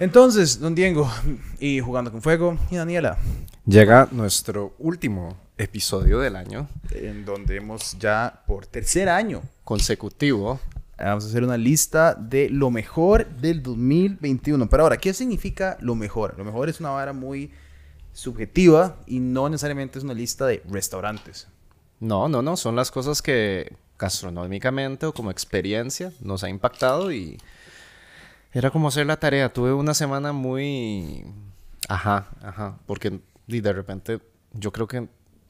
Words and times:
Entonces, 0.00 0.60
don 0.60 0.74
Diego, 0.74 1.10
y 1.58 1.80
jugando 1.80 2.12
con 2.12 2.22
fuego, 2.22 2.56
y 2.70 2.76
Daniela, 2.76 3.18
Llega 3.68 4.08
nuestro 4.12 4.72
último 4.78 5.36
episodio 5.58 6.20
del 6.20 6.36
año 6.36 6.70
en 6.90 7.26
donde 7.26 7.56
hemos 7.56 7.98
ya 7.98 8.42
por 8.46 8.64
tercer 8.64 9.10
año 9.10 9.42
consecutivo. 9.62 10.58
vamos 10.96 11.26
a 11.26 11.28
hacer 11.28 11.44
una 11.44 11.58
lista 11.58 12.14
de 12.14 12.48
lo 12.48 12.70
mejor 12.70 13.26
del 13.26 13.62
2021. 13.62 14.70
Pero 14.70 14.84
ahora, 14.84 14.96
¿qué 14.96 15.12
significa 15.12 15.76
lo 15.82 15.94
mejor? 15.94 16.34
Lo 16.38 16.46
mejor 16.46 16.70
es 16.70 16.80
una 16.80 16.88
vara 16.88 17.12
muy 17.12 17.50
subjetiva 18.14 18.96
y 19.06 19.20
no 19.20 19.50
necesariamente 19.50 19.98
es 19.98 20.04
una 20.04 20.14
lista 20.14 20.46
de 20.46 20.62
restaurantes. 20.70 21.46
No, 22.00 22.26
no, 22.26 22.40
no, 22.40 22.56
son 22.56 22.74
las 22.74 22.90
cosas 22.90 23.20
que 23.20 23.76
gastronómicamente 23.98 25.04
o 25.04 25.12
como 25.12 25.30
experiencia 25.30 26.10
nos 26.22 26.42
ha 26.42 26.48
impactado 26.48 27.12
y 27.12 27.36
era 28.52 28.70
como 28.70 28.88
hacer 28.88 29.06
la 29.06 29.18
tarea. 29.18 29.52
Tuve 29.52 29.72
una 29.72 29.94
semana 29.94 30.32
muy... 30.32 31.24
Ajá, 31.88 32.28
ajá, 32.42 32.78
porque 32.86 33.20
y 33.48 33.60
de 33.60 33.72
repente 33.72 34.20
yo 34.52 34.72
creo 34.72 34.86
que 34.86 35.08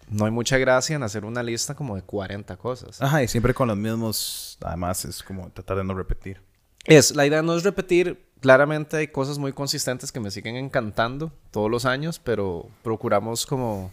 no 0.09 0.25
hay 0.25 0.31
mucha 0.31 0.57
gracia 0.57 0.97
en 0.97 1.03
hacer 1.03 1.25
una 1.25 1.43
lista 1.43 1.75
como 1.75 1.97
de 1.97 2.03
40 2.03 2.57
cosas. 2.57 3.03
Ajá, 3.03 3.23
y 3.23 3.29
siempre 3.29 3.53
con 3.53 3.69
los 3.69 3.77
mismos, 3.77 4.57
además 4.63 5.05
es 5.05 5.23
como 5.23 5.51
tratar 5.51 5.77
de 5.77 5.85
no 5.85 5.95
repetir. 5.95 6.41
Es, 6.85 7.15
la 7.15 7.27
idea 7.27 7.43
no 7.43 7.55
es 7.55 7.65
repetir, 7.65 8.25
claramente 8.41 8.97
hay 8.97 9.09
cosas 9.09 9.37
muy 9.39 9.53
consistentes 9.53 10.11
que 10.11 10.21
me 10.21 10.31
siguen 10.31 10.57
encantando 10.57 11.33
todos 11.51 11.71
los 11.71 11.85
años, 11.85 12.19
pero 12.19 12.71
procuramos 12.83 13.45
como 13.45 13.93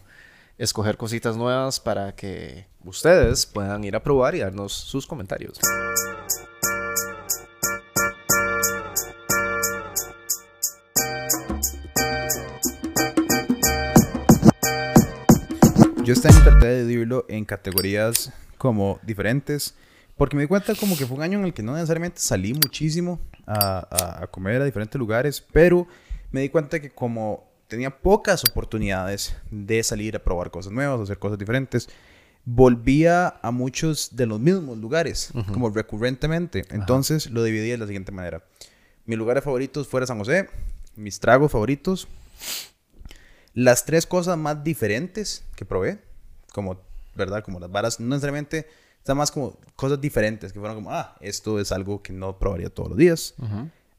escoger 0.57 0.95
cositas 0.95 1.35
nuevas 1.35 1.81
para 1.81 2.15
que 2.15 2.67
ustedes 2.85 3.45
puedan 3.45 3.83
ir 3.83 3.95
a 3.95 4.03
probar 4.03 4.35
y 4.35 4.39
darnos 4.39 4.71
sus 4.71 5.05
comentarios. 5.05 5.59
Yo 16.05 16.13
este 16.13 16.27
año 16.27 16.43
traté 16.43 16.67
de 16.67 16.85
dividirlo 16.85 17.25
en 17.29 17.45
categorías 17.45 18.31
como 18.57 18.99
diferentes, 19.03 19.73
porque 20.17 20.35
me 20.35 20.43
di 20.43 20.47
cuenta 20.47 20.75
como 20.75 20.95
que 20.97 21.05
fue 21.05 21.17
un 21.17 21.23
año 21.23 21.39
en 21.39 21.45
el 21.45 21.53
que 21.53 21.63
no 21.63 21.73
necesariamente 21.73 22.19
salí 22.19 22.53
muchísimo 22.53 23.19
a, 23.47 23.87
a- 23.89 24.23
a 24.23 24.27
comer 24.27 24.61
a 24.61 24.65
diferentes 24.65 24.97
lugares, 24.99 25.43
pero 25.51 25.87
me 26.31 26.41
di 26.41 26.49
cuenta 26.49 26.79
que 26.79 26.91
como 26.91 27.49
tenía 27.67 27.89
pocas 27.89 28.43
oportunidades 28.47 29.35
de 29.49 29.81
salir 29.83 30.15
a 30.15 30.19
probar 30.23 30.51
cosas 30.51 30.71
nuevas, 30.71 30.99
hacer 31.01 31.17
cosas 31.17 31.39
diferentes, 31.39 31.89
volvía 32.45 33.39
a 33.41 33.49
muchos 33.51 34.15
de 34.15 34.27
los 34.27 34.39
mismos 34.39 34.77
lugares, 34.77 35.31
como 35.51 35.69
recurrentemente. 35.71 36.65
Entonces 36.69 37.31
lo 37.31 37.43
dividí 37.43 37.69
de 37.69 37.79
la 37.79 37.87
siguiente 37.87 38.11
manera. 38.11 38.43
Mis 39.07 39.17
lugares 39.17 39.43
favoritos 39.43 39.87
fuera 39.87 40.05
San 40.05 40.19
José, 40.19 40.49
mis 40.95 41.19
tragos 41.19 41.51
favoritos, 41.51 42.07
las 43.55 43.85
tres 43.85 44.05
cosas 44.05 44.37
más 44.37 44.63
diferentes 44.63 45.43
que 45.55 45.65
probé, 45.65 45.99
como, 46.51 46.77
¿verdad? 47.15 47.43
Como 47.43 47.59
las 47.59 47.71
varas, 47.71 47.99
no 47.99 48.07
necesariamente, 48.07 48.67
están 48.97 49.17
más 49.17 49.31
como 49.31 49.57
cosas 49.75 49.99
diferentes, 49.99 50.53
que 50.53 50.59
fueron 50.59 50.75
como, 50.75 50.91
ah, 50.91 51.15
esto 51.21 51.59
es 51.59 51.71
algo 51.71 52.03
que 52.03 52.13
no 52.13 52.37
probaría 52.37 52.69
todos 52.69 52.89
los 52.89 52.97
días. 52.97 53.33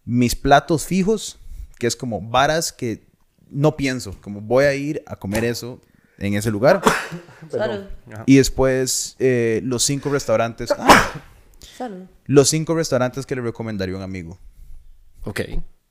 Mis 0.04 0.36
platos 0.36 0.84
fijos, 0.84 1.38
que 1.78 1.86
es 1.86 1.96
como 1.96 2.20
varas 2.20 2.70
que 2.70 3.06
no 3.48 3.76
pienso, 3.76 4.14
como 4.20 4.42
voy 4.42 4.66
a 4.66 4.74
ir 4.74 5.02
a 5.06 5.16
comer 5.16 5.44
eso 5.44 5.80
en 6.18 6.34
ese 6.34 6.50
lugar. 6.50 6.82
Salud. 7.50 7.86
Y 8.26 8.36
después 8.36 9.16
eh, 9.18 9.62
los 9.64 9.82
cinco 9.84 10.10
restaurantes, 10.10 10.70
ah, 10.76 11.22
Salud. 11.76 12.04
los 12.26 12.48
cinco 12.50 12.74
restaurantes 12.74 13.24
que 13.24 13.36
le 13.36 13.40
recomendaría 13.40 13.94
a 13.94 13.98
un 13.98 14.04
amigo. 14.04 14.38
Ok. 15.24 15.40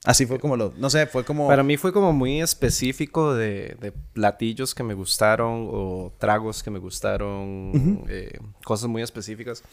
Así 0.06 0.26
fue 0.26 0.40
como 0.40 0.56
lo, 0.56 0.74
no 0.78 0.90
sé, 0.90 1.06
fue 1.08 1.24
como... 1.26 1.48
Para 1.48 1.64
mí 1.64 1.78
fue 1.78 1.92
como 1.92 2.14
muy 2.14 2.42
específico 2.42 3.34
de, 3.34 3.76
de 3.82 3.92
platillos 3.92 4.76
que 4.76 4.84
me 4.84 4.94
gustaron 4.94 5.68
o 5.72 6.14
tragos 6.18 6.62
que 6.64 6.70
me 6.72 6.80
gustaron, 6.80 8.04
eh, 8.08 8.40
cosas 8.64 8.88
muy 8.90 9.02
específicas. 9.02 9.64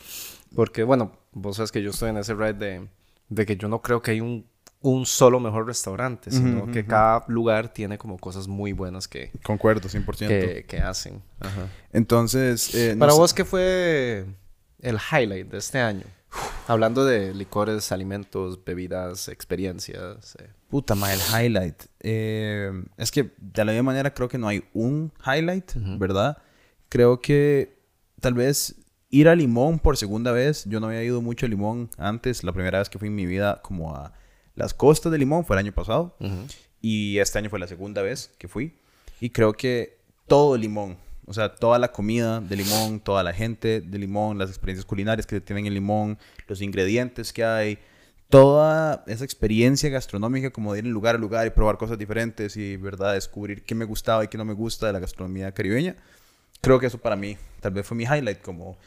Porque, 0.54 0.82
bueno, 0.84 1.12
vos 1.32 1.56
sabes 1.56 1.70
que 1.72 1.82
yo 1.82 1.90
estoy 1.90 2.10
en 2.10 2.16
ese 2.16 2.34
ride 2.34 2.54
de, 2.54 2.88
de 3.28 3.46
que 3.46 3.56
yo 3.56 3.68
no 3.68 3.80
creo 3.82 4.00
que 4.02 4.12
hay 4.12 4.20
un, 4.20 4.46
un 4.80 5.06
solo 5.06 5.38
mejor 5.38 5.66
restaurante, 5.66 6.30
sino 6.30 6.70
que 6.70 6.84
cada 6.84 7.24
lugar 7.28 7.72
tiene 7.72 7.98
como 7.98 8.18
cosas 8.18 8.48
muy 8.48 8.72
buenas 8.72 9.06
que, 9.08 9.30
Concuerdo, 9.44 9.88
100%. 9.88 10.28
que, 10.28 10.64
que 10.66 10.78
hacen. 10.78 11.22
Ajá. 11.40 11.68
Entonces, 11.92 12.74
eh, 12.74 12.94
no 12.94 13.00
Para 13.00 13.12
sé- 13.12 13.18
vos, 13.18 13.34
¿qué 13.34 13.44
fue 13.44 14.24
el 14.80 14.96
highlight 15.12 15.48
de 15.48 15.58
este 15.58 15.78
año? 15.78 16.04
Hablando 16.68 17.04
de 17.04 17.34
licores, 17.34 17.92
alimentos, 17.92 18.64
bebidas, 18.64 19.28
experiencias. 19.28 20.36
eh. 20.36 20.48
Puta, 20.70 20.94
ma, 20.94 21.12
el 21.12 21.20
highlight. 21.20 21.82
Eh, 22.00 22.70
es 22.96 23.10
que 23.10 23.32
de 23.38 23.64
la 23.64 23.72
misma 23.72 23.92
manera 23.92 24.14
creo 24.14 24.28
que 24.28 24.38
no 24.38 24.48
hay 24.48 24.64
un 24.72 25.12
highlight, 25.26 25.72
¿verdad? 25.98 26.38
Creo 26.88 27.20
que 27.20 27.76
tal 28.20 28.34
vez 28.34 28.76
ir 29.10 29.28
a 29.28 29.34
Limón 29.34 29.78
por 29.78 29.96
segunda 29.96 30.32
vez. 30.32 30.64
Yo 30.64 30.80
no 30.80 30.86
había 30.86 31.02
ido 31.02 31.20
mucho 31.20 31.46
a 31.46 31.48
Limón 31.48 31.90
antes. 31.98 32.42
La 32.44 32.52
primera 32.52 32.78
vez 32.78 32.88
que 32.88 32.98
fui 32.98 33.08
en 33.08 33.14
mi 33.14 33.26
vida 33.26 33.60
como 33.62 33.94
a 33.94 34.12
las 34.54 34.72
costas 34.72 35.12
de 35.12 35.18
Limón 35.18 35.44
fue 35.44 35.56
el 35.56 35.60
año 35.66 35.72
pasado. 35.72 36.16
Y 36.80 37.18
este 37.18 37.38
año 37.38 37.50
fue 37.50 37.58
la 37.58 37.66
segunda 37.68 38.00
vez 38.02 38.30
que 38.38 38.48
fui. 38.48 38.74
Y 39.20 39.30
creo 39.30 39.52
que 39.52 39.98
todo 40.26 40.56
Limón, 40.56 40.96
o 41.26 41.32
sea, 41.34 41.54
toda 41.54 41.78
la 41.78 41.92
comida 41.92 42.40
de 42.40 42.56
Limón, 42.56 43.00
toda 43.00 43.22
la 43.22 43.32
gente 43.32 43.80
de 43.80 43.98
Limón, 43.98 44.38
las 44.38 44.50
experiencias 44.50 44.84
culinarias 44.84 45.26
que 45.26 45.40
tienen 45.40 45.66
en 45.66 45.74
Limón, 45.74 46.18
los 46.48 46.60
ingredientes 46.60 47.32
que 47.32 47.44
hay, 47.44 47.78
toda 48.28 49.04
esa 49.06 49.24
experiencia 49.24 49.90
gastronómica 49.90 50.50
como 50.50 50.72
de 50.72 50.80
ir 50.80 50.84
de 50.84 50.90
lugar 50.90 51.16
a 51.16 51.18
lugar 51.18 51.46
y 51.46 51.50
probar 51.50 51.76
cosas 51.76 51.98
diferentes 51.98 52.56
y, 52.56 52.76
¿verdad?, 52.76 53.14
descubrir 53.14 53.62
qué 53.62 53.74
me 53.74 53.84
gustaba 53.84 54.24
y 54.24 54.28
qué 54.28 54.38
no 54.38 54.44
me 54.44 54.54
gusta 54.54 54.86
de 54.86 54.94
la 54.94 55.00
gastronomía 55.00 55.52
caribeña. 55.52 55.96
Creo 56.60 56.78
que 56.78 56.86
eso 56.86 56.98
para 56.98 57.14
mí 57.14 57.36
tal 57.60 57.72
vez 57.72 57.86
fue 57.86 57.96
mi 57.96 58.04
highlight, 58.04 58.40
como... 58.40 58.78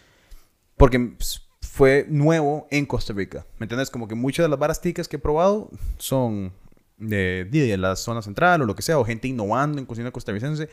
Porque 0.78 1.00
pues, 1.00 1.41
fue 1.62 2.06
nuevo 2.09 2.68
en 2.72 2.85
Costa 2.85 3.13
Rica. 3.13 3.45
¿Me 3.59 3.66
entiendes? 3.66 3.90
Como 3.90 4.07
que 4.07 4.16
muchas 4.16 4.45
de 4.45 4.50
las 4.50 4.57
varas 4.57 4.81
ticas 4.81 5.07
que 5.07 5.18
he 5.18 5.19
probado 5.19 5.69
son 5.97 6.51
de, 6.97 7.45
de 7.45 7.78
la 7.78 7.95
zona 7.95 8.22
central 8.22 8.62
o 8.62 8.66
lo 8.66 8.75
que 8.75 8.81
sea, 8.81 8.97
o 8.97 9.06
gente 9.06 9.28
innovando 9.28 9.79
en 9.79 9.85
cocina 9.85 10.12
costarricense. 10.12 10.69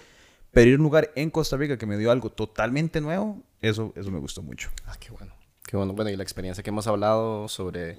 Pero 0.52 0.68
ir 0.68 0.74
a 0.74 0.78
un 0.78 0.84
lugar 0.84 1.10
en 1.16 1.30
Costa 1.30 1.56
Rica 1.56 1.78
que 1.78 1.86
me 1.86 1.96
dio 1.96 2.10
algo 2.10 2.30
totalmente 2.30 3.00
nuevo, 3.00 3.42
eso, 3.60 3.92
eso 3.96 4.10
me 4.10 4.18
gustó 4.18 4.42
mucho. 4.42 4.70
Ah, 4.86 4.94
qué 5.00 5.10
bueno. 5.10 5.32
Qué 5.66 5.76
bueno. 5.76 5.94
Bueno, 5.94 6.10
y 6.10 6.16
la 6.16 6.22
experiencia 6.22 6.62
que 6.62 6.70
hemos 6.70 6.86
hablado 6.86 7.48
sobre 7.48 7.98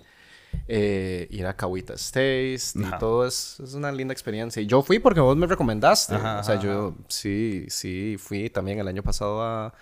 eh, 0.68 1.28
ir 1.32 1.46
a 1.48 1.56
Cahuita 1.56 1.98
Stays 1.98 2.76
y 2.76 2.84
todo 3.00 3.26
es, 3.26 3.60
es 3.60 3.74
una 3.74 3.92
linda 3.92 4.14
experiencia. 4.14 4.62
Y 4.62 4.68
yo 4.68 4.84
fui 4.84 5.00
porque 5.00 5.20
vos 5.20 5.36
me 5.36 5.48
recomendaste. 5.48 6.16
Ajá, 6.16 6.40
o 6.40 6.44
sea, 6.44 6.60
yo 6.60 6.96
sí, 7.08 7.66
sí, 7.70 8.18
fui 8.20 8.50
también 8.50 8.80
el 8.80 8.88
año 8.88 9.02
pasado 9.02 9.42
a 9.42 9.74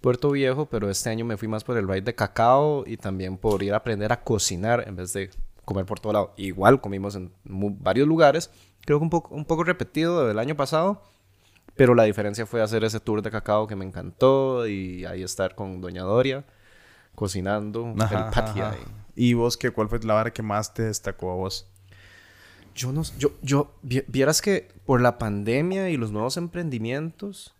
Puerto 0.00 0.30
Viejo, 0.30 0.66
pero 0.66 0.90
este 0.90 1.10
año 1.10 1.24
me 1.24 1.36
fui 1.36 1.48
más 1.48 1.64
por 1.64 1.76
el 1.76 1.88
ride 1.88 2.02
de 2.02 2.14
cacao 2.14 2.84
y 2.86 2.96
también 2.96 3.36
por 3.36 3.62
ir 3.62 3.74
a 3.74 3.78
aprender 3.78 4.12
a 4.12 4.22
cocinar 4.22 4.84
en 4.86 4.94
vez 4.96 5.12
de 5.12 5.30
comer 5.64 5.86
por 5.86 5.98
todo 5.98 6.12
lado. 6.12 6.34
Igual 6.36 6.80
comimos 6.80 7.16
en 7.16 7.32
varios 7.44 8.06
lugares. 8.06 8.50
Creo 8.84 8.98
que 8.98 9.04
un 9.04 9.10
poco, 9.10 9.34
un 9.34 9.44
poco 9.44 9.64
repetido 9.64 10.26
del 10.26 10.38
año 10.38 10.56
pasado. 10.56 11.02
Pero 11.74 11.94
la 11.94 12.04
diferencia 12.04 12.44
fue 12.46 12.60
hacer 12.62 12.84
ese 12.84 13.00
tour 13.00 13.22
de 13.22 13.30
cacao 13.30 13.66
que 13.66 13.76
me 13.76 13.84
encantó 13.84 14.66
y 14.66 15.04
ahí 15.06 15.22
estar 15.22 15.54
con 15.54 15.80
Doña 15.80 16.02
Doria 16.02 16.44
cocinando 17.14 17.94
Ajá, 17.98 18.18
el 18.28 18.34
patio. 18.34 18.64
ajá. 18.66 18.76
¿Y 19.16 19.34
vos 19.34 19.56
qué? 19.56 19.70
¿Cuál 19.70 19.88
fue 19.88 19.98
la 20.00 20.14
vara 20.14 20.32
que 20.32 20.42
más 20.42 20.72
te 20.74 20.82
destacó 20.82 21.30
a 21.32 21.34
vos? 21.34 21.66
Yo 22.74 22.90
no, 22.92 23.02
yo, 23.18 23.32
yo, 23.42 23.74
vi- 23.82 24.04
vieras 24.06 24.40
que 24.40 24.68
por 24.86 25.00
la 25.02 25.18
pandemia 25.18 25.90
y 25.90 25.96
los 25.98 26.10
nuevos 26.10 26.36
emprendimientos, 26.38 27.54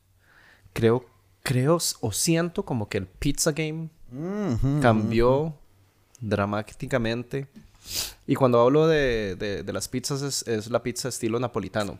creo, 0.72 1.04
creo 1.42 1.78
o 2.00 2.12
siento 2.12 2.64
como 2.64 2.88
que 2.88 2.96
el 2.98 3.06
pizza 3.06 3.52
game 3.52 3.90
cambió 4.80 5.54
dramáticamente. 6.20 7.46
Y 8.26 8.34
cuando 8.36 8.60
hablo 8.60 8.86
de, 8.86 9.36
de- 9.36 9.62
de 9.62 9.72
las 9.72 9.88
pizzas 9.88 10.22
es, 10.22 10.46
es 10.48 10.70
la 10.70 10.82
pizza 10.82 11.08
estilo 11.08 11.38
napolitano. 11.38 11.98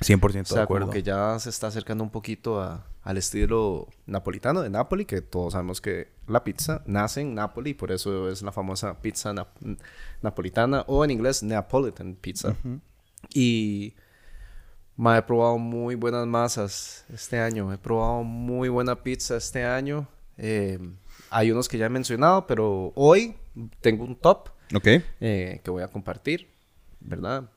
100% 0.00 0.24
O 0.24 0.30
de 0.30 0.44
sea, 0.44 0.62
acuerdo. 0.64 0.86
como 0.86 0.92
que 0.94 1.02
ya 1.02 1.38
se 1.38 1.50
está 1.50 1.66
acercando 1.68 2.02
un 2.04 2.10
poquito 2.10 2.60
a- 2.60 2.86
al 3.02 3.16
estilo 3.16 3.88
napolitano 4.06 4.60
de 4.62 4.70
Nápoli, 4.70 5.04
que 5.04 5.20
todos 5.22 5.52
sabemos 5.54 5.80
que 5.80 6.08
la 6.26 6.44
pizza 6.44 6.82
nace 6.86 7.20
en 7.22 7.34
Nápoli, 7.34 7.74
por 7.74 7.92
eso 7.92 8.28
es 8.28 8.42
la 8.42 8.52
famosa 8.52 9.00
pizza 9.00 9.32
nap- 9.32 9.78
napolitana, 10.22 10.84
o 10.86 11.04
en 11.04 11.10
inglés 11.10 11.42
Neapolitan 11.42 12.14
pizza. 12.14 12.54
Y 13.34 13.94
ma, 14.96 15.16
he 15.18 15.22
probado 15.22 15.58
muy 15.58 15.94
buenas 15.94 16.26
masas 16.26 17.04
este 17.12 17.38
año, 17.40 17.72
he 17.72 17.78
probado 17.78 18.22
muy 18.22 18.68
buena 18.68 19.02
pizza 19.02 19.36
este 19.36 19.64
año. 19.64 20.06
Eh, 20.36 20.78
hay 21.30 21.50
unos 21.52 21.68
que 21.68 21.78
ya 21.78 21.86
he 21.86 21.90
mencionado, 21.90 22.46
pero 22.46 22.92
hoy 22.96 23.34
tengo 23.80 24.04
un 24.04 24.16
top 24.16 24.48
Ok. 24.74 24.86
eh, 25.20 25.60
que 25.64 25.70
voy 25.70 25.82
a 25.82 25.88
compartir, 25.88 26.48
¿verdad? 27.00 27.50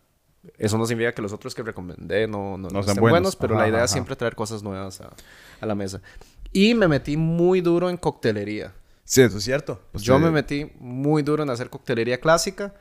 Eso 0.58 0.78
no 0.78 0.86
significa 0.86 1.14
que 1.14 1.22
los 1.22 1.34
otros 1.34 1.56
que 1.56 1.64
recomendé 1.64 2.28
no, 2.28 2.58
no, 2.58 2.72
no 2.72 2.84
sean 2.84 2.98
estén 2.98 3.00
buenos. 3.00 3.10
buenos, 3.10 3.36
pero 3.36 3.56
Ajá, 3.56 3.64
la 3.64 3.68
idea 3.68 3.84
ajá, 3.84 3.86
es 3.86 3.92
siempre 3.92 4.16
traer 4.16 4.36
cosas 4.36 4.64
nuevas 4.64 5.02
a, 5.02 5.18
a 5.60 5.66
la 5.66 5.76
mesa. 5.76 6.02
Y 6.52 6.74
me 6.76 6.88
metí 6.88 7.18
muy 7.18 7.62
duro 7.62 7.90
en 7.90 7.98
coctelería. 7.98 8.74
Sí, 9.06 9.22
eso 9.22 9.38
es 9.38 9.44
cierto. 9.44 9.82
Pues, 9.92 10.04
Yo 10.04 10.20
me 10.20 10.32
metí 10.32 10.72
muy 10.80 11.24
duro 11.24 11.44
en 11.44 11.50
hacer 11.50 11.70
coctelería 11.70 12.20
clásica 12.20 12.74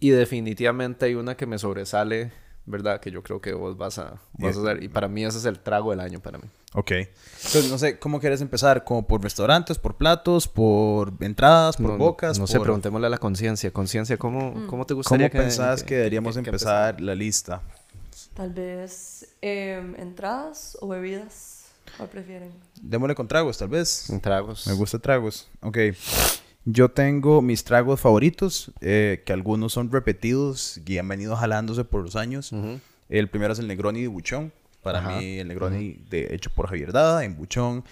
Y 0.00 0.10
definitivamente 0.10 1.06
hay 1.06 1.14
una 1.14 1.36
que 1.36 1.46
me 1.46 1.58
sobresale, 1.58 2.32
¿verdad? 2.70 3.00
Que 3.00 3.10
yo 3.10 3.22
creo 3.22 3.40
que 3.40 3.52
vos 3.52 3.76
vas 3.76 3.98
a, 3.98 4.20
vas 4.34 4.56
a 4.56 4.60
hacer. 4.60 4.82
Y 4.82 4.88
para 4.88 5.08
mí 5.08 5.24
ese 5.24 5.38
es 5.38 5.44
el 5.44 5.58
trago 5.60 5.90
del 5.90 6.00
año 6.00 6.20
para 6.20 6.38
mí. 6.38 6.44
Ok. 6.74 6.90
Entonces, 6.92 7.68
no 7.70 7.78
sé, 7.78 7.98
¿cómo 7.98 8.20
quieres 8.20 8.40
empezar? 8.40 8.84
¿Como 8.84 9.06
por 9.06 9.22
restaurantes, 9.22 9.78
por 9.78 9.96
platos, 9.96 10.46
por 10.48 11.12
entradas, 11.20 11.76
por 11.76 11.90
no, 11.90 11.98
bocas? 11.98 12.38
No 12.38 12.44
por... 12.44 12.52
sé, 12.52 12.60
preguntémosle 12.60 13.06
a 13.08 13.10
la 13.10 13.18
conciencia. 13.18 13.72
Conciencia, 13.72 14.16
¿cómo, 14.16 14.66
¿cómo 14.68 14.86
te 14.86 14.94
¿Cómo 14.94 14.98
gustaría 14.98 15.28
que 15.30 15.38
pensás 15.38 15.82
que- 15.82 15.88
que, 15.88 15.96
deberíamos 15.96 16.36
que- 16.36 16.42
que 16.44 16.50
empezar 16.50 17.00
la 17.00 17.14
lista? 17.14 17.62
Tal 18.34 18.52
vez 18.52 19.34
em, 19.42 19.94
entradas 19.96 20.78
o 20.80 20.88
bebidas. 20.88 21.56
¿Cuál 21.96 22.08
prefieren? 22.08 22.52
Démosle 22.80 23.14
con 23.16 23.26
tragos, 23.26 23.58
tal 23.58 23.68
vez. 23.68 24.06
Tragos. 24.22 24.66
Me 24.68 24.74
gusta 24.74 24.98
tragos. 25.00 25.48
Ok. 25.62 25.76
Yo 26.72 26.90
tengo 26.90 27.42
mis 27.42 27.64
tragos 27.64 28.00
favoritos, 28.00 28.70
eh, 28.80 29.22
que 29.24 29.32
algunos 29.32 29.72
son 29.72 29.90
repetidos 29.90 30.80
y 30.86 30.98
han 30.98 31.08
venido 31.08 31.36
jalándose 31.36 31.84
por 31.84 32.02
los 32.02 32.16
años. 32.16 32.52
El 33.08 33.28
primero 33.28 33.52
es 33.52 33.58
el 33.58 33.66
Negroni 33.66 34.02
de 34.02 34.08
Buchón. 34.08 34.52
Para 34.82 35.00
Ajá. 35.00 35.18
mí, 35.18 35.38
el 35.38 35.48
Negroni 35.48 35.98
de, 36.08 36.34
hecho 36.34 36.50
por 36.50 36.66
Javier 36.68 36.92
Dada 36.92 37.24
en 37.24 37.36
Buchón 37.36 37.84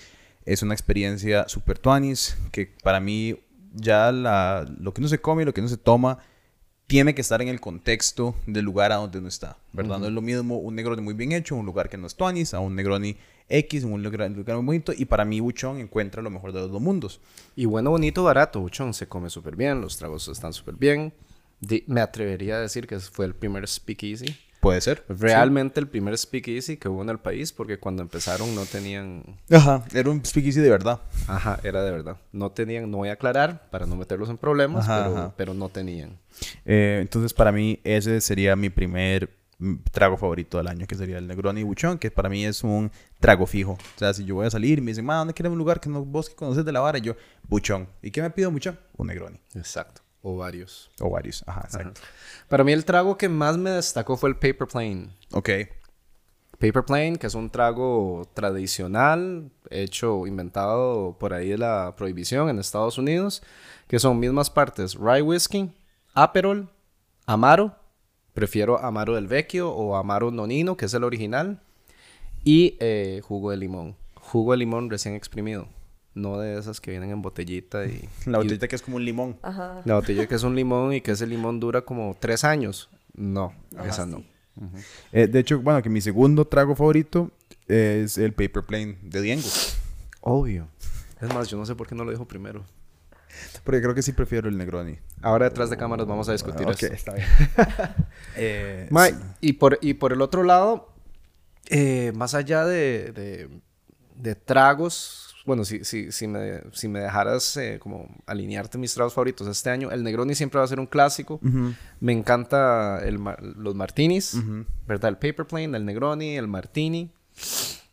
es 0.46 0.62
una 0.62 0.72
experiencia 0.72 1.46
super 1.48 1.78
tuanis 1.78 2.38
que 2.50 2.72
para 2.82 2.98
mí 2.98 3.36
ya 3.74 4.10
la, 4.10 4.66
lo 4.80 4.94
que 4.94 5.02
uno 5.02 5.08
se 5.08 5.20
come 5.20 5.42
y 5.42 5.44
lo 5.44 5.52
que 5.52 5.60
uno 5.60 5.68
se 5.68 5.76
toma 5.76 6.18
tiene 6.86 7.14
que 7.14 7.20
estar 7.20 7.42
en 7.42 7.48
el 7.48 7.60
contexto 7.60 8.34
del 8.46 8.64
lugar 8.64 8.92
a 8.92 8.96
donde 8.96 9.18
uno 9.18 9.28
está, 9.28 9.58
¿verdad? 9.74 9.98
No 9.98 10.06
es 10.06 10.12
lo 10.12 10.22
mismo 10.22 10.56
un 10.56 10.74
Negroni 10.74 11.02
muy 11.02 11.12
bien 11.12 11.32
hecho, 11.32 11.54
un 11.54 11.66
lugar 11.66 11.90
que 11.90 11.98
no 11.98 12.06
es 12.06 12.14
tuanis, 12.14 12.54
a 12.54 12.60
un 12.60 12.74
Negroni 12.74 13.18
X, 13.48 13.84
un 13.84 14.02
lugar, 14.02 14.30
un 14.30 14.36
lugar 14.36 14.56
muy 14.56 14.64
bonito. 14.66 14.92
Y 14.96 15.04
para 15.06 15.24
mí 15.24 15.40
Buchón 15.40 15.78
encuentra 15.78 16.22
lo 16.22 16.30
mejor 16.30 16.52
de 16.52 16.60
los 16.60 16.70
dos 16.70 16.80
mundos. 16.82 17.20
Y 17.56 17.64
bueno, 17.64 17.90
bonito, 17.90 18.22
barato, 18.24 18.60
buchón. 18.60 18.94
Se 18.94 19.06
come 19.08 19.30
súper 19.30 19.56
bien, 19.56 19.80
los 19.80 19.96
tragos 19.96 20.28
están 20.28 20.52
súper 20.52 20.74
bien. 20.76 21.12
Di- 21.60 21.84
me 21.86 22.00
atrevería 22.00 22.56
a 22.56 22.60
decir 22.60 22.86
que 22.86 22.98
fue 23.00 23.26
el 23.26 23.34
primer 23.34 23.66
speakeasy. 23.66 24.36
Puede 24.60 24.80
ser. 24.80 25.04
Realmente 25.08 25.78
el 25.78 25.86
primer 25.86 26.18
speakeasy 26.18 26.78
que 26.78 26.88
hubo 26.88 27.00
en 27.02 27.08
el 27.10 27.18
país, 27.18 27.52
porque 27.52 27.78
cuando 27.78 28.02
empezaron 28.02 28.56
no 28.56 28.64
tenían... 28.64 29.22
Ajá, 29.50 29.84
era 29.94 30.10
un 30.10 30.24
speakeasy 30.24 30.60
de 30.60 30.68
verdad. 30.68 31.00
Ajá, 31.28 31.60
era 31.62 31.84
de 31.84 31.92
verdad. 31.92 32.16
No 32.32 32.50
tenían, 32.50 32.90
no 32.90 32.96
voy 32.98 33.08
a 33.08 33.12
aclarar 33.12 33.68
para 33.70 33.86
no 33.86 33.94
meterlos 33.94 34.28
en 34.30 34.36
problemas, 34.36 34.88
Ajá, 34.88 35.04
pero, 35.04 35.16
ajá. 35.16 35.34
pero 35.36 35.54
no 35.54 35.68
tenían. 35.68 36.18
Eh, 36.66 36.98
entonces, 37.00 37.32
para 37.32 37.52
mí, 37.52 37.78
ese 37.84 38.20
sería 38.20 38.56
mi 38.56 38.68
primer 38.68 39.30
trago 39.90 40.16
favorito 40.16 40.58
del 40.58 40.68
año, 40.68 40.86
que 40.86 40.94
sería 40.94 41.18
el 41.18 41.26
Negroni 41.26 41.62
Buchón, 41.62 41.98
que 41.98 42.10
para 42.10 42.28
mí 42.28 42.44
es 42.44 42.62
un 42.62 42.90
trago 43.18 43.46
fijo. 43.46 43.72
O 43.72 43.98
sea, 43.98 44.14
si 44.14 44.24
yo 44.24 44.36
voy 44.36 44.46
a 44.46 44.50
salir 44.50 44.78
y 44.78 44.82
me 44.82 44.92
dicen, 44.92 45.04
ma, 45.04 45.16
¿dónde 45.16 45.34
quieres 45.34 45.52
un 45.52 45.58
lugar 45.58 45.80
que 45.80 45.88
no, 45.88 46.04
vos 46.04 46.28
que 46.28 46.36
conoces 46.36 46.64
de 46.64 46.72
la 46.72 46.80
vara? 46.80 46.98
Y 46.98 47.02
yo, 47.02 47.16
Buchón. 47.48 47.88
¿Y 48.02 48.10
qué 48.10 48.22
me 48.22 48.30
pido 48.30 48.50
Buchón? 48.50 48.78
Un 48.96 49.08
Negroni. 49.08 49.40
Exacto. 49.54 50.02
O 50.22 50.36
varios. 50.36 50.90
O 51.00 51.10
varios. 51.10 51.44
Ajá, 51.46 51.62
exacto. 51.64 52.00
Para 52.48 52.64
mí 52.64 52.72
el 52.72 52.84
trago 52.84 53.16
que 53.16 53.28
más 53.28 53.56
me 53.56 53.70
destacó 53.70 54.16
fue 54.16 54.30
el 54.30 54.36
Paper 54.36 54.68
Plane. 54.68 55.08
Ok. 55.32 55.50
Paper 56.58 56.84
Plane, 56.84 57.16
que 57.18 57.28
es 57.28 57.34
un 57.34 57.50
trago 57.50 58.28
tradicional, 58.34 59.50
hecho, 59.70 60.26
inventado 60.26 61.16
por 61.18 61.32
ahí 61.32 61.50
de 61.50 61.58
la 61.58 61.94
prohibición 61.96 62.48
en 62.48 62.58
Estados 62.58 62.98
Unidos, 62.98 63.42
que 63.86 64.00
son 64.00 64.18
mismas 64.18 64.50
partes, 64.50 64.94
rye 64.94 65.22
whiskey, 65.22 65.72
aperol, 66.14 66.68
amaro, 67.26 67.76
prefiero 68.38 68.78
amaro 68.78 69.16
del 69.16 69.26
vecchio 69.26 69.70
o 69.72 69.96
amaro 69.96 70.30
nonino, 70.30 70.76
que 70.76 70.84
es 70.86 70.94
el 70.94 71.02
original, 71.02 71.60
y 72.44 72.76
eh, 72.78 73.20
jugo 73.24 73.50
de 73.50 73.56
limón. 73.56 73.96
Jugo 74.14 74.52
de 74.52 74.58
limón 74.58 74.90
recién 74.90 75.14
exprimido, 75.16 75.66
no 76.14 76.38
de 76.38 76.56
esas 76.58 76.80
que 76.80 76.92
vienen 76.92 77.10
en 77.10 77.20
botellita 77.20 77.84
y... 77.86 78.08
La 78.26 78.38
y- 78.38 78.42
botellita 78.42 78.68
que 78.68 78.76
es 78.76 78.82
como 78.82 78.96
un 78.98 79.04
limón. 79.04 79.38
Ajá. 79.42 79.82
la 79.84 79.94
botella 79.96 80.28
que 80.28 80.36
es 80.36 80.42
un 80.44 80.54
limón 80.54 80.92
y 80.92 81.00
que 81.00 81.10
ese 81.12 81.26
limón 81.26 81.58
dura 81.58 81.80
como 81.82 82.16
tres 82.20 82.44
años. 82.44 82.88
No, 83.14 83.52
esa 83.84 84.06
no. 84.06 84.22
Eh, 85.12 85.26
de 85.26 85.38
hecho, 85.40 85.60
bueno, 85.60 85.82
que 85.82 85.88
mi 85.88 86.00
segundo 86.00 86.44
trago 86.44 86.76
favorito 86.76 87.30
es 87.66 88.18
el 88.18 88.32
Paper 88.32 88.62
Plane 88.64 88.98
de 89.02 89.20
Diengo. 89.20 89.48
Obvio. 90.20 90.68
Es 91.20 91.32
más, 91.34 91.48
yo 91.48 91.56
no 91.58 91.66
sé 91.66 91.74
por 91.74 91.88
qué 91.88 91.96
no 91.96 92.04
lo 92.04 92.12
dijo 92.12 92.26
primero. 92.28 92.64
Porque 93.64 93.80
creo 93.82 93.94
que 93.94 94.02
sí 94.02 94.12
prefiero 94.12 94.48
el 94.48 94.56
Negroni. 94.56 94.98
Ahora 95.22 95.46
detrás 95.48 95.70
de 95.70 95.76
cámaras 95.76 96.06
vamos 96.06 96.28
a 96.28 96.32
discutir 96.32 96.66
Ah, 96.66 96.70
ok, 96.72 96.82
esto. 96.82 96.94
está 96.94 97.14
bien. 97.14 97.26
Eh, 98.36 98.88
sí. 98.90 99.14
y, 99.40 99.52
por, 99.54 99.78
y 99.82 99.94
por 99.94 100.12
el 100.12 100.20
otro 100.22 100.42
lado, 100.44 100.92
eh, 101.70 102.12
más 102.14 102.34
allá 102.34 102.64
de, 102.64 103.12
de, 103.12 103.48
de 104.14 104.34
tragos, 104.36 105.34
bueno, 105.44 105.64
si, 105.64 105.82
si, 105.84 106.12
si, 106.12 106.28
me, 106.28 106.60
si 106.72 106.88
me 106.88 107.00
dejaras 107.00 107.56
eh, 107.56 107.78
como 107.80 108.08
alinearte 108.26 108.78
mis 108.78 108.92
tragos 108.94 109.14
favoritos 109.14 109.46
este 109.48 109.70
año, 109.70 109.90
el 109.90 110.04
Negroni 110.04 110.34
siempre 110.34 110.58
va 110.58 110.64
a 110.64 110.68
ser 110.68 110.78
un 110.78 110.86
clásico. 110.86 111.40
Ujú, 111.42 111.74
Me 112.00 112.12
encanta 112.12 113.00
el 113.04 113.18
los 113.56 113.74
martinis, 113.74 114.34
ujú. 114.34 114.64
¿verdad? 114.86 115.08
El 115.08 115.16
Paper 115.16 115.46
Plane, 115.46 115.76
el 115.76 115.84
Negroni, 115.84 116.36
el 116.36 116.46
Martini. 116.48 117.10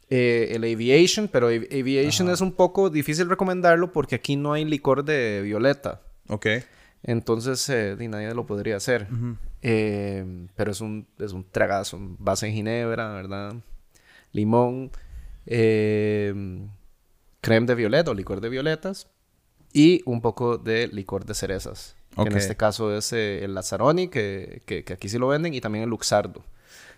Eh, 0.10 0.50
el 0.52 0.64
Aviation, 0.64 1.28
pero 1.28 1.50
Avi- 1.52 1.68
Aviation 1.80 2.30
es 2.30 2.42
un 2.42 2.52
poco 2.52 2.90
difícil 2.90 3.28
recomendarlo 3.30 3.92
porque 3.92 4.16
aquí 4.16 4.36
no 4.36 4.54
hay 4.54 4.66
licor 4.66 5.04
de 5.04 5.42
violeta. 5.44 6.02
Ok. 6.30 6.48
Entonces, 7.04 7.68
eh, 7.70 7.96
di, 7.96 8.08
nadie 8.08 8.34
lo 8.34 8.46
podría 8.46 8.78
hacer. 8.78 9.08
Eh, 9.62 10.48
pero 10.56 10.72
es 10.72 10.82
un, 10.82 11.08
es 11.20 11.32
un 11.34 11.44
tragazo. 11.50 12.00
Base 12.20 12.48
en 12.48 12.54
ginebra, 12.54 13.14
¿verdad? 13.14 13.56
Limón. 14.32 14.92
eh, 15.46 16.34
creme 17.42 17.68
de 17.68 17.76
violeta 17.76 18.12
o 18.12 18.14
licor 18.14 18.42
de 18.42 18.50
violetas. 18.50 19.08
Y 19.74 20.02
un 20.06 20.22
poco 20.22 20.58
de 20.58 20.88
licor 20.88 21.26
de 21.26 21.34
cerezas. 21.34 21.96
Que 22.16 22.22
Ok. 22.22 22.28
en 22.32 22.38
este 22.38 22.56
caso 22.56 22.96
es 22.96 23.12
eh, 23.14 23.44
el 23.44 23.54
Lazzaroni, 23.54 24.08
que, 24.08 24.62
que, 24.66 24.84
que 24.84 24.94
aquí 24.94 25.10
sí 25.10 25.18
lo 25.20 25.28
venden. 25.28 25.54
Y 25.54 25.62
también 25.62 25.84
el 25.84 25.90
Luxardo. 25.90 26.44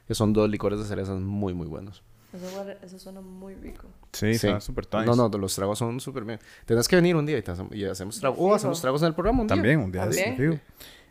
Que 0.08 0.14
son 0.16 0.32
dos 0.32 0.50
licores 0.50 0.80
de 0.80 0.86
cerezas 0.86 1.20
muy, 1.20 1.54
muy 1.54 1.68
buenos. 1.68 2.04
Eso, 2.34 2.66
eso 2.84 3.00
suena 3.00 3.22
muy 3.22 3.56
rico. 3.56 3.88
Sí, 4.12 4.28
está 4.28 4.60
súper 4.60 4.86
tuanis. 4.86 5.16
No, 5.16 5.30
no, 5.30 5.38
los 5.38 5.56
tragos 5.56 5.80
son 5.80 6.00
súper 6.00 6.26
bien. 6.26 6.40
Tienes 6.66 6.88
que 6.88 6.96
venir 6.96 7.16
un 7.16 7.26
día 7.26 7.38
y, 7.38 7.50
hacemos, 7.50 7.74
y 7.74 7.86
hacemos 7.86 8.20
tragos. 8.20 8.38
O 8.40 8.44
Fijo. 8.44 8.56
hacemos 8.56 8.82
tragos 8.82 9.02
en 9.02 9.08
el 9.08 9.14
programa 9.14 9.42
un 9.42 9.48
día. 9.48 9.56
También, 9.56 9.80
un 9.80 9.92
día 9.92 10.02
También. 10.02 10.62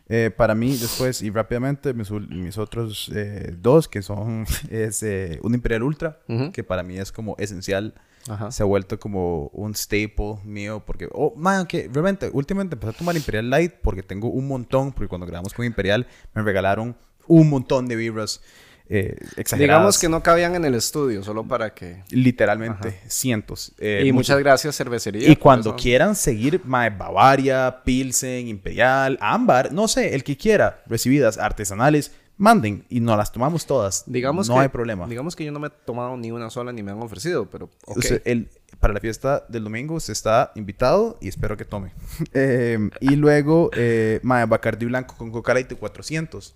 Eh, 0.09 0.31
para 0.35 0.55
mí, 0.55 0.77
después, 0.77 1.21
y 1.21 1.29
rápidamente, 1.29 1.93
mis, 1.93 2.09
mis 2.11 2.57
otros 2.57 3.11
eh, 3.13 3.53
dos, 3.59 3.89
que 3.89 4.01
son, 4.01 4.45
es 4.69 5.03
eh, 5.03 5.39
un 5.43 5.53
Imperial 5.53 5.83
Ultra, 5.83 6.19
Ujú. 6.29 6.51
que 6.51 6.63
para 6.63 6.83
mí 6.83 6.97
es 6.97 7.11
como 7.11 7.35
esencial. 7.37 7.93
Ajá. 8.29 8.51
Se 8.51 8.61
ha 8.61 8.65
vuelto 8.65 8.99
como 8.99 9.47
un 9.53 9.73
staple 9.73 10.35
mío, 10.43 10.83
porque, 10.85 11.09
oh, 11.13 11.33
man, 11.35 11.65
que 11.65 11.89
realmente, 11.91 12.29
últimamente 12.33 12.75
empecé 12.75 12.91
a 12.93 12.97
tomar 12.97 13.15
Imperial 13.15 13.49
Light 13.49 13.75
porque 13.81 14.03
tengo 14.03 14.29
un 14.29 14.47
montón, 14.47 14.91
porque 14.91 15.07
cuando 15.07 15.25
grabamos 15.25 15.53
con 15.53 15.65
Imperial 15.65 16.07
me 16.33 16.41
regalaron 16.41 16.97
un 17.27 17.49
montón 17.49 17.87
de 17.87 17.95
birras 17.95 18.41
eh, 18.89 19.15
exageradas. 19.35 19.59
Digamos 19.59 19.99
que 19.99 20.09
no 20.09 20.23
cabían 20.23 20.55
en 20.55 20.65
el 20.65 20.75
estudio, 20.75 21.23
solo 21.23 21.43
para 21.43 21.73
que... 21.73 22.03
Literalmente, 22.09 22.99
cientos. 23.07 23.73
eh, 23.79 24.03
y 24.05 24.11
muchas 24.11 24.39
gracias, 24.39 24.75
cervecería. 24.77 25.29
Y 25.29 25.35
cuando 25.35 25.71
eso. 25.71 25.77
quieran 25.77 26.15
seguir 26.15 26.61
mae, 26.65 26.89
Bavaria, 26.89 27.81
Pilsen, 27.83 28.47
Imperial, 28.47 29.17
Ámbar, 29.21 29.71
no 29.71 29.87
sé, 29.87 30.15
el 30.15 30.23
que 30.23 30.37
quiera, 30.37 30.83
recibidas 30.87 31.37
artesanales, 31.37 32.11
manden 32.37 32.85
y 32.89 32.99
nos 32.99 33.17
las 33.17 33.31
tomamos 33.31 33.65
todas. 33.65 34.03
Digamos 34.05 34.47
no 34.47 34.55
que, 34.55 34.61
hay 34.61 34.67
problema. 34.67 35.07
Digamos 35.07 35.35
que 35.35 35.43
yo 35.43 35.51
no 35.51 35.59
me 35.59 35.67
he 35.67 35.71
tomado 35.85 36.15
ni 36.17 36.31
una 36.31 36.49
sola 36.49 36.71
ni 36.71 36.83
me 36.83 36.91
han 36.91 37.01
ofrecido, 37.01 37.49
pero... 37.49 37.69
ok. 37.85 37.97
Usted, 37.97 38.21
el- 38.25 38.49
para 38.79 38.93
la 38.93 38.99
fiesta 38.99 39.43
del 39.49 39.63
domingo 39.63 39.95
usted 39.95 40.11
está 40.13 40.51
invitado 40.55 41.17
y 41.19 41.29
espero 41.29 41.57
que 41.57 41.65
tome. 41.65 41.91
Eh, 42.33 42.77
y 42.99 43.15
luego, 43.15 43.71
eh, 43.73 44.19
mae, 44.21 44.45
Bacardi 44.45 44.85
Blanco 44.85 45.15
con 45.17 45.31
Coca 45.31 45.53
Light 45.53 45.69
de 45.69 45.75
400. 45.75 46.53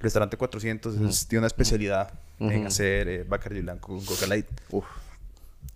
Restaurante 0.00 0.36
400 0.36 0.94
es- 1.00 1.26
tiene 1.26 1.40
una 1.40 1.46
especialidad 1.48 2.12
en 2.40 2.66
hacer 2.66 3.08
eh, 3.08 3.24
Bacardi 3.24 3.60
Blanco 3.60 3.88
con 3.88 4.04
Coca 4.04 4.26
Light. 4.26 4.46
Uf. 4.70 4.84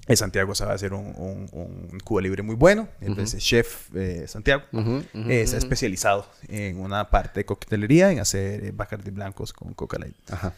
En 0.09 0.17
Santiago 0.17 0.53
sabe 0.55 0.73
hacer 0.75 0.93
un, 0.95 1.07
un, 1.17 1.49
un 1.53 2.01
Cuba 2.01 2.21
Libre 2.21 2.43
muy 2.43 2.57
bueno. 2.57 2.89
Entonces, 3.01 3.43
chef 3.43 3.89
eh, 3.95 4.25
Santiago 4.27 4.65
eh, 4.73 5.47
se 5.47 5.55
ha 5.55 5.59
ujú. 5.59 5.65
especializado 5.65 6.27
en 6.49 6.81
una 6.81 7.09
parte 7.09 7.41
de 7.41 7.45
coctelería, 7.45 8.11
en 8.11 8.19
hacer 8.19 8.65
eh, 8.65 8.73
Bacardi 8.75 9.11
blancos 9.13 9.53
con 9.53 9.75
Coca 9.75 9.99
Light. 9.99 10.15
Ajá. 10.31 10.55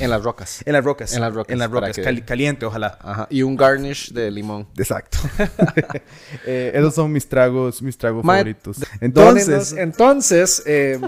En 0.00 0.10
las 0.10 0.24
rocas. 0.24 0.62
En 0.66 0.72
las 0.72 0.84
rocas. 0.84 1.14
En 1.14 1.20
las 1.20 1.32
rocas, 1.32 1.52
En 1.52 1.58
las 1.60 1.70
rocas. 1.70 1.94
que- 1.96 2.24
caliente, 2.24 2.66
ojalá. 2.66 2.98
Ajá. 3.00 3.28
Y 3.30 3.42
un 3.42 3.56
garnish 3.56 4.12
de 4.12 4.28
limón. 4.32 4.66
Exacto. 4.76 5.18
Eh, 6.46 6.72
esos 6.74 6.94
son 6.94 7.12
mis 7.12 7.28
tragos, 7.28 7.82
mis 7.82 7.96
tragos 7.96 8.24
Ma- 8.24 8.34
favoritos. 8.34 8.78
Entonces, 9.00 9.72
Entonces, 9.72 10.62
eh, 10.66 10.98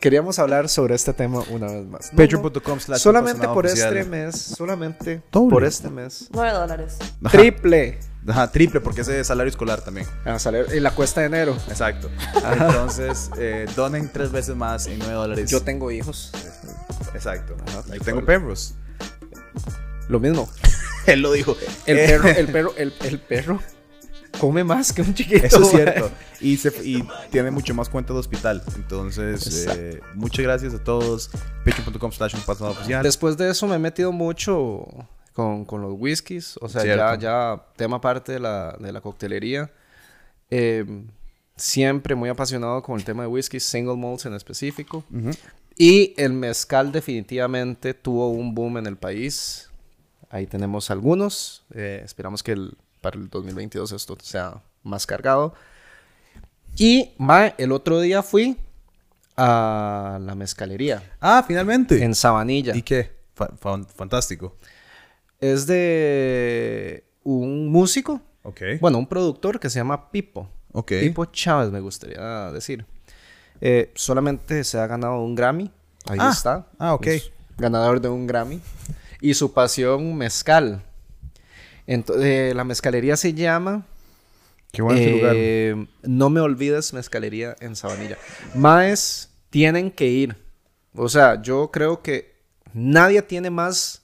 queríamos 0.00 0.38
hablar 0.38 0.68
sobre 0.68 0.94
este 0.94 1.12
tema 1.12 1.42
una 1.50 1.66
vez 1.66 1.86
más. 1.86 2.12
No, 2.12 2.16
patreon.com 2.18 2.80
slash 2.80 3.00
solamente 3.00 3.46
patrocinado 3.46 3.54
por 3.54 3.66
oficial. 3.66 3.96
este 3.96 4.10
mes, 4.10 4.34
solamente 4.36 5.22
Doble. 5.32 5.50
por 5.50 5.64
este 5.64 5.88
mes. 5.90 6.28
9 6.32 6.52
dólares. 6.52 6.96
Ajá. 7.24 7.36
Triple. 7.38 7.98
Ajá, 8.26 8.50
triple, 8.52 8.80
porque 8.80 9.00
ese 9.02 9.20
es 9.20 9.26
salario 9.26 9.48
escolar 9.50 9.80
también. 9.80 10.06
A 10.26 10.38
salir 10.38 10.66
en 10.70 10.82
la 10.82 10.90
cuesta 10.90 11.20
de 11.20 11.28
enero. 11.28 11.56
Exacto. 11.68 12.10
Entonces, 12.34 13.30
eh, 13.38 13.66
donen 13.74 14.10
tres 14.12 14.30
veces 14.32 14.54
más 14.54 14.86
en 14.86 14.98
9 14.98 15.14
dólares. 15.14 15.50
Yo 15.50 15.62
tengo 15.62 15.90
hijos. 15.90 16.32
Exacto. 17.14 17.56
Ajá, 17.68 17.82
Yo 17.94 18.00
tengo 18.00 18.24
perros. 18.24 18.74
Lo 20.08 20.20
mismo. 20.20 20.48
Él 21.06 21.22
lo 21.22 21.32
dijo. 21.32 21.56
El 21.86 21.98
Eh, 21.98 22.06
perro, 22.06 22.28
el 22.36 22.46
perro, 22.48 22.72
el, 22.76 22.92
el 23.04 23.18
perro 23.18 23.60
come 24.38 24.64
más 24.64 24.92
que 24.92 25.02
un 25.02 25.14
chiquito. 25.14 25.44
Eso 25.46 25.62
es 25.62 25.68
cierto. 25.70 26.10
Y, 26.40 26.56
se- 26.56 26.72
y 26.84 27.06
tiene 27.30 27.50
mucho 27.50 27.74
más 27.74 27.88
cuenta 27.88 28.12
de 28.12 28.18
hospital. 28.20 28.62
Entonces, 28.76 29.66
eh, 29.70 30.00
muchas 30.14 30.42
gracias 30.44 30.74
a 30.74 30.82
todos. 30.82 31.30
Patreon.com 31.64 32.12
slash 32.12 32.34
un 32.36 32.42
pasado 32.42 32.70
oficial. 32.70 33.02
Después 33.02 33.36
de 33.36 33.50
eso 33.50 33.66
me 33.66 33.76
he 33.76 33.78
metido 33.78 34.12
mucho 34.12 34.86
con, 35.32 35.64
con 35.64 35.82
los 35.82 35.94
whiskies. 35.96 36.56
O 36.60 36.68
sea, 36.68 36.84
ya, 36.84 37.18
ya 37.18 37.62
tema 37.76 38.00
parte 38.00 38.32
de 38.32 38.40
la, 38.40 38.76
de 38.78 38.92
la 38.92 39.00
coctelería. 39.00 39.70
Eh, 40.50 40.84
siempre 41.56 42.14
muy 42.14 42.28
apasionado 42.28 42.82
con 42.82 42.96
el 42.98 43.04
tema 43.04 43.22
de 43.24 43.28
whisky, 43.28 43.58
single 43.60 43.96
malts 43.96 44.26
en 44.26 44.34
específico. 44.34 45.04
Ujú. 45.12 45.30
Y 45.76 46.14
el 46.16 46.32
mezcal 46.32 46.90
definitivamente 46.90 47.94
tuvo 47.94 48.30
un 48.30 48.54
boom 48.54 48.78
en 48.78 48.86
el 48.86 48.96
país. 48.96 49.70
Ahí 50.30 50.46
tenemos 50.46 50.90
algunos. 50.90 51.64
Eh, 51.74 52.02
esperamos 52.04 52.42
que 52.42 52.52
el- 52.52 52.76
para 53.00 53.16
el 53.18 53.28
2022 53.28 53.92
esto 53.92 54.16
sea 54.22 54.62
más 54.82 55.06
cargado. 55.06 55.54
Y 56.76 57.12
mae, 57.18 57.54
el 57.58 57.72
otro 57.72 58.00
día 58.00 58.22
fui 58.22 58.56
a 59.36 60.18
la 60.20 60.34
mezcalería 60.34 61.02
Ah, 61.20 61.44
finalmente. 61.46 62.02
en 62.02 62.14
Sabanilla. 62.14 62.76
¿Y 62.76 62.82
qué? 62.82 63.16
Fa- 63.34 63.50
fa- 63.58 63.82
fantástico. 63.84 64.56
Es 65.40 65.66
de 65.66 67.04
un 67.22 67.68
músico, 67.68 68.20
Ok. 68.42 68.62
bueno, 68.80 68.98
un 68.98 69.06
productor 69.06 69.60
que 69.60 69.70
se 69.70 69.78
llama 69.78 70.10
Pipo. 70.10 70.48
Ok. 70.72 70.92
Pipo 71.00 71.24
Chávez, 71.26 71.70
me 71.70 71.80
gustaría 71.80 72.50
decir. 72.52 72.84
Eh, 73.60 73.92
solamente 73.94 74.62
se 74.64 74.78
ha 74.78 74.86
ganado 74.86 75.20
un 75.22 75.34
Grammy. 75.34 75.70
Ahí 76.06 76.18
Ah, 76.20 76.30
está. 76.32 76.66
ah, 76.78 76.94
ok. 76.94 77.06
Es 77.08 77.30
ganador 77.56 78.00
de 78.00 78.08
un 78.08 78.26
Grammy. 78.26 78.60
Y 79.20 79.34
su 79.34 79.52
pasión, 79.52 80.16
mezcal. 80.16 80.82
Entonces, 81.88 82.54
la 82.54 82.62
mezcalería 82.64 83.16
se 83.16 83.34
llama... 83.34 83.84
Qué 84.70 84.82
bueno 84.82 85.00
lugar. 85.00 85.32
eh, 85.34 85.86
No 86.02 86.28
me 86.28 86.40
olvides 86.40 86.92
mezcalería 86.92 87.56
en 87.60 87.74
Sabanilla. 87.74 88.18
Maes 88.54 89.30
tienen 89.48 89.90
que 89.90 90.06
ir. 90.06 90.36
O 90.94 91.08
sea, 91.08 91.40
yo 91.40 91.70
creo 91.72 92.02
que 92.02 92.34
nadie 92.74 93.22
tiene 93.22 93.48
más 93.48 94.02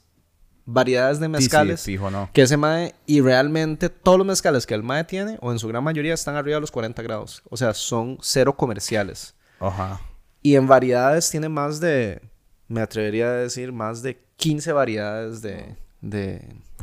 variedades 0.64 1.20
de 1.20 1.26
Sí, 1.26 1.32
sí, 1.32 1.32
mezcales 1.32 1.82
fijo, 1.82 2.10
no. 2.10 2.30
que 2.32 2.40
ese 2.40 2.56
mae 2.56 2.94
y 3.04 3.20
realmente 3.20 3.90
todos 3.90 4.16
los 4.16 4.26
mezcales 4.26 4.64
que 4.64 4.72
el 4.72 4.82
mae 4.82 5.04
tiene 5.04 5.36
o 5.42 5.52
en 5.52 5.58
su 5.58 5.68
gran 5.68 5.84
mayoría 5.84 6.14
están 6.14 6.36
arriba 6.36 6.56
de 6.56 6.62
los 6.62 6.70
40 6.70 7.02
grados. 7.02 7.42
O 7.50 7.58
sea, 7.58 7.74
son 7.74 8.16
cero 8.22 8.56
comerciales. 8.56 9.34
Ajá. 9.60 10.00
Y 10.40 10.56
en 10.56 10.66
variedades 10.66 11.28
tiene 11.28 11.50
más 11.50 11.78
de, 11.80 12.22
me 12.68 12.80
atrevería 12.80 13.26
a 13.26 13.32
decir, 13.32 13.70
más 13.72 14.00
de 14.00 14.18
15 14.36 14.72
variedades 14.72 15.42
de, 15.42 15.76
de, 16.00 16.40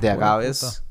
agaves. 0.07 0.83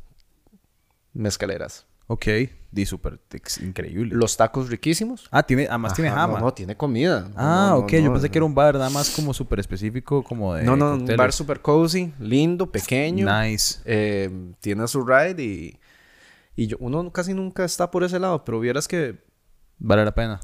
Mezcaleras. 1.13 1.87
Ok. 2.07 2.27
Di 2.73 2.87
súper 2.87 3.21
increíble. 3.63 4.15
Los 4.15 4.37
tacos 4.37 4.69
riquísimos. 4.69 5.29
Ah, 5.31 5.43
tiene, 5.43 5.67
además 5.69 5.95
tiene 5.95 6.11
jama. 6.11 6.39
No, 6.39 6.47
no, 6.47 6.55
tiene 6.55 6.77
comida. 6.77 7.29
Ah, 7.37 7.69
no, 7.71 7.79
ok. 7.79 7.93
Yo 7.93 8.13
pensé 8.13 8.31
que 8.31 8.39
era 8.39 8.45
un 8.45 8.55
bar 8.55 8.75
nada 8.75 8.91
más 8.91 9.11
como 9.11 9.35
súper 9.35 9.59
específico, 9.61 10.23
como 10.23 10.55
de. 10.55 10.63
No, 10.65 10.77
no, 10.77 10.95
un 10.95 11.07
bar 11.17 11.33
super 11.33 11.61
cozy, 11.61 12.13
lindo, 12.21 12.71
pequeño. 12.71 13.27
Nice. 13.43 13.81
Eh, 13.85 14.53
tiene 14.61 14.87
su 14.87 15.05
ride 15.05 15.43
y, 15.43 15.81
y 16.57 16.67
yo, 16.69 16.77
uno 16.81 17.11
casi 17.13 17.35
nunca 17.35 17.65
está 17.65 17.91
por 17.91 18.05
ese 18.05 18.19
lado, 18.21 18.45
pero 18.45 18.61
vieras 18.61 18.87
que 18.87 19.19
Vale 19.79 20.05
la 20.05 20.15
pena. 20.15 20.41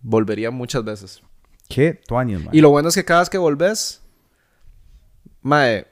volvería 0.00 0.50
muchas 0.50 0.82
veces. 0.84 1.22
Qué 1.68 2.00
tuanis, 2.06 2.38
man. 2.44 2.48
Y 2.54 2.60
lo 2.60 2.70
bueno 2.70 2.88
es 2.88 2.94
que 2.96 3.04
cada 3.04 3.20
vez 3.20 3.30
que 3.30 3.38
volvés, 3.38 4.02
mae, 5.42 5.86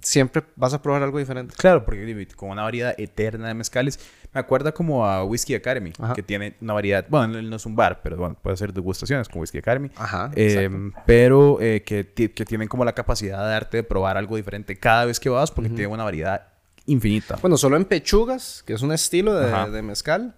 siempre 0.00 0.44
vas 0.56 0.74
a 0.74 0.82
probar 0.82 1.02
algo 1.02 1.18
diferente. 1.18 1.54
Claro, 1.56 1.84
porque 1.84 2.28
con 2.36 2.50
una 2.50 2.62
variedad 2.62 2.94
eterna 2.98 3.48
de 3.48 3.54
mezcales. 3.54 3.98
Me 4.32 4.40
acuerda 4.40 4.72
como 4.72 5.06
a 5.06 5.24
Whiskey 5.24 5.56
Academy, 5.56 5.92
Ajá. 5.98 6.12
que 6.12 6.22
tiene 6.22 6.54
una 6.60 6.74
variedad. 6.74 7.06
Bueno, 7.08 7.38
él 7.38 7.48
no 7.48 7.56
es 7.56 7.64
un 7.64 7.74
bar, 7.74 8.00
pero 8.02 8.18
bueno, 8.18 8.36
puede 8.40 8.56
ser 8.58 8.72
degustaciones 8.74 9.28
con 9.28 9.40
Whiskey 9.40 9.60
Academy. 9.60 9.90
Ajá. 9.96 10.30
Eh, 10.34 10.68
pero 11.06 11.58
eh, 11.60 11.82
que, 11.82 12.06
que 12.12 12.44
tienen 12.44 12.68
como 12.68 12.84
la 12.84 12.92
capacidad 12.94 13.38
de 13.42 13.50
darte 13.50 13.76
de 13.78 13.82
probar 13.84 14.18
algo 14.18 14.36
diferente 14.36 14.76
cada 14.78 15.06
vez 15.06 15.18
que 15.18 15.30
vas, 15.30 15.50
porque 15.50 15.70
tiene 15.70 15.86
una 15.86 16.04
variedad 16.04 16.48
infinita. 16.84 17.36
Bueno, 17.40 17.56
solo 17.56 17.76
en 17.76 17.84
pechugas, 17.86 18.62
que 18.66 18.74
es 18.74 18.82
un 18.82 18.92
estilo 18.92 19.34
de, 19.34 19.70
de 19.70 19.82
mezcal, 19.82 20.34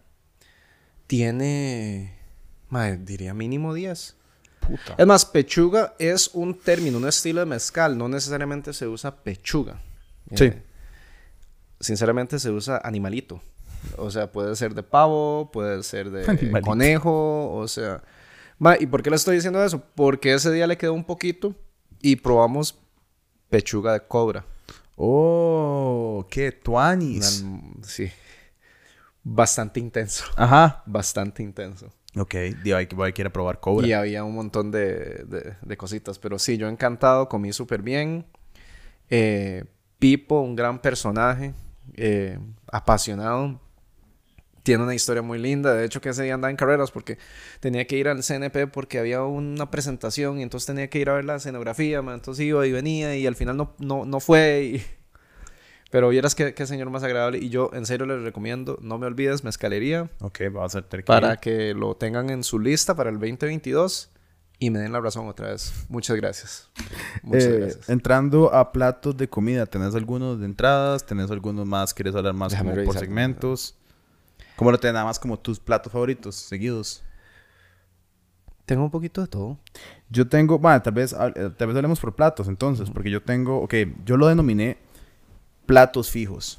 tiene, 1.07 2.15
mae, 2.69 2.97
diría 2.97 3.35
mínimo 3.35 3.75
10. 3.75 4.17
Puta. 4.71 4.95
Es 4.97 5.07
más, 5.07 5.25
pechuga 5.25 5.95
es 5.99 6.31
un 6.33 6.59
término, 6.59 6.99
un 6.99 7.09
estilo 7.09 7.41
de 7.41 7.47
mezcal. 7.47 7.97
No 7.99 8.09
necesariamente 8.09 8.73
se 8.73 8.87
usa 8.87 9.15
pechuga. 9.17 9.81
Sí. 10.35 10.45
Eh, 10.45 10.63
sinceramente 11.81 12.39
se 12.39 12.51
usa 12.51 12.81
animalito. 12.85 13.41
O 13.97 14.11
sea, 14.11 14.31
puede 14.31 14.55
ser 14.57 14.75
de 14.75 14.83
pavo, 14.83 15.51
puede 15.53 15.83
ser 15.83 16.11
de 16.11 16.61
conejo, 16.63 17.53
o 17.53 17.67
sea... 17.67 18.03
Ma, 18.59 18.77
¿Y 18.79 18.87
por 18.87 19.03
qué 19.03 19.09
le 19.09 19.17
estoy 19.17 19.37
diciendo 19.37 19.65
eso? 19.65 19.83
Porque 19.95 20.35
ese 20.35 20.53
día 20.53 20.67
le 20.67 20.77
quedó 20.77 20.93
un 20.93 21.05
poquito 21.05 21.55
y 22.03 22.17
probamos 22.17 22.79
pechuga 23.49 23.95
de 23.95 24.01
cobra. 24.07 24.45
Oh, 24.97 26.27
qué 26.31 26.53
tuanis. 26.53 27.41
Una- 27.41 27.63
sí. 27.87 28.13
Bastante 29.23 29.81
intenso. 29.81 30.25
Ajá. 30.37 30.83
Bastante 30.85 31.43
intenso. 31.43 31.91
Ok, 32.17 32.35
a 33.09 33.13
querer 33.13 33.33
probar 33.33 33.61
cobra. 33.61 33.87
Y 33.87 33.93
había 33.93 34.25
un 34.25 34.35
montón 34.35 34.71
de, 34.71 35.25
de- 35.27 35.57
cositas. 35.77 36.19
Pero 36.19 36.39
sí, 36.39 36.57
yo 36.57 36.69
encantado, 36.69 37.29
comí 37.29 37.53
súper 37.53 37.83
bien. 37.83 38.27
Eh, 39.09 39.65
Pipo, 39.99 40.41
un 40.41 40.57
gran 40.57 40.81
personaje, 40.81 41.55
eh, 41.95 42.39
apasionado. 42.73 43.61
Tiene 44.63 44.83
una 44.85 44.95
historia 44.95 45.23
muy 45.23 45.39
linda. 45.39 45.75
De 45.75 45.85
hecho, 45.85 46.01
que 46.01 46.09
ese 46.11 46.23
día 46.25 46.35
andaba 46.35 46.51
en 46.51 46.57
carreras 46.57 46.91
porque 46.91 47.17
tenía 47.61 47.87
que 47.87 47.97
ir 47.97 48.09
al 48.09 48.23
CNP 48.23 48.67
porque 48.67 48.99
había 48.99 49.23
una 49.23 49.71
presentación 49.71 50.39
y 50.39 50.43
entonces 50.43 50.67
tenía 50.67 50.89
que 50.91 50.99
ir 50.99 51.11
a 51.11 51.15
ver 51.15 51.25
la 51.25 51.37
escenografía. 51.37 51.99
Entonces 51.99 52.45
iba 52.45 52.67
y 52.67 52.73
venía 52.73 53.17
y 53.17 53.27
al 53.27 53.37
final 53.37 53.57
no, 53.57 53.75
no, 53.79 54.05
no 54.05 54.21
fue. 54.21 54.83
Pero 55.91 56.09
vieras 56.09 56.35
qué, 56.37 56.55
qué 56.55 56.67
señor 56.67 56.89
más 56.91 57.03
agradable. 57.03 57.39
Y 57.39 57.49
yo, 57.49 57.71
en 57.73 57.85
serio, 57.85 58.07
les 58.07 58.23
recomiendo, 58.23 58.79
no 58.81 58.97
me 58.99 59.07
olvides, 59.07 59.43
Mezcalería 59.45 60.09
Ok, 60.21 60.41
vamos 60.53 60.77
a 60.77 60.83
tener 60.83 61.05
que 61.05 61.09
para 61.09 61.33
ir. 61.33 61.39
que 61.41 61.75
lo 61.75 61.97
tengan 61.97 62.31
en 62.31 62.45
su 62.45 62.59
lista 62.61 62.95
para 62.95 63.11
el 63.11 63.17
2022 63.19 64.11
y 64.61 64.71
me 64.71 64.79
den 64.79 64.93
la 64.93 65.01
razón 65.01 65.27
otra 65.27 65.49
vez. 65.49 65.73
Muchas 65.89 66.17
gracias. 66.17 66.71
Muchas 67.23 67.45
Eh, 67.49 67.57
gracias. 67.59 67.89
Entrando 67.89 68.55
a 68.55 68.71
platos 68.73 69.17
de 69.17 69.29
comida, 69.29 69.67
¿tenés 69.67 69.95
algunos 69.95 70.39
de 70.39 70.47
entradas? 70.47 71.05
¿Tenés 71.07 71.31
algunos 71.31 71.67
más? 71.67 71.93
¿Quieres 71.93 72.15
hablar 72.15 72.35
más 72.35 72.55
como 72.55 72.73
por 72.85 72.97
segmentos? 72.99 73.75
¿Cómo 74.57 74.71
lo 74.71 74.79
tenés 74.79 74.95
nada 74.95 75.07
más 75.07 75.19
como 75.19 75.39
tus 75.39 75.59
platos 75.59 75.91
favoritos 75.93 76.37
seguidos? 76.37 77.03
Tengo 78.67 78.85
un 78.85 78.91
poquito 78.91 79.23
de 79.23 79.27
todo. 79.27 79.59
Yo 80.11 80.29
tengo, 80.29 80.59
bueno, 80.59 80.81
tal 80.83 80.93
vez, 80.93 81.13
hab- 81.15 81.33
eh, 81.35 81.51
tal 81.57 81.67
vez 81.69 81.77
hablemos 81.77 81.99
por 81.99 82.15
platos 82.15 82.47
entonces, 82.47 82.89
porque 82.91 83.11
yo 83.11 83.21
tengo, 83.23 83.59
ok, 83.63 83.75
yo 84.05 84.17
lo 84.17 84.29
denominé 84.29 84.79
platos 85.71 86.11
fijos. 86.11 86.59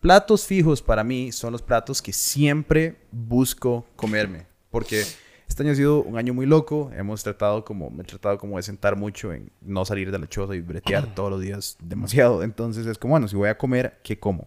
Platos 0.00 0.46
fijos 0.46 0.80
para 0.82 1.02
mí 1.04 1.32
son 1.32 1.52
los 1.52 1.62
platos 1.62 2.00
que 2.00 2.12
siempre 2.12 2.96
busco 3.10 3.84
comerme, 3.96 4.46
porque 4.70 5.02
este 5.48 5.62
año 5.64 5.72
ha 5.72 5.74
sido 5.74 6.02
un 6.02 6.16
año 6.16 6.32
muy 6.34 6.46
loco, 6.46 6.90
hemos 6.96 7.22
tratado 7.24 7.64
como, 7.64 7.90
me 7.90 8.02
he 8.02 8.06
tratado 8.06 8.38
como 8.38 8.56
de 8.56 8.62
sentar 8.62 8.94
mucho 8.96 9.32
en 9.32 9.50
no 9.60 9.84
salir 9.84 10.10
de 10.12 10.18
la 10.18 10.28
choza 10.28 10.54
y 10.54 10.60
bretear 10.60 11.06
todos 11.14 11.30
los 11.30 11.40
días 11.40 11.76
demasiado, 11.82 12.42
entonces 12.42 12.86
es 12.86 12.96
como, 12.98 13.12
bueno, 13.12 13.26
si 13.28 13.34
voy 13.36 13.48
a 13.48 13.58
comer, 13.58 13.98
¿qué 14.04 14.18
como? 14.18 14.46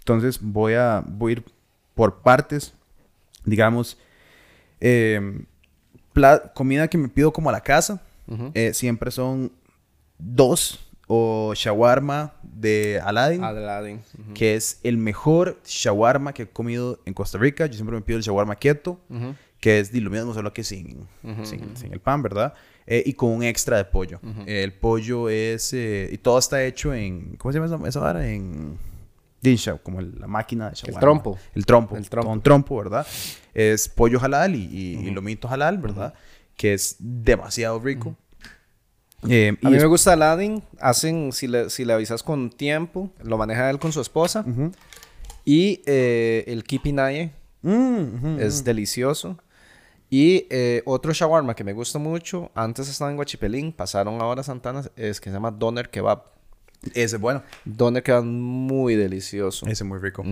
Entonces 0.00 0.38
voy 0.40 0.74
a, 0.74 1.04
voy 1.06 1.30
a 1.30 1.32
ir 1.34 1.44
por 1.94 2.20
partes, 2.22 2.72
digamos, 3.44 3.98
eh, 4.80 5.44
pla- 6.12 6.52
comida 6.54 6.88
que 6.88 6.98
me 6.98 7.08
pido 7.08 7.32
como 7.32 7.48
a 7.50 7.52
la 7.52 7.60
casa, 7.60 8.02
eh, 8.54 8.74
siempre 8.74 9.10
son 9.10 9.52
dos 10.18 10.80
o 11.08 11.52
shawarma 11.56 12.34
de 12.42 13.00
Aladdin, 13.04 13.42
Aladdin. 13.42 14.34
que 14.34 14.54
es 14.54 14.78
el 14.84 14.96
mejor 14.98 15.58
shawarma 15.66 16.32
que 16.32 16.42
he 16.42 16.48
comido 16.48 17.00
en 17.06 17.14
Costa 17.14 17.38
Rica. 17.38 17.66
Yo 17.66 17.74
siempre 17.74 17.96
me 17.96 18.02
pido 18.02 18.18
el 18.18 18.22
shawarma 18.22 18.54
keto, 18.56 19.00
que 19.58 19.80
es 19.80 19.92
lo 19.92 20.10
mismo, 20.10 20.34
solo 20.34 20.52
que 20.52 20.62
sin, 20.62 21.06
sin, 21.44 21.76
sin 21.76 21.92
el 21.92 22.00
pan, 22.00 22.22
¿verdad? 22.22 22.52
Eh, 22.86 23.02
y 23.06 23.12
con 23.14 23.30
un 23.30 23.42
extra 23.42 23.76
de 23.78 23.84
pollo. 23.86 24.20
Eh, 24.46 24.62
el 24.62 24.72
pollo 24.72 25.28
es... 25.28 25.72
eh, 25.74 26.08
y 26.12 26.18
todo 26.18 26.38
está 26.38 26.62
hecho 26.64 26.94
en... 26.94 27.36
¿Cómo 27.36 27.52
se 27.52 27.58
llama 27.58 27.74
esa, 27.76 27.88
esa 27.88 28.00
vara? 28.00 28.28
En... 28.28 28.78
Dinsha, 29.40 29.76
como 29.78 30.00
el- 30.00 30.18
la 30.18 30.26
máquina 30.26 30.70
de 30.70 30.74
shawarma. 30.76 31.00
trompo. 31.00 31.38
El 31.54 31.64
trompo. 31.66 31.96
El 31.96 32.08
trompo. 32.08 32.28
Con 32.30 32.40
trompo, 32.42 32.76
¿verdad? 32.78 33.06
Es 33.54 33.88
pollo 33.88 34.18
halal 34.22 34.54
y, 34.54 34.64
y, 34.64 35.06
y 35.06 35.10
lomito 35.10 35.48
halal, 35.48 35.78
¿verdad? 35.78 36.12
Que 36.56 36.74
es 36.74 36.96
demasiado 36.98 37.78
rico. 37.78 38.16
Eh, 39.28 39.56
A 39.62 39.66
y 39.68 39.70
mí 39.70 39.76
es- 39.76 39.82
me 39.82 39.88
gusta 39.88 40.12
Aladdin. 40.12 40.62
Hacen, 40.80 41.32
si 41.32 41.46
le, 41.48 41.70
si 41.70 41.84
le 41.84 41.92
avisas 41.92 42.22
con 42.22 42.50
tiempo, 42.50 43.10
lo 43.22 43.36
maneja 43.38 43.68
él 43.70 43.78
con 43.78 43.92
su 43.92 44.00
esposa. 44.00 44.44
Y 45.44 45.82
eh, 45.86 46.44
el 46.46 46.64
kipinaye 46.64 47.32
Mm, 47.62 48.14
ujú, 48.14 48.40
es 48.40 48.62
delicioso. 48.62 49.36
Y 50.10 50.46
eh, 50.48 50.82
otro 50.86 51.12
shawarma 51.12 51.54
que 51.56 51.64
me 51.64 51.72
gusta 51.72 51.98
mucho, 51.98 52.50
antes 52.54 52.88
estaba 52.88 53.10
en 53.10 53.16
Guachipelín, 53.16 53.72
pasaron 53.72 54.20
ahora 54.22 54.42
a 54.42 54.44
Santana, 54.44 54.82
es 54.96 55.20
que 55.20 55.28
se 55.30 55.34
llama 55.34 55.50
Doner 55.50 55.90
Kebab. 55.90 56.22
Ese 56.94 57.16
es 57.16 57.20
bueno. 57.20 57.42
Doner 57.64 58.02
queda 58.04 58.22
muy 58.22 58.94
delicioso. 58.94 59.66
Ese 59.66 59.82
es 59.82 59.88
muy 59.88 59.98
rico. 59.98 60.22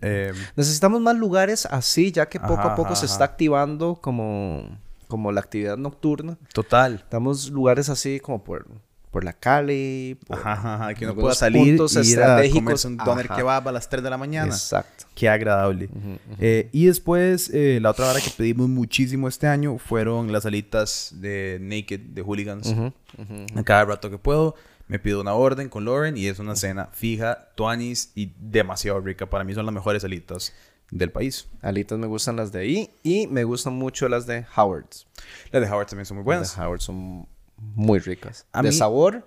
Eh, 0.00 0.32
Necesitamos 0.56 1.00
más 1.02 1.14
lugares 1.16 1.66
así, 1.66 2.10
ya 2.10 2.26
que 2.28 2.40
poco 2.40 2.54
Ajá, 2.54 2.72
a 2.72 2.74
poco 2.76 2.86
ajá, 2.94 2.96
se 2.96 3.04
ajá. 3.06 3.12
está 3.12 3.24
activando 3.24 3.96
como, 4.00 4.66
como 5.14 5.30
la 5.30 5.40
actividad 5.40 5.76
nocturna. 5.76 6.36
total. 6.52 6.94
Estamos 6.96 7.48
lugares 7.50 7.88
así 7.88 8.18
como 8.18 8.42
por, 8.42 8.66
por 9.12 9.22
la 9.22 9.32
Cali. 9.32 10.18
por- 10.26 10.38
Ajá, 10.38 10.74
ajá, 10.74 10.94
que 10.94 11.04
uno 11.04 11.14
pueda 11.14 11.34
salir 11.36 11.76
puntos 11.76 11.94
y 11.94 11.98
ir 12.00 12.18
a 12.18 12.22
estratégicos. 12.22 12.58
comerse 12.62 12.88
un 12.88 12.96
doner 12.96 13.26
Ajá. 13.26 13.36
kebab 13.36 13.68
a 13.68 13.72
las 13.72 13.88
3 13.88 14.02
de 14.02 14.10
la 14.10 14.18
mañana. 14.18 14.52
Exacto. 14.52 15.04
Qué 15.14 15.28
agradable. 15.28 15.84
Ujú, 15.94 15.98
ujú. 16.14 16.18
Eh, 16.40 16.68
y 16.72 16.86
después, 16.86 17.48
eh, 17.54 17.78
la 17.80 17.90
otra 17.90 18.06
vara 18.06 18.20
que 18.20 18.30
pedimos 18.36 18.68
muchísimo 18.68 19.28
este 19.28 19.46
año 19.46 19.78
fueron 19.78 20.32
las 20.32 20.46
alitas 20.46 21.12
de 21.20 21.58
Naked, 21.60 22.00
de 22.00 22.22
Hooligans. 22.22 22.66
Ujú, 22.66 22.92
ujú. 23.18 23.46
A 23.58 23.62
cada 23.62 23.84
rato 23.84 24.10
que 24.10 24.18
puedo, 24.18 24.56
me 24.88 24.98
pido 24.98 25.20
una 25.20 25.32
orden 25.34 25.68
con 25.68 25.84
Lauren 25.84 26.16
y 26.16 26.26
es 26.26 26.38
una 26.40 26.56
cena 26.56 26.88
fija, 26.92 27.48
tuanis 27.54 28.10
y 28.16 28.32
demasiado 28.40 29.00
rica. 29.00 29.26
Para 29.30 29.42
mí 29.44 29.54
son 29.54 29.64
las 29.64 29.74
mejores 29.74 30.02
alitas 30.04 30.52
del 30.90 31.10
país. 31.10 31.48
Alitas 31.62 31.98
me 31.98 32.06
gustan 32.06 32.36
las 32.36 32.52
de 32.52 32.60
ahí 32.60 32.90
y 33.02 33.26
me 33.26 33.44
gustan 33.44 33.74
mucho 33.74 34.08
las 34.08 34.26
de 34.26 34.44
Howard's. 34.56 35.06
Las 35.50 35.62
de 35.62 35.68
Howard 35.70 35.86
también 35.86 36.06
son 36.06 36.18
muy 36.18 36.24
buenas. 36.24 36.48
Las 36.50 36.56
de 36.56 36.62
Howard 36.64 36.80
son 36.80 37.26
muy 37.74 37.98
ricas. 37.98 38.46
A 38.52 38.62
de 38.62 38.68
mí- 38.70 38.74
sabor, 38.74 39.26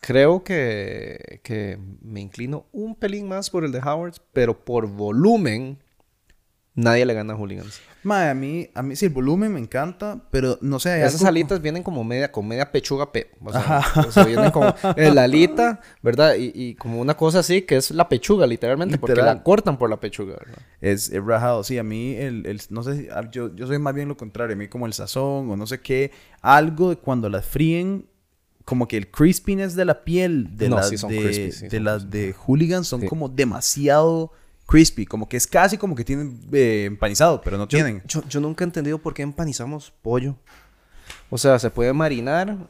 creo 0.00 0.42
que, 0.44 1.40
que 1.42 1.78
me 2.02 2.20
inclino 2.20 2.66
un 2.72 2.94
pelín 2.94 3.28
más 3.28 3.50
por 3.50 3.64
el 3.64 3.72
de 3.72 3.78
Howard's, 3.80 4.20
pero 4.32 4.58
por 4.64 4.86
volumen, 4.86 5.78
nadie 6.78 7.04
le 7.06 7.14
gana 7.14 7.32
a 7.32 7.36
Hooligans. 7.36 7.80
Mae, 8.04 8.28
a 8.30 8.34
mí, 8.34 8.68
a 8.74 8.82
mí 8.82 8.94
sí, 8.94 9.06
el 9.06 9.12
volumen 9.12 9.52
me 9.52 9.58
encanta, 9.58 10.20
pero 10.30 10.56
no 10.60 10.78
sé. 10.78 11.02
Esas 11.04 11.20
algo- 11.22 11.28
alitas 11.30 11.60
vienen 11.60 11.82
como 11.82 12.04
media, 12.04 12.30
con 12.30 12.46
media 12.46 12.70
pechuga, 12.70 13.10
pe 13.10 13.32
o 13.44 13.52
sea, 13.52 13.82
o 14.06 14.12
sea, 14.12 14.24
vienen 14.24 14.52
como 14.52 14.72
eh, 14.96 15.10
la 15.12 15.24
alita, 15.24 15.80
¿verdad? 16.00 16.36
Y, 16.36 16.52
y 16.54 16.74
como 16.76 17.00
una 17.00 17.16
cosa 17.16 17.40
así 17.40 17.62
que 17.62 17.76
es 17.76 17.90
la 17.90 18.08
pechuga, 18.08 18.46
literalmente, 18.46 18.98
porque 18.98 19.16
la 19.20 19.42
cortan 19.42 19.76
por 19.78 19.90
la 19.90 19.98
pechuga, 19.98 20.36
¿verdad? 20.38 20.58
Es, 20.80 21.10
es 21.10 21.22
rajado, 21.24 21.64
sí, 21.64 21.76
a 21.76 21.82
mí, 21.82 22.14
el, 22.14 22.46
el- 22.46 22.60
no 22.70 22.84
sé, 22.84 22.96
si- 22.96 23.08
a- 23.10 23.28
yo, 23.30 23.52
yo 23.56 23.66
soy 23.66 23.78
más 23.80 23.94
bien 23.94 24.06
lo 24.08 24.16
contrario, 24.16 24.54
a 24.54 24.56
mí 24.58 24.68
como 24.68 24.86
el 24.86 24.92
sazón 24.92 25.50
o 25.50 25.56
no 25.56 25.66
sé 25.66 25.80
qué, 25.80 26.12
algo 26.40 26.90
de 26.90 26.96
cuando 26.96 27.28
las 27.28 27.44
fríen, 27.44 28.06
como 28.64 28.86
que 28.86 28.96
el 28.96 29.10
crispiness 29.10 29.74
de 29.74 29.84
la 29.84 30.04
piel 30.04 30.56
de 30.56 30.68
No, 30.68 30.76
las 30.76 30.88
sí 30.90 30.98
son 30.98 31.10
de, 31.10 31.20
crispy, 31.22 31.50
sí 31.52 31.64
de 31.68 31.76
son 31.78 31.84
las 31.84 32.10
de 32.10 32.32
hooligans 32.32 32.86
son 32.86 33.00
Sí. 33.00 33.06
como 33.08 33.28
demasiado 33.28 34.30
crispy, 34.68 35.06
como 35.06 35.28
que 35.28 35.38
es 35.38 35.46
casi 35.46 35.78
como 35.78 35.94
que 35.96 36.04
tienen 36.04 36.40
eh, 36.52 36.84
empanizado, 36.84 37.40
pero 37.40 37.56
no 37.56 37.64
Yo, 37.64 37.78
tienen. 37.78 38.02
yo, 38.06 38.22
yo 38.28 38.38
nunca 38.38 38.62
he 38.64 38.66
entendido 38.66 38.98
por 38.98 39.14
qué 39.14 39.22
empanizamos 39.22 39.92
pollo. 40.02 40.36
O 41.30 41.38
sea, 41.38 41.58
se 41.58 41.70
puede 41.70 41.92
marinar 41.94 42.68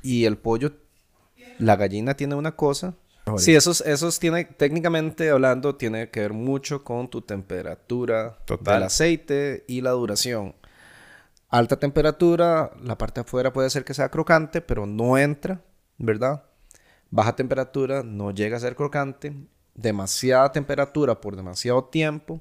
y 0.00 0.24
el 0.26 0.38
pollo, 0.38 0.72
la 1.58 1.74
gallina 1.74 2.14
tiene 2.14 2.36
una 2.36 2.54
cosa. 2.54 2.94
Joder. 3.26 3.40
Sí, 3.40 3.54
esos, 3.54 3.80
esos 3.82 4.18
tiene, 4.20 4.44
técnicamente 4.44 5.28
hablando, 5.30 5.74
tiene 5.74 6.08
que 6.10 6.20
ver 6.20 6.32
mucho 6.32 6.84
con 6.84 7.10
tu 7.10 7.20
temperatura 7.20 8.38
Total. 8.46 8.74
del 8.74 8.82
aceite 8.84 9.64
y 9.66 9.80
la 9.80 9.90
duración. 9.90 10.54
Alta 11.48 11.76
temperatura, 11.80 12.70
la 12.80 12.96
parte 12.96 13.20
de 13.20 13.26
afuera 13.26 13.52
puede 13.52 13.70
ser 13.70 13.84
que 13.84 13.92
sea 13.92 14.08
crocante, 14.08 14.60
pero 14.60 14.86
no 14.86 15.18
entra, 15.18 15.60
¿verdad? 15.98 16.44
Baja 17.10 17.34
temperatura, 17.34 18.04
no 18.04 18.30
llega 18.30 18.56
a 18.56 18.60
ser 18.60 18.76
crocante. 18.76 19.34
Demasiada 19.74 20.50
temperatura 20.52 21.20
por 21.20 21.36
demasiado 21.36 21.84
tiempo, 21.84 22.40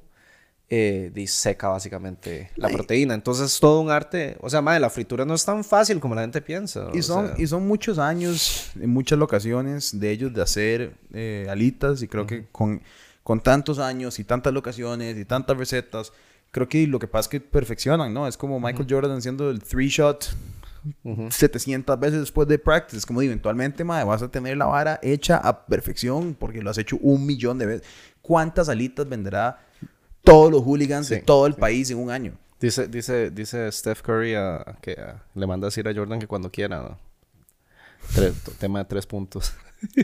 eh, 0.71 1.09
diseca 1.13 1.69
básicamente 1.69 2.51
la 2.55 2.67
Ay. 2.67 2.75
proteína. 2.75 3.13
Entonces 3.15 3.53
es 3.53 3.59
todo 3.59 3.81
un 3.81 3.89
arte. 3.89 4.37
O 4.41 4.49
sea, 4.49 4.61
madre, 4.61 4.79
la 4.79 4.89
fritura 4.89 5.25
no 5.25 5.33
es 5.33 5.43
tan 5.43 5.63
fácil 5.63 5.99
como 5.99 6.15
la 6.15 6.21
gente 6.21 6.41
piensa. 6.41 6.89
Y 6.93 7.01
son, 7.01 7.27
sea. 7.27 7.35
y 7.37 7.47
son 7.47 7.67
muchos 7.67 7.97
años, 7.97 8.71
en 8.79 8.89
muchas 8.89 9.17
locaciones 9.17 9.99
de 9.99 10.11
ellos 10.11 10.33
de 10.33 10.41
hacer 10.41 10.93
eh, 11.13 11.47
alitas 11.49 12.01
y 12.03 12.07
creo 12.07 12.27
que 12.27 12.45
con, 12.51 12.81
con 13.23 13.41
tantos 13.41 13.79
años 13.79 14.19
y 14.19 14.23
tantas 14.23 14.53
locaciones 14.53 15.17
y 15.17 15.25
tantas 15.25 15.57
recetas, 15.57 16.13
creo 16.51 16.69
que 16.69 16.85
lo 16.85 16.99
que 16.99 17.07
pasa 17.07 17.21
es 17.21 17.29
que 17.29 17.39
perfeccionan, 17.39 18.13
¿no? 18.13 18.27
Es 18.27 18.37
como 18.37 18.59
Michael 18.59 18.87
Jordan 18.89 19.17
haciendo 19.17 19.49
el 19.49 19.63
three 19.63 19.89
shot 19.89 20.25
Ujú. 21.03 21.29
700 21.31 21.99
veces 21.99 22.19
después 22.19 22.47
de 22.47 22.57
practice. 22.59 23.05
Como 23.05 23.21
digo, 23.21 23.31
eventualmente, 23.31 23.83
mae, 23.83 24.03
vas 24.03 24.21
a 24.21 24.29
tener 24.29 24.57
la 24.57 24.65
vara 24.65 24.99
hecha 25.03 25.37
a 25.37 25.65
perfección 25.65 26.35
porque 26.37 26.61
lo 26.61 26.69
has 26.69 26.77
hecho 26.77 26.97
un 27.01 27.25
millón 27.25 27.57
de 27.57 27.65
veces. 27.65 27.87
¿Cuántas 28.21 28.69
alitas 28.69 29.07
venderá 29.09 29.59
todos 30.23 30.51
los 30.51 30.61
hooligans 30.63 31.09
de 31.09 31.17
Sí, 31.17 31.21
todo 31.25 31.47
el 31.47 31.55
país 31.55 31.89
en 31.91 31.97
un 31.97 32.11
año? 32.11 32.33
Dice, 32.59 32.87
dice, 32.87 33.31
dice 33.31 33.71
Steph 33.71 34.01
Curry 34.01 34.35
a- 34.35 34.77
que 34.81 34.91
a- 34.93 35.23
le 35.33 35.47
manda 35.47 35.65
a 35.65 35.69
decir 35.69 35.87
a 35.87 35.93
Jordan 35.93 36.19
que 36.19 36.27
cuando 36.27 36.51
quiera. 36.51 36.79
¿no? 36.81 36.97
Tre- 38.13 38.33
t- 38.33 38.51
tema 38.59 38.79
de 38.79 38.85
tres 38.85 39.05
puntos. 39.05 39.53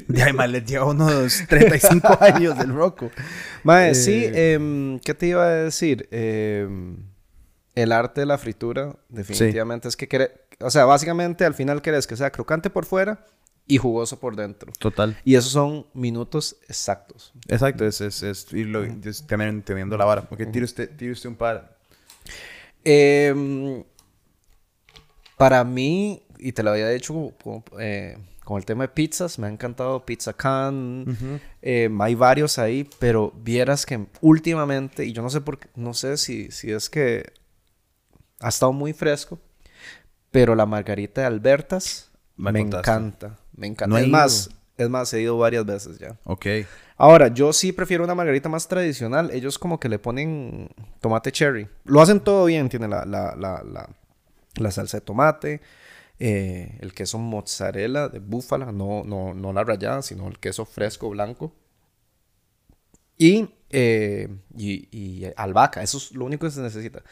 De 0.07 0.23
ahí, 0.23 0.31
mae, 0.31 0.47
les 0.47 0.63
lleva 0.65 0.85
unos 0.85 1.43
35 1.49 2.17
años 2.21 2.57
del 2.57 2.73
Rocco. 2.73 3.11
Mae, 3.63 3.91
Eh, 3.91 3.95
sí, 3.95 4.25
em, 4.33 4.99
¿qué 4.99 5.13
te 5.13 5.27
iba 5.27 5.43
a 5.45 5.49
decir? 5.49 6.07
Em, 6.11 6.95
el 7.75 7.91
arte 7.91 8.21
de 8.21 8.25
la 8.25 8.37
fritura, 8.37 8.95
definitivamente 9.09 9.89
es 9.89 9.97
que 9.97 10.07
o 10.59 10.69
sea, 10.69 10.85
básicamente 10.85 11.45
al 11.45 11.53
final 11.53 11.81
querés 11.81 12.07
que 12.07 12.15
sea 12.15 12.31
crocante 12.31 12.69
por 12.69 12.85
fuera 12.85 13.25
y 13.67 13.77
jugoso 13.77 14.19
por 14.19 14.35
dentro. 14.35 14.71
Total. 14.79 15.17
Y 15.23 15.35
esos 15.35 15.51
son 15.51 15.87
minutos 15.93 16.57
exactos. 16.67 17.33
Exacto, 17.47 17.85
es, 17.85 17.99
es, 18.01 18.21
es 18.23 18.53
irlo, 18.53 18.83
es 18.83 19.25
tener, 19.25 19.61
teniendo 19.63 19.97
la 19.97 20.05
vara. 20.05 20.27
Ok, 20.29 20.51
tire 20.51 20.65
usted, 20.65 20.95
tire 20.95 21.11
usted 21.11 21.29
un 21.29 21.35
par. 21.35 21.77
Em, 22.83 23.83
para 25.37 25.63
mí, 25.63 26.23
y 26.37 26.51
te 26.51 26.63
lo 26.63 26.71
había 26.71 26.89
dicho 26.89 27.13
como, 27.41 27.63
eh, 27.79 28.17
con 28.43 28.57
el 28.57 28.65
tema 28.65 28.83
de 28.83 28.89
pizzas, 28.89 29.39
me 29.39 29.47
ha 29.47 29.49
encantado 29.49 30.05
Pizza 30.05 30.33
Can. 30.33 31.41
Em, 31.61 32.01
hay 32.01 32.13
varios 32.13 32.59
ahí, 32.59 32.87
pero 32.99 33.33
vieras 33.35 33.85
que 33.85 34.05
últimamente, 34.21 35.03
y 35.03 35.13
yo 35.13 35.23
no 35.23 35.29
sé 35.31 35.41
por 35.41 35.57
qué, 35.57 35.67
no 35.75 35.95
sé 35.95 36.17
si, 36.17 36.51
si 36.51 36.71
es 36.71 36.89
que 36.89 37.33
ha 38.39 38.49
estado 38.49 38.71
muy 38.71 38.93
fresco, 38.93 39.39
pero 40.35 40.53
la 40.53 40.65
margarita 40.65 41.21
de 41.21 41.27
Albertas 41.27 42.11
Me 42.35 42.59
encanta. 42.59 43.39
Me 43.53 43.67
encanta. 43.67 43.87
No 43.87 43.97
es 43.97 44.05
más, 44.09 44.49
es 44.75 44.89
más, 44.89 45.13
he 45.13 45.21
ido 45.21 45.37
varias 45.37 45.65
veces 45.65 45.97
ya. 45.97 46.19
Ok. 46.25 46.45
Ahora, 46.97 47.29
yo 47.29 47.53
sí 47.53 47.71
prefiero 47.71 48.03
una 48.03 48.15
margarita 48.15 48.49
más 48.49 48.67
tradicional. 48.67 49.31
Ellos 49.31 49.57
como 49.57 49.79
que 49.79 49.87
le 49.87 49.97
ponen 49.97 50.69
tomate 50.99 51.31
cherry. 51.31 51.69
Lo 51.85 52.01
hacen 52.01 52.19
todo 52.19 52.43
bien. 52.47 52.67
Tiene 52.67 52.89
la, 52.89 53.05
la, 53.05 53.33
la, 53.37 53.63
la, 53.63 53.89
la 54.55 54.71
salsa 54.71 54.97
de 54.97 55.01
tomate, 55.05 55.61
eh, 56.19 56.79
el 56.81 56.93
queso 56.93 57.17
mozzarella 57.17 58.09
de 58.09 58.19
búfala, 58.19 58.73
no, 58.73 59.05
no, 59.05 59.33
no 59.33 59.53
la 59.53 59.63
rallada, 59.63 60.01
sino 60.01 60.27
el 60.27 60.37
queso 60.37 60.65
fresco 60.65 61.09
blanco. 61.11 61.53
Y, 63.17 63.47
eh, 63.69 64.27
y, 64.57 64.89
y 64.91 65.31
albahaca, 65.37 65.81
eso 65.81 65.97
es 65.97 66.11
lo 66.11 66.25
único 66.25 66.45
que 66.45 66.51
se 66.51 66.59
necesita. 66.61 67.03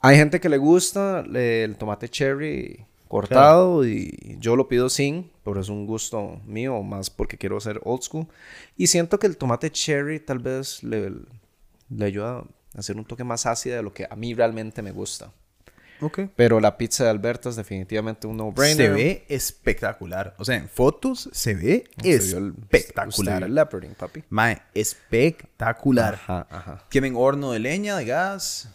Hay 0.00 0.16
gente 0.16 0.40
que 0.40 0.48
le 0.48 0.56
gusta 0.56 1.20
el 1.20 1.76
tomate 1.76 2.08
cherry 2.08 2.86
cortado 3.06 3.84
y 3.84 4.36
yo 4.38 4.56
lo 4.56 4.68
pido 4.68 4.88
sin, 4.88 5.30
pero 5.44 5.60
es 5.60 5.68
un 5.68 5.86
gusto 5.86 6.40
mío, 6.46 6.82
más 6.82 7.10
porque 7.10 7.36
quiero 7.36 7.60
ser 7.60 7.80
old 7.84 8.02
school. 8.02 8.26
Y 8.76 8.86
siento 8.86 9.18
que 9.18 9.26
el 9.26 9.36
tomate 9.36 9.70
cherry 9.70 10.20
tal 10.20 10.38
vez 10.38 10.82
le, 10.82 11.12
le 11.90 12.04
ayuda 12.04 12.38
a 12.38 12.44
hacer 12.78 12.96
un 12.96 13.04
toque 13.04 13.24
más 13.24 13.46
ácido 13.46 13.76
de 13.76 13.82
lo 13.82 13.92
que 13.92 14.06
a 14.08 14.16
mí 14.16 14.32
realmente 14.32 14.80
me 14.80 14.92
gusta. 14.92 15.32
Ok. 16.00 16.20
Pero 16.34 16.60
la 16.60 16.78
pizza 16.78 17.04
de 17.04 17.10
Alberto 17.10 17.50
es 17.50 17.56
definitivamente 17.56 18.26
un 18.26 18.36
no-brainer. 18.36 18.86
Se 18.86 18.88
ve 18.88 19.24
espectacular. 19.28 20.34
O 20.38 20.44
sea, 20.44 20.56
en 20.56 20.68
fotos 20.68 21.28
se 21.32 21.54
ve 21.54 21.84
usted 21.98 22.52
espectacular. 22.70 23.42
el 23.42 23.54
leoparding, 23.54 23.94
papi. 23.94 24.24
Mae, 24.30 24.62
espectacular. 24.72 26.14
Ajá, 26.14 26.46
ajá. 26.48 26.84
¿Tienen 26.88 27.14
horno 27.16 27.52
de 27.52 27.58
leña, 27.58 27.96
de 27.98 28.06
gas? 28.06 28.70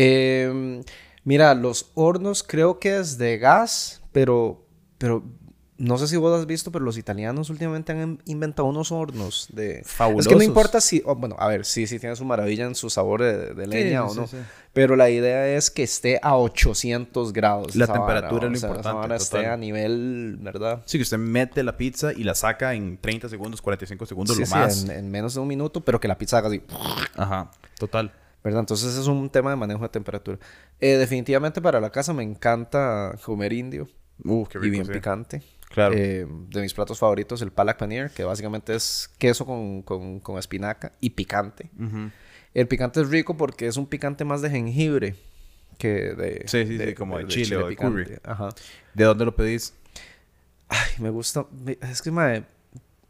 Em, 0.00 0.82
mira, 1.24 1.54
los 1.54 1.90
hornos 1.94 2.42
creo 2.44 2.78
que 2.78 2.98
es 2.98 3.18
de 3.18 3.38
gas, 3.38 4.00
pero, 4.12 4.64
pero 4.98 5.24
no 5.76 5.96
sé 5.98 6.06
si 6.08 6.16
vos 6.16 6.36
has 6.38 6.46
visto, 6.46 6.70
pero 6.72 6.84
los 6.84 6.98
italianos 6.98 7.50
últimamente 7.50 7.92
han 7.92 8.00
in- 8.02 8.22
inventado 8.26 8.68
unos 8.68 8.90
hornos 8.92 9.48
de... 9.52 9.78
Es 9.78 9.86
que 9.86 9.88
Fabulosos. 9.88 10.36
no 10.36 10.42
importa 10.42 10.80
si... 10.80 11.02
oh, 11.04 11.14
bueno, 11.14 11.36
a 11.38 11.46
ver, 11.48 11.64
sí, 11.64 11.86
sí 11.86 11.98
tiene 12.00 12.14
su 12.16 12.24
maravilla 12.24 12.64
en 12.66 12.74
su 12.74 12.90
sabor 12.90 13.22
de, 13.22 13.54
de 13.54 13.66
leña 13.68 14.02
sí, 14.02 14.06
o 14.06 14.10
sí, 14.10 14.20
no. 14.20 14.26
sí. 14.26 14.36
Pero 14.72 14.94
la 14.96 15.08
idea 15.10 15.48
es 15.48 15.70
que 15.70 15.82
esté 15.84 16.18
a 16.22 16.36
800 16.36 17.32
grados. 17.32 17.74
La 17.76 17.86
temperatura 17.86 18.46
es 18.46 18.50
lo 18.52 18.56
o 18.56 18.60
sea, 18.60 18.68
importante, 18.70 18.98
vara 19.00 19.16
esté 19.16 19.46
a 19.46 19.56
nivel, 19.56 20.36
¿verdad? 20.40 20.82
Sí, 20.86 20.98
que 20.98 21.02
usted 21.02 21.18
mete 21.18 21.62
la 21.64 21.76
pizza 21.76 22.12
y 22.12 22.22
la 22.24 22.34
saca 22.36 22.74
en 22.74 22.98
30 22.98 23.28
segundos, 23.28 23.60
45 23.62 24.06
segundos, 24.06 24.36
Sí, 24.36 24.42
lo 24.42 24.46
sí, 24.46 24.54
más. 24.54 24.84
en, 24.84 24.90
en 24.90 25.10
menos 25.10 25.34
de 25.34 25.40
un 25.40 25.48
minuto, 25.48 25.80
pero 25.84 25.98
que 26.00 26.06
la 26.08 26.18
pizza 26.18 26.38
haga 26.38 26.48
así... 26.48 26.62
Ajá, 27.16 27.50
total. 27.78 28.12
¿Verdad? 28.48 28.60
Entonces 28.60 28.96
es 28.96 29.06
un 29.06 29.30
tema 29.30 29.50
de 29.50 29.56
manejo 29.56 29.82
de 29.82 29.88
temperatura. 29.90 30.38
Eh, 30.80 30.96
definitivamente 30.96 31.60
para 31.60 31.80
la 31.80 31.90
casa 31.90 32.12
me 32.12 32.22
encanta 32.22 33.14
comer 33.24 33.52
indio 33.52 33.88
Uh, 34.24 34.46
qué 34.46 34.58
y 34.58 34.62
rico, 34.62 34.72
bien 34.72 34.86
sí. 34.86 34.92
picante. 34.92 35.42
Claro. 35.70 35.94
Eh, 35.96 36.26
de 36.48 36.60
mis 36.60 36.74
platos 36.74 36.98
favoritos, 36.98 37.42
el 37.42 37.52
palak 37.52 37.78
paneer, 37.78 38.10
que 38.10 38.24
básicamente 38.24 38.74
es 38.74 39.10
queso 39.18 39.44
con, 39.46 39.82
con, 39.82 40.18
con 40.20 40.38
espinaca 40.38 40.92
y 41.00 41.10
picante. 41.10 41.70
El 42.54 42.66
picante 42.66 43.00
es 43.00 43.08
rico 43.10 43.36
porque 43.36 43.66
es 43.66 43.76
un 43.76 43.86
picante 43.86 44.24
más 44.24 44.42
de 44.42 44.50
jengibre 44.50 45.14
que 45.76 46.14
de... 46.14 46.42
Sí, 46.46 46.66
sí, 46.66 46.78
sí, 46.78 46.94
como 46.94 47.18
de 47.18 47.26
chile 47.26 47.56
o 47.58 47.68
de 47.68 47.76
curry. 47.76 48.18
Ajá. 48.24 48.48
¿De 48.94 49.04
dónde 49.04 49.24
lo 49.24 49.36
pedís? 49.36 49.74
Ay, 50.68 50.90
me 50.98 51.10
gusta... 51.10 51.46
Es 51.82 52.02
que, 52.02 52.10
mae, 52.10 52.44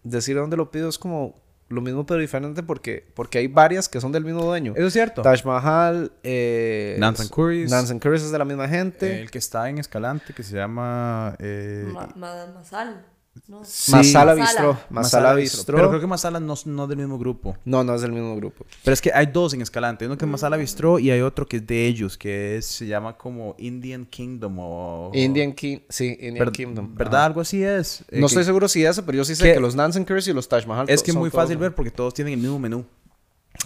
decir 0.03 0.37
dónde 0.37 0.57
lo 0.57 0.71
pido 0.71 0.89
es 0.89 0.99
como 0.99 1.41
lo 1.69 1.81
mismo 1.81 2.07
pero 2.07 2.21
diferente 2.21 2.63
porque, 2.63 3.07
porque 3.15 3.39
hay 3.39 3.47
varias 3.49 3.89
que 3.89 4.01
son 4.01 4.11
del 4.13 4.25
mismo 4.25 4.43
dueño. 4.43 4.73
Eso 4.77 4.87
es 4.87 4.93
cierto. 4.93 5.23
Taj 5.23 5.45
Mahal, 5.45 6.13
eh, 6.23 6.97
Nance 6.99 7.29
Curry's. 7.29 7.71
Nance 7.71 7.99
Curry's 7.99 8.23
es 8.23 8.31
de 8.33 8.39
la 8.39 8.45
misma 8.45 8.69
gente. 8.69 9.21
El 9.21 9.31
que 9.31 9.39
está 9.39 9.69
en 9.69 9.79
Escalante, 9.79 10.33
que 10.35 10.43
se 10.43 10.57
llama... 10.57 11.37
Eh, 11.39 11.89
Ma- 11.93 12.09
Ma- 12.17 12.47
Masal. 12.55 13.05
¿No? 13.47 13.63
sí. 13.65 13.93
Masala 13.93 14.35
Masala. 14.35 14.35
Bistro. 14.35 14.79
Masala 14.91 15.35
Bistro. 15.35 15.77
Pero 15.77 15.89
creo 15.89 16.01
que 16.01 16.07
Masala 16.07 16.41
no, 16.41 16.55
no 16.65 16.83
es 16.83 16.89
del 16.89 16.99
mismo 16.99 17.19
grupo. 17.19 17.57
No, 17.65 17.85
no 17.85 17.95
es 17.95 18.03
del 18.03 18.13
mismo 18.13 18.35
grupo. 18.37 18.67
Pero 18.83 18.93
es 18.95 19.01
que 19.01 19.13
hay 19.15 19.27
dos 19.27 19.55
en 19.55 19.63
Escalante. 19.63 20.07
Uno 20.07 20.17
que 20.19 20.25
es 20.25 20.31
Masala. 20.31 20.57
Bistro 20.57 20.99
y 20.99 21.11
hay 21.11 21.21
otro 21.21 21.47
que 21.47 21.59
es 21.59 21.67
de 21.67 21.87
ellos, 21.87 22.17
que 22.19 22.57
es, 22.57 22.67
se 22.67 22.87
llama 22.87 23.17
como 23.17 23.55
Indian 23.59 24.07
Kingdom 24.07 24.57
o... 24.59 25.11
Indian 25.15 25.53
King, 25.53 25.79
sí, 25.89 26.17
Indian 26.21 26.47
Ver- 26.47 26.53
Kingdom. 26.53 26.95
¿Verdad? 26.95 27.17
Ajá. 27.21 27.27
Algo 27.27 27.41
así 27.43 27.63
es. 27.63 28.01
Eh, 28.09 28.19
No 28.19 28.21
que- 28.21 28.27
estoy 28.27 28.45
seguro 28.45 28.67
si 28.69 28.85
ese, 28.85 29.03
pero 29.03 29.19
yo 29.19 29.25
sí 29.25 29.35
sé 29.37 29.45
que- 29.45 29.55
que, 29.55 29.61
los 29.61 29.75
Nance 29.77 30.05
Curry's 30.05 30.27
y 30.29 30.33
los 30.33 30.49
Taj 30.49 30.67
Mahal 30.67 30.87
Es 30.89 31.03
que 31.03 31.11
es 31.13 31.17
muy 31.17 31.31
todos- 31.31 31.45
fácil 31.45 31.59
ver 31.59 31.75
porque 31.75 31.91
todos 31.91 32.15
tienen 32.15 32.35
el 32.35 32.41
mismo 32.41 32.59
menú. 32.59 32.85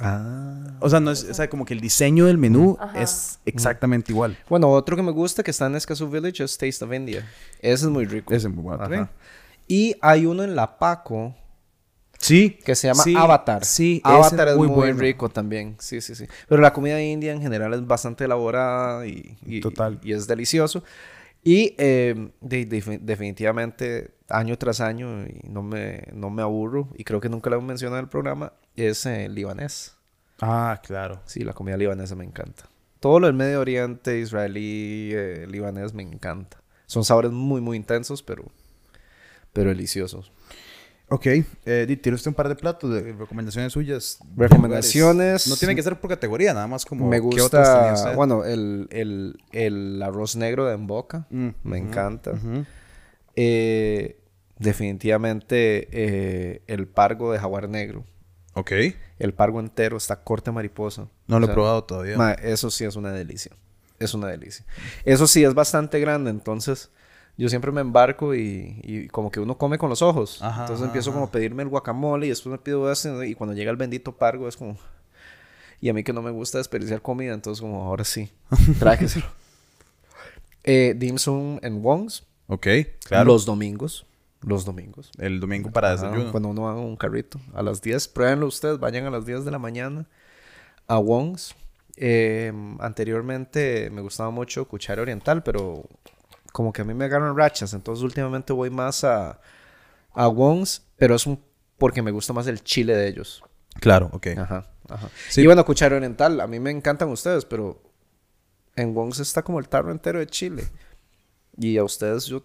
Ah. 0.01 0.77
O 0.81 0.89
sea, 0.89 1.01
no 1.01 1.11
es, 1.11 1.23
o 1.25 1.35
sea, 1.35 1.51
como 1.51 1.65
que 1.67 1.75
el 1.75 1.81
diseño 1.81 2.25
del 2.27 2.39
menú 2.39 2.79
Ajá. 2.81 3.01
es 3.03 3.39
exactamente 3.45 4.11
igual. 4.11 4.39
Bueno, 4.49 4.71
otro 4.71 4.97
que 4.97 5.03
me 5.03 5.13
gusta 5.13 5.43
que 5.43 5.51
está 5.51 5.67
en 5.67 5.77
Escazú 5.77 6.09
Village 6.09 6.43
es 6.45 6.57
Taste 6.57 6.85
of 6.85 6.93
India. 6.95 7.29
Ese 7.61 7.85
es 7.85 7.91
muy 7.91 8.07
rico. 8.07 8.33
Ese 8.33 8.49
es 8.49 8.55
muy 8.55 8.63
bueno. 8.65 9.09
Y 9.73 9.97
hay 10.03 10.27
uno 10.27 10.43
en 10.43 10.55
La 10.55 10.79
Paco 10.79 11.35
Sí. 12.19 12.59
que 12.65 12.75
se 12.75 12.89
llama 12.89 13.03
Sí, 13.03 13.15
Avatar. 13.17 13.65
sí, 13.65 14.01
Avatar 14.05 14.49
es 14.49 14.53
es 14.53 14.59
muy 14.59 14.69
muy, 14.69 14.77
bueno. 14.77 15.01
rico 15.01 15.29
también. 15.29 15.77
Sí, 15.81 16.01
sí, 16.01 16.15
sí. 16.15 16.27
Pero 16.49 16.61
la 16.61 16.73
comida 16.73 17.01
india 17.03 17.33
en 17.33 17.41
general 17.41 17.73
es 17.75 17.87
bastante 17.87 18.25
elaborada 18.25 19.07
y, 19.07 19.37
y- 19.47 19.61
Total. 19.61 19.99
y 20.03 20.13
es 20.13 20.27
delicioso. 20.27 20.85
Y 21.43 21.75
eh, 21.79 22.31
de- 22.41 22.67
de- 22.67 22.99
definitivamente, 23.03 24.15
año 24.29 24.57
tras 24.59 24.81
año, 24.81 25.25
y 25.27 25.41
no 25.49 25.63
me, 25.63 26.05
no 26.13 26.31
me 26.31 26.43
aburro, 26.43 26.89
y 26.97 27.03
creo 27.05 27.21
que 27.21 27.29
nunca 27.29 27.51
lo 27.51 27.59
he 27.59 27.63
mencionado 27.63 27.99
en 27.99 28.05
el 28.05 28.09
programa, 28.11 28.53
es 28.77 29.05
eh, 29.07 29.29
libanés. 29.29 29.97
Ah, 30.41 30.81
claro. 30.87 31.21
Sí, 31.25 31.41
la 31.41 31.55
comida 31.55 31.77
libanesa 31.77 32.15
me 32.15 32.25
encanta. 32.25 32.69
Todo 33.01 33.19
lo 33.21 33.27
del 33.27 33.35
Medio 33.35 33.59
Oriente, 33.61 34.19
israelí, 34.21 35.11
eh, 35.13 35.47
libanés, 35.49 35.93
me 35.95 36.03
encanta. 36.05 36.59
Son 36.87 37.05
sabores 37.05 37.33
muy, 37.33 37.61
muy 37.61 37.77
intensos, 37.77 38.23
pero, 38.23 38.45
pero 39.53 39.71
deliciosos. 39.71 40.33
Ok, 41.09 41.27
eh, 41.27 42.01
usted 42.15 42.29
un 42.29 42.35
par 42.35 42.49
de 42.49 42.55
platos 42.55 42.91
de 42.91 43.13
recomendaciones 43.13 43.75
suyas. 43.75 44.19
Recomendaciones. 44.35 45.47
No 45.47 45.57
tiene 45.57 45.75
que 45.75 45.83
ser 45.83 46.01
por 46.01 46.09
categoría, 46.09 46.55
nada 46.55 46.67
más 46.67 46.87
como. 46.87 47.07
me 47.07 47.21
¿qué 47.21 47.43
otros 47.43 47.51
tenía 47.51 47.91
gusta, 47.91 48.15
bueno, 48.15 48.47
el, 48.47 48.89
el, 48.91 49.37
el 49.53 50.03
arroz 50.03 50.37
negro 50.37 50.65
de 50.65 50.75
Emboca. 50.75 51.27
Mm, 51.29 51.49
me 51.65 51.77
encanta. 51.77 52.33
Eh, 53.37 54.21
definitivamente 54.59 55.89
eh, 55.93 56.63
el 56.67 56.89
pargo 56.89 57.31
de 57.31 57.39
jaguar 57.39 57.69
negro. 57.69 58.07
Ok. 58.55 58.73
El 59.19 59.35
pargo 59.35 59.61
entero 59.61 59.99
está 59.99 60.23
corte 60.25 60.51
mariposa. 60.51 61.09
No 61.27 61.39
lo 61.39 61.47
O 61.47 61.51
he 61.51 61.53
probado 61.53 61.85
todavía. 61.85 62.17
ma, 62.17 62.33
eso 62.33 62.71
sí 62.71 62.85
es 62.85 62.97
una 62.97 63.13
delicia. 63.13 63.53
Es 63.99 64.15
una 64.15 64.29
delicia. 64.29 64.65
Eso 65.05 65.27
sí 65.27 65.45
es 65.45 65.53
bastante 65.53 66.01
grande, 66.01 66.31
entonces 66.31 66.91
yo 67.43 67.49
siempre 67.49 67.73
me 67.73 67.81
embarco 67.81 68.37
y, 68.37 68.79
y 68.85 69.09
como 69.09 69.33
que 69.33 69.41
uno 69.41 69.59
come 69.59 69.77
con 69.77 69.91
los 69.91 70.01
ojos. 70.01 70.41
Ajá, 70.41 70.61
entonces 70.61 70.87
empiezo 70.87 71.11
ajá. 71.11 71.17
como 71.17 71.27
a 71.27 71.31
pedirme 71.33 71.65
el 71.65 71.69
guacamole 71.69 72.27
y 72.27 72.29
después 72.29 72.53
me 72.53 72.59
pido 72.59 72.91
ese 72.91 73.27
y 73.27 73.35
cuando 73.35 73.53
llega 73.53 73.69
el 73.73 73.77
bendito 73.77 74.13
pargo 74.13 74.47
es 74.47 74.57
como... 74.57 74.79
Y 75.81 75.89
a 75.89 75.93
mí 75.93 76.05
que 76.05 76.13
no 76.13 76.23
me 76.23 76.31
gusta 76.31 76.59
desperdiciar 76.59 77.03
comida, 77.03 77.35
entonces 77.35 77.61
como 77.61 77.83
ahora 77.83 78.05
sí, 78.05 78.31
tráqueselo. 78.79 79.27
eh, 80.63 80.95
dim 80.97 81.19
sum 81.19 81.59
en 81.63 81.85
Wongs. 81.85 82.25
ok, 82.47 82.67
claro. 83.05 83.25
Los 83.25 83.45
domingos. 83.45 84.07
Los 84.43 84.65
domingos. 84.65 85.11
El 85.19 85.41
domingo 85.41 85.73
para 85.73 85.95
Ajá, 85.95 86.07
desayuno. 86.11 86.31
Cuando 86.31 86.49
uno 86.51 86.69
haga 86.69 86.79
un 86.79 86.97
carrito. 86.97 87.41
A 87.55 87.63
las 87.63 87.83
10, 87.83 88.07
pruébenlo 88.07 88.47
ustedes, 88.47 88.79
vayan 88.79 89.07
a 89.07 89.11
las 89.11 89.27
10 89.27 89.45
de 89.45 89.51
la 89.51 89.59
mañana 89.59 90.07
a 90.87 91.01
Wong's. 91.01 91.57
Eh, 91.97 92.53
anteriormente 92.79 93.91
me 93.91 94.01
gustaba 94.01 94.31
mucho 94.31 94.69
Cuchara 94.69 95.03
Oriental, 95.03 95.43
pero 95.43 95.85
como 96.53 96.73
que 96.73 96.83
a 96.83 96.85
mí 96.85 96.95
me 96.95 97.07
agarran 97.07 97.37
rachas, 97.37 97.75
entonces 97.75 98.03
últimamente 98.03 98.53
voy 98.53 98.71
más 98.71 99.05
a, 99.05 99.41
a 100.13 100.29
Wong's, 100.29 100.83
pero 100.97 101.15
es 101.15 101.27
un, 101.27 101.43
porque 101.79 102.03
me 102.03 102.11
gusta 102.11 102.33
más 102.33 102.47
el 102.47 102.63
chile 102.63 102.95
de 102.95 103.09
ellos. 103.09 103.43
Claro, 103.81 104.11
ok. 104.13 104.29
Ajá, 104.39 104.71
ajá. 104.89 105.09
Sí. 105.29 105.43
Y 105.43 105.47
bueno, 105.47 105.65
Cuchara 105.65 105.97
Oriental, 105.97 106.41
a 106.41 106.47
mí 106.47 106.61
me 106.61 106.71
encantan 106.71 107.09
ustedes, 107.09 107.45
pero 107.45 107.83
en 108.77 108.97
Wong's 108.97 109.19
está 109.19 109.43
como 109.43 109.59
el 109.59 109.69
tarro 109.69 109.91
entero 109.91 110.19
de 110.19 110.27
chile. 110.27 110.69
Y 111.59 111.77
a 111.79 111.85
ustedes 111.85 112.27
yo 112.27 112.45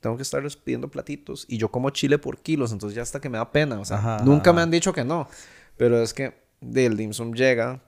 tengo 0.00 0.16
que 0.16 0.22
estarles 0.22 0.56
pidiendo 0.56 0.88
platitos. 0.88 1.44
Y 1.48 1.58
yo 1.58 1.70
como 1.70 1.90
chile 1.90 2.18
por 2.18 2.38
kilos, 2.38 2.72
entonces 2.72 2.96
ya 2.96 3.02
hasta 3.02 3.20
que 3.20 3.28
me 3.28 3.38
da 3.38 3.50
pena. 3.50 3.80
O 3.80 3.84
sea, 3.84 3.98
Ajá, 3.98 4.18
nunca 4.24 4.52
me 4.52 4.62
han 4.62 4.70
dicho 4.70 4.92
que 4.92 5.04
no. 5.04 5.28
Pero 5.76 6.00
es 6.00 6.14
que 6.14 6.34
del 6.60 6.96
dim 6.96 7.12
sum 7.12 7.32
llega 7.32 7.82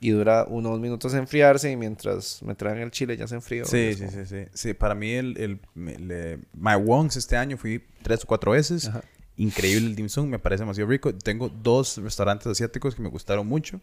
y 0.00 0.10
dura 0.10 0.44
unos 0.48 0.78
minutos 0.80 1.12
en 1.14 1.20
enfriarse. 1.20 1.70
Y 1.70 1.76
mientras 1.76 2.42
me 2.42 2.54
traen 2.54 2.78
el 2.78 2.90
chile 2.90 3.16
ya 3.16 3.26
se 3.26 3.34
enfrió. 3.36 3.64
Sí, 3.64 3.94
sí, 3.94 4.06
sí, 4.08 4.26
sí. 4.26 4.44
Sí, 4.52 4.74
para 4.74 4.94
mí 4.94 5.12
el, 5.12 5.36
el, 5.38 5.60
me- 5.74 5.98
le- 5.98 6.38
My 6.54 6.74
Wongs 6.74 7.16
este 7.16 7.36
año 7.36 7.56
fui 7.56 7.82
tres 8.02 8.24
o 8.24 8.26
cuatro 8.26 8.52
veces. 8.52 8.88
Ajá. 8.88 9.02
Increíble 9.38 9.86
el 9.88 9.96
dim 9.96 10.08
sum, 10.08 10.28
me 10.30 10.38
parece 10.38 10.62
demasiado 10.62 10.88
rico. 10.88 11.14
Tengo 11.14 11.50
dos 11.50 11.98
restaurantes 11.98 12.46
asiáticos 12.46 12.94
que 12.94 13.02
me 13.02 13.08
gustaron 13.10 13.46
mucho. 13.46 13.80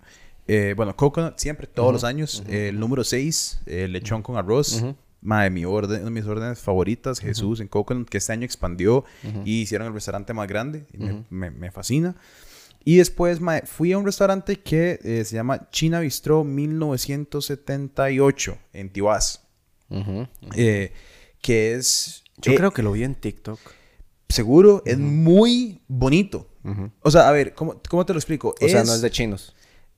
Eh, 0.48 0.74
bueno, 0.76 0.96
Coconut 0.96 1.38
siempre, 1.38 1.68
todos 1.68 1.94
los 1.94 2.04
años. 2.04 2.44
Eh, 2.48 2.70
el 2.70 2.80
número 2.80 3.04
6, 3.04 3.62
lechón 3.68 4.24
con 4.24 4.36
arroz. 4.38 4.84
Mae, 5.22 5.50
mi 5.52 5.64
orden, 5.64 5.98
una 6.02 6.06
de 6.06 6.12
mis 6.12 6.26
órdenes 6.26 6.60
favoritas, 6.60 7.20
Jesús 7.20 7.60
en 7.62 7.68
Coconut, 7.70 8.10
que 8.10 8.18
este 8.18 8.34
año 8.34 8.44
expandió 8.46 9.06
y 9.46 9.62
hicieron 9.62 9.88
el 9.88 9.94
restaurante 9.94 10.34
más 10.34 10.48
grande. 10.48 10.86
me, 10.98 11.24
me- 11.30 11.52
me 11.52 11.72
fascina. 11.72 12.16
Y 12.86 12.98
después 12.98 13.40
mae, 13.40 13.64
fui 13.66 13.94
a 13.94 13.98
un 13.98 14.06
restaurante 14.06 14.60
que 14.60 15.00
eh, 15.04 15.24
se 15.26 15.36
llama 15.36 15.70
China 15.72 16.00
Bistro 16.02 16.44
1978 16.44 18.58
en 18.74 18.90
Tibás. 18.92 19.42
Ujú. 19.90 20.28
eh, 20.56 20.92
que 21.42 21.76
es... 21.76 22.24
Yo 22.38 22.54
eh, 22.54 22.56
creo 22.56 22.72
que 22.72 22.82
lo 22.82 22.94
vi 22.94 23.04
en 23.04 23.16
TikTok. 23.16 23.60
Seguro, 24.30 24.82
es 24.86 24.98
muy 24.98 25.82
bonito. 25.88 26.48
O 27.02 27.12
sea, 27.12 27.28
a 27.28 27.32
ver, 27.32 27.54
¿cómo, 27.54 27.82
cómo 27.90 28.06
te 28.06 28.14
lo 28.14 28.20
explico? 28.20 28.56
O 28.60 28.68
sea, 28.68 28.84
no 28.84 28.94
es 28.96 29.02
de 29.02 29.12
chinos. 29.12 29.54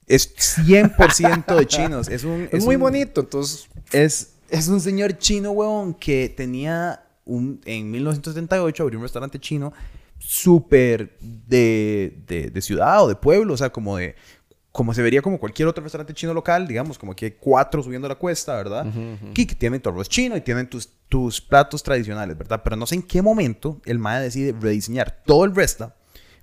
Es 0.08 0.36
100% 0.36 1.56
de 1.56 1.66
chinos. 1.68 2.08
Es, 2.10 2.24
un, 2.24 2.50
Es, 2.54 2.66
muy 2.66 2.76
un- 2.76 2.82
bonito, 2.82 3.22
entonces... 3.22 3.68
Es, 3.92 4.34
es 4.50 4.68
un 4.68 4.82
señor 4.82 5.18
chino, 5.18 5.52
huevón, 5.52 5.94
que 5.94 6.34
tenía 6.36 7.06
un... 7.24 7.62
En 7.66 7.90
1978 7.92 8.84
abrió 8.84 9.00
un 9.00 9.04
restaurante 9.04 9.40
chino 9.40 9.72
súper 10.28 11.18
de, 11.20 12.24
de, 12.28 12.50
de 12.50 12.62
ciudad 12.62 13.04
o 13.04 13.08
de 13.08 13.16
pueblo. 13.16 13.54
O 13.54 13.58
sea, 13.58 13.70
como 13.72 13.98
de... 13.98 14.16
Como 14.72 14.94
se 14.94 15.02
vería 15.02 15.22
como 15.22 15.40
cualquier 15.40 15.70
otro 15.70 15.82
restaurante 15.82 16.14
chino 16.14 16.34
local, 16.34 16.68
digamos, 16.68 17.00
como 17.00 17.16
que 17.16 17.26
hay 17.28 17.32
cuatro 17.32 17.82
subiendo 17.82 18.10
la 18.10 18.16
cuesta, 18.16 18.58
¿verdad? 18.58 18.86
Que, 19.34 19.48
que 19.48 19.56
tienen 19.56 19.82
tu 19.82 19.88
arroz 19.88 20.10
chino 20.10 20.36
y 20.36 20.42
tienen 20.42 20.70
tus, 20.70 20.90
tus 21.08 21.40
platos 21.40 21.82
tradicionales, 21.82 22.38
¿verdad? 22.38 22.60
Pero 22.62 22.76
no 22.76 22.86
sé 22.86 22.96
en 22.96 23.04
qué 23.04 23.22
momento 23.22 23.80
el 23.86 24.00
MAE 24.00 24.24
decide 24.24 24.54
rediseñar 24.60 25.24
todo 25.26 25.46
el 25.46 25.56
resto, 25.56 25.94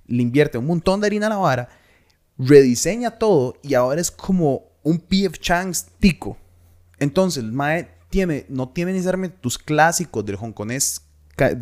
le 0.07 0.23
invierte 0.23 0.57
un 0.57 0.65
montón 0.65 0.99
de 0.99 1.05
harina 1.05 1.27
a 1.27 1.29
la 1.29 1.35
vara, 1.35 1.69
rediseña 2.39 3.11
todo 3.11 3.59
y 3.61 3.75
ahora 3.75 4.01
es 4.01 4.09
como 4.09 4.63
un 4.81 4.97
P.F. 4.97 5.37
Chang's 5.37 5.85
tico. 5.99 6.35
Entonces, 6.97 7.43
el 7.43 7.51
Mae 7.51 7.87
tiene, 8.09 8.47
no 8.49 8.69
tiene 8.69 8.93
necesariamente 8.93 9.37
tus 9.41 9.59
clásicos 9.59 10.25
del 10.25 10.37
hongkonés 10.37 11.03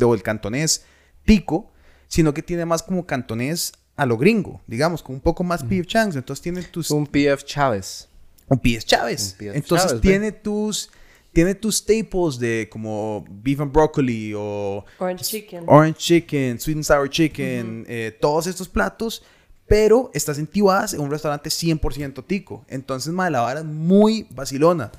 o 0.02 0.14
el 0.14 0.22
cantonés 0.22 0.86
tico, 1.26 1.70
sino 2.12 2.34
que 2.34 2.42
tiene 2.42 2.66
más 2.66 2.82
como 2.82 3.06
cantonés 3.06 3.72
a 3.96 4.04
lo 4.04 4.18
gringo, 4.18 4.60
digamos, 4.66 5.02
con 5.02 5.14
un 5.14 5.20
poco 5.22 5.44
más 5.44 5.64
P.F. 5.64 5.86
Chang's. 5.86 6.14
Entonces 6.14 6.42
tiene 6.42 6.62
tus... 6.62 6.90
Un 6.90 7.06
PF 7.06 7.42
Chávez. 7.42 8.06
Un 8.48 8.58
P.F. 8.58 8.84
Chávez. 8.84 9.32
Un 9.32 9.38
P.F. 9.38 9.56
Entonces 9.56 9.86
Chávez, 9.88 10.02
ve. 10.02 10.08
tiene 10.10 10.32
tus... 10.32 10.90
Tiene 11.32 11.54
tus 11.54 11.76
staples 11.76 12.38
de 12.38 12.68
como 12.70 13.24
beef 13.30 13.58
and 13.60 13.72
broccoli 13.72 14.34
o 14.36 14.84
Orange 14.98 15.24
chicken. 15.24 15.64
orange 15.66 15.96
chicken, 15.98 16.60
sweet 16.60 16.76
and 16.76 16.84
sour 16.84 17.08
chicken, 17.08 17.86
eh, 17.88 18.14
todos 18.20 18.46
estos 18.46 18.68
platos, 18.68 19.22
pero 19.66 20.10
estás 20.12 20.38
en 20.38 20.46
Tibás, 20.46 20.92
en 20.92 21.00
un 21.00 21.10
restaurante 21.10 21.48
100% 21.48 22.26
tico. 22.26 22.66
Entonces, 22.68 23.14
madre, 23.14 23.30
la 23.30 23.40
vara 23.40 23.60
es 23.60 23.66
muy 23.66 24.26
vacilona. 24.34 24.92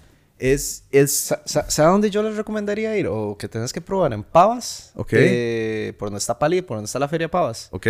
Es, 0.46 0.84
es, 0.92 1.14
Sa- 1.16 1.42
sa- 1.46 1.70
¿Sabe 1.70 1.92
dónde 1.92 2.10
yo 2.10 2.22
les 2.22 2.36
recomendaría 2.36 2.98
ir? 2.98 3.08
O 3.08 3.38
que 3.38 3.48
tenés 3.48 3.72
que 3.72 3.80
probar 3.80 4.12
en 4.12 4.24
Pavas. 4.24 4.92
Ok. 4.96 5.14
eh, 5.14 5.94
por 5.98 6.08
donde 6.08 6.18
está 6.20 6.38
Pali, 6.38 6.62
por 6.62 6.76
donde 6.76 6.88
está 6.88 7.00
la 7.00 7.08
Feria 7.08 7.32
Pavas. 7.32 7.70
¿ok? 7.72 7.88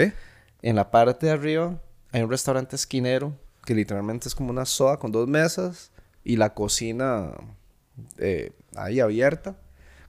En 0.62 0.76
la 0.76 0.92
parte 0.92 1.26
de 1.26 1.32
arriba 1.32 1.82
hay 2.12 2.22
un 2.22 2.30
restaurante 2.30 2.76
esquinero 2.76 3.34
que 3.66 3.74
literalmente 3.74 4.28
es 4.28 4.36
como 4.36 4.52
una 4.52 4.66
soda 4.66 4.98
con 4.98 5.12
dos 5.12 5.28
mesas 5.28 5.92
y 6.24 6.36
la 6.36 6.54
cocina 6.54 7.32
eh, 8.20 8.52
ahí 8.76 9.00
abierta, 9.00 9.56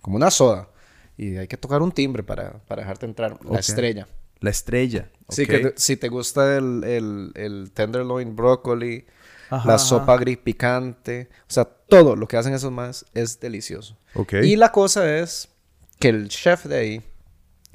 como 0.03 0.17
una 0.17 0.31
soda. 0.31 0.69
Y 1.17 1.37
hay 1.39 1.49
que 1.49 1.57
tocar 1.57 1.81
un 1.81 1.93
timbre 1.93 2.23
para, 2.25 2.59
para 2.67 2.83
dejarte 2.83 3.07
entrar. 3.07 3.39
La 3.45 3.53
Ok. 3.53 3.59
estrella. 3.61 4.07
La 4.41 4.51
estrella. 4.51 5.09
Sí, 5.31 5.45
ok. 5.45 5.49
que 5.49 5.59
te- 5.61 5.75
si 5.77 5.97
te 5.97 6.09
gusta 6.09 6.59
el, 6.59 6.85
el, 6.85 7.33
el 7.37 7.71
tenderloin 7.73 8.37
brócoli, 8.37 9.07
Ajá, 9.51 9.67
la 9.69 9.75
ajá. 9.75 9.79
sopa 9.85 10.17
gris 10.17 10.39
picante, 10.39 11.29
o 11.49 11.53
sea, 11.53 11.65
todo 11.65 12.17
lo 12.17 12.27
que 12.29 12.37
hacen 12.37 12.55
esos 12.55 12.73
más 12.73 13.05
es 13.15 13.41
delicioso. 13.41 13.97
Ok. 14.15 14.35
Y 14.43 14.57
la 14.57 14.73
cosa 14.73 15.19
es 15.19 15.49
que 15.99 16.09
el 16.09 16.29
chef 16.29 16.65
de 16.67 16.77
ahí 16.79 17.03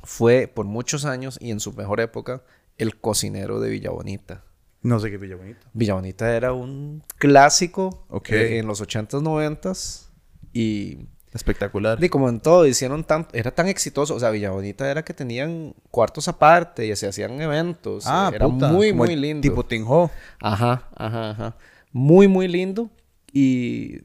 fue 0.04 0.48
por 0.48 0.66
muchos 0.66 1.06
años 1.06 1.38
y 1.42 1.52
en 1.52 1.60
su 1.60 1.74
mejor 1.74 2.00
época 2.00 2.44
el 2.78 3.00
cocinero 3.00 3.60
de 3.60 3.70
Villa 3.70 3.92
Bonita. 3.92 4.44
No 4.82 5.00
sé 5.00 5.12
qué 5.12 5.18
Villa 5.18 5.36
Bonita. 5.36 5.60
Villa 5.74 5.94
Bonita 5.96 6.34
era 6.36 6.54
un 6.54 7.04
clásico 7.18 8.06
Ok. 8.10 8.30
eh, 8.32 8.60
en 8.60 8.68
los 8.68 8.82
80s, 8.82 9.22
90s 9.22 10.08
y 10.54 11.00
Espectacular. 11.34 12.04
y 12.04 12.10
como 12.10 12.28
en 12.28 12.40
todo 12.40 12.66
hicieron 12.66 13.04
tan 13.04 13.28
era 13.34 13.52
tan 13.52 13.68
exitoso, 13.68 14.16
o 14.16 14.20
sea, 14.20 14.32
Villa 14.32 14.52
Bonita 14.52 14.90
era 14.90 15.04
que 15.04 15.14
tenían 15.14 15.76
cuartos 15.92 16.28
aparte 16.28 16.88
y 16.88 16.96
se 16.96 17.08
hacían 17.08 17.40
eventos, 17.42 18.06
ah, 18.08 18.32
era 18.34 18.48
puta, 18.48 18.70
muy 18.70 18.94
muy 18.94 19.16
lindo. 19.16 19.42
Tipo 19.42 19.64
Tinho. 19.66 20.10
Ajá, 20.40 20.90
ajá, 20.96 21.30
ajá. 21.32 21.56
Muy, 21.92 22.28
muy 22.28 22.48
lindo. 22.48 22.90
Y 23.32 24.02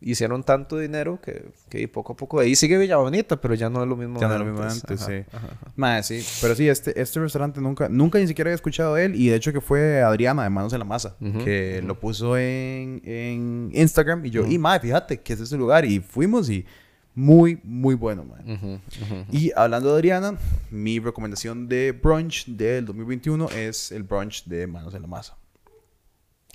hicieron 0.00 0.42
tanto 0.42 0.78
dinero 0.78 1.20
que, 1.20 1.50
que 1.68 1.86
poco 1.88 2.14
a 2.14 2.16
poco. 2.16 2.40
Ahí 2.40 2.56
sigue 2.56 2.78
Villa 2.78 2.96
Bonita, 2.96 3.40
pero 3.40 3.54
ya 3.54 3.68
no 3.68 3.82
es 3.82 3.88
lo 3.88 3.96
mismo. 3.96 4.20
Ya 4.20 4.28
no 4.28 4.34
es 4.34 4.40
lo 4.40 4.46
mismo 4.46 4.62
antes. 4.62 5.02
Ajá, 5.02 5.10
sí. 5.10 5.24
ajá, 5.32 5.46
ajá. 5.46 5.72
Mae, 5.76 6.02
sí. 6.02 6.24
Pero 6.40 6.54
sí, 6.54 6.68
este, 6.68 7.00
este 7.00 7.20
restaurante 7.20 7.60
nunca, 7.60 7.88
nunca 7.88 8.18
ni 8.18 8.26
siquiera 8.26 8.48
había 8.48 8.54
escuchado 8.56 8.94
de 8.94 9.06
él. 9.06 9.14
Y 9.14 9.28
de 9.28 9.36
hecho 9.36 9.52
que 9.52 9.60
fue 9.60 10.02
Adriana 10.02 10.42
de 10.44 10.50
Manos 10.50 10.72
en 10.72 10.78
la 10.78 10.84
Masa. 10.84 11.16
Que 11.44 11.82
lo 11.84 11.98
puso 11.98 12.36
en, 12.36 13.02
en 13.04 13.70
Instagram. 13.74 14.24
Y 14.26 14.30
yo, 14.30 14.46
y 14.46 14.58
mae, 14.58 14.80
fíjate 14.80 15.20
que 15.20 15.32
es 15.34 15.40
ese 15.40 15.56
lugar. 15.56 15.84
Y 15.84 16.00
fuimos 16.00 16.48
y 16.48 16.64
muy, 17.14 17.58
muy 17.64 17.96
bueno, 17.96 18.22
ujú. 18.22 18.78
Y 19.32 19.50
hablando 19.56 19.90
de 19.90 19.94
Adriana, 19.96 20.38
mi 20.70 21.00
recomendación 21.00 21.68
de 21.68 21.92
brunch 21.92 22.46
del 22.46 22.86
2021 22.86 23.50
es 23.50 23.90
el 23.92 24.04
brunch 24.04 24.44
de 24.44 24.66
Manos 24.66 24.94
en 24.94 25.02
la 25.02 25.08
Masa. 25.08 25.36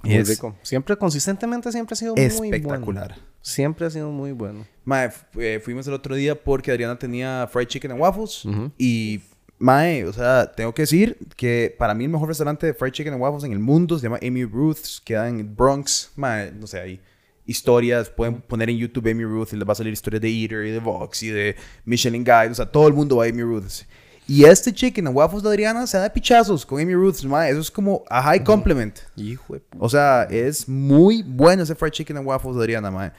Muy 0.05 0.15
es 0.15 0.29
rico. 0.29 0.55
Siempre, 0.61 0.95
consistentemente, 0.97 1.71
siempre 1.71 1.93
ha 1.93 1.97
sido 1.97 2.15
muy 2.15 2.25
espectacular. 2.25 3.09
bueno. 3.09 3.23
Siempre 3.41 3.85
ha 3.85 3.89
sido 3.89 4.11
muy 4.11 4.31
bueno. 4.31 4.65
Mae, 4.83 5.11
eh, 5.39 5.61
fuimos 5.63 5.87
el 5.87 5.93
otro 5.93 6.15
día 6.15 6.35
porque 6.35 6.71
Adriana 6.71 6.97
tenía 6.97 7.47
fried 7.51 7.67
chicken 7.67 7.91
and 7.91 8.01
waffles. 8.01 8.45
Ujú. 8.45 8.71
Y, 8.77 9.21
mae, 9.59 10.05
o 10.05 10.13
sea, 10.13 10.51
tengo 10.51 10.73
que 10.73 10.83
decir 10.83 11.17
que 11.35 11.75
para 11.77 11.93
mí 11.93 12.05
el 12.05 12.09
mejor 12.09 12.27
restaurante 12.27 12.65
de 12.67 12.73
fried 12.73 12.91
chicken 12.91 13.13
and 13.13 13.21
waffles 13.21 13.43
en 13.43 13.51
el 13.51 13.59
mundo 13.59 13.97
se 13.97 14.03
llama 14.03 14.19
Amy 14.21 14.45
Ruth's, 14.45 15.01
queda 15.03 15.27
en 15.27 15.55
Bronx. 15.55 16.11
Mae, 16.15 16.51
no 16.51 16.67
sé, 16.67 16.79
hay 16.79 17.01
historias, 17.45 18.09
pueden 18.09 18.41
poner 18.41 18.69
en 18.69 18.77
YouTube 18.77 19.09
Amy 19.09 19.23
Ruth 19.23 19.49
y 19.53 19.55
les 19.55 19.67
va 19.67 19.73
a 19.73 19.75
salir 19.75 19.93
historias 19.93 20.21
de 20.21 20.29
Eater 20.29 20.65
y 20.65 20.71
de 20.71 20.79
Vox 20.79 21.23
y 21.23 21.29
de 21.29 21.55
Michelin 21.85 22.23
Guide. 22.23 22.49
O 22.49 22.55
sea, 22.55 22.65
todo 22.65 22.87
el 22.87 22.93
mundo 22.93 23.17
va 23.17 23.25
a 23.25 23.29
Amy 23.29 23.43
Ruth's. 23.43 23.85
Y 24.27 24.43
este 24.45 24.73
chicken 24.73 25.07
and 25.07 25.15
waffles 25.15 25.43
de 25.43 25.49
Adriana 25.49 25.85
se 25.85 25.97
da 25.97 26.03
de 26.03 26.09
pichazos 26.09 26.65
con 26.65 26.81
Amy 26.81 26.93
Ruth's, 26.95 27.23
mae. 27.25 27.51
Eso 27.51 27.59
es 27.59 27.69
como 27.69 28.03
a 28.09 28.21
high 28.23 28.43
compliment. 28.43 28.97
Hijo 29.15 29.53
de 29.53 29.61
O 29.77 29.87
sea, 29.87 30.23
es 30.23 30.67
muy 30.67 31.21
bueno 31.21 31.61
ese 31.63 31.75
fried 31.75 31.91
chicken 31.91 32.17
and 32.17 32.27
waffles 32.27 32.55
de 32.55 32.61
Adriana, 32.63 32.89
mae. 32.89 33.11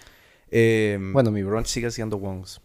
Em, 0.50 1.12
Bueno, 1.12 1.30
mi 1.30 1.42
brunch 1.42 1.66
sigue 1.66 1.90
siendo 1.90 2.16
Wong's. 2.16 2.60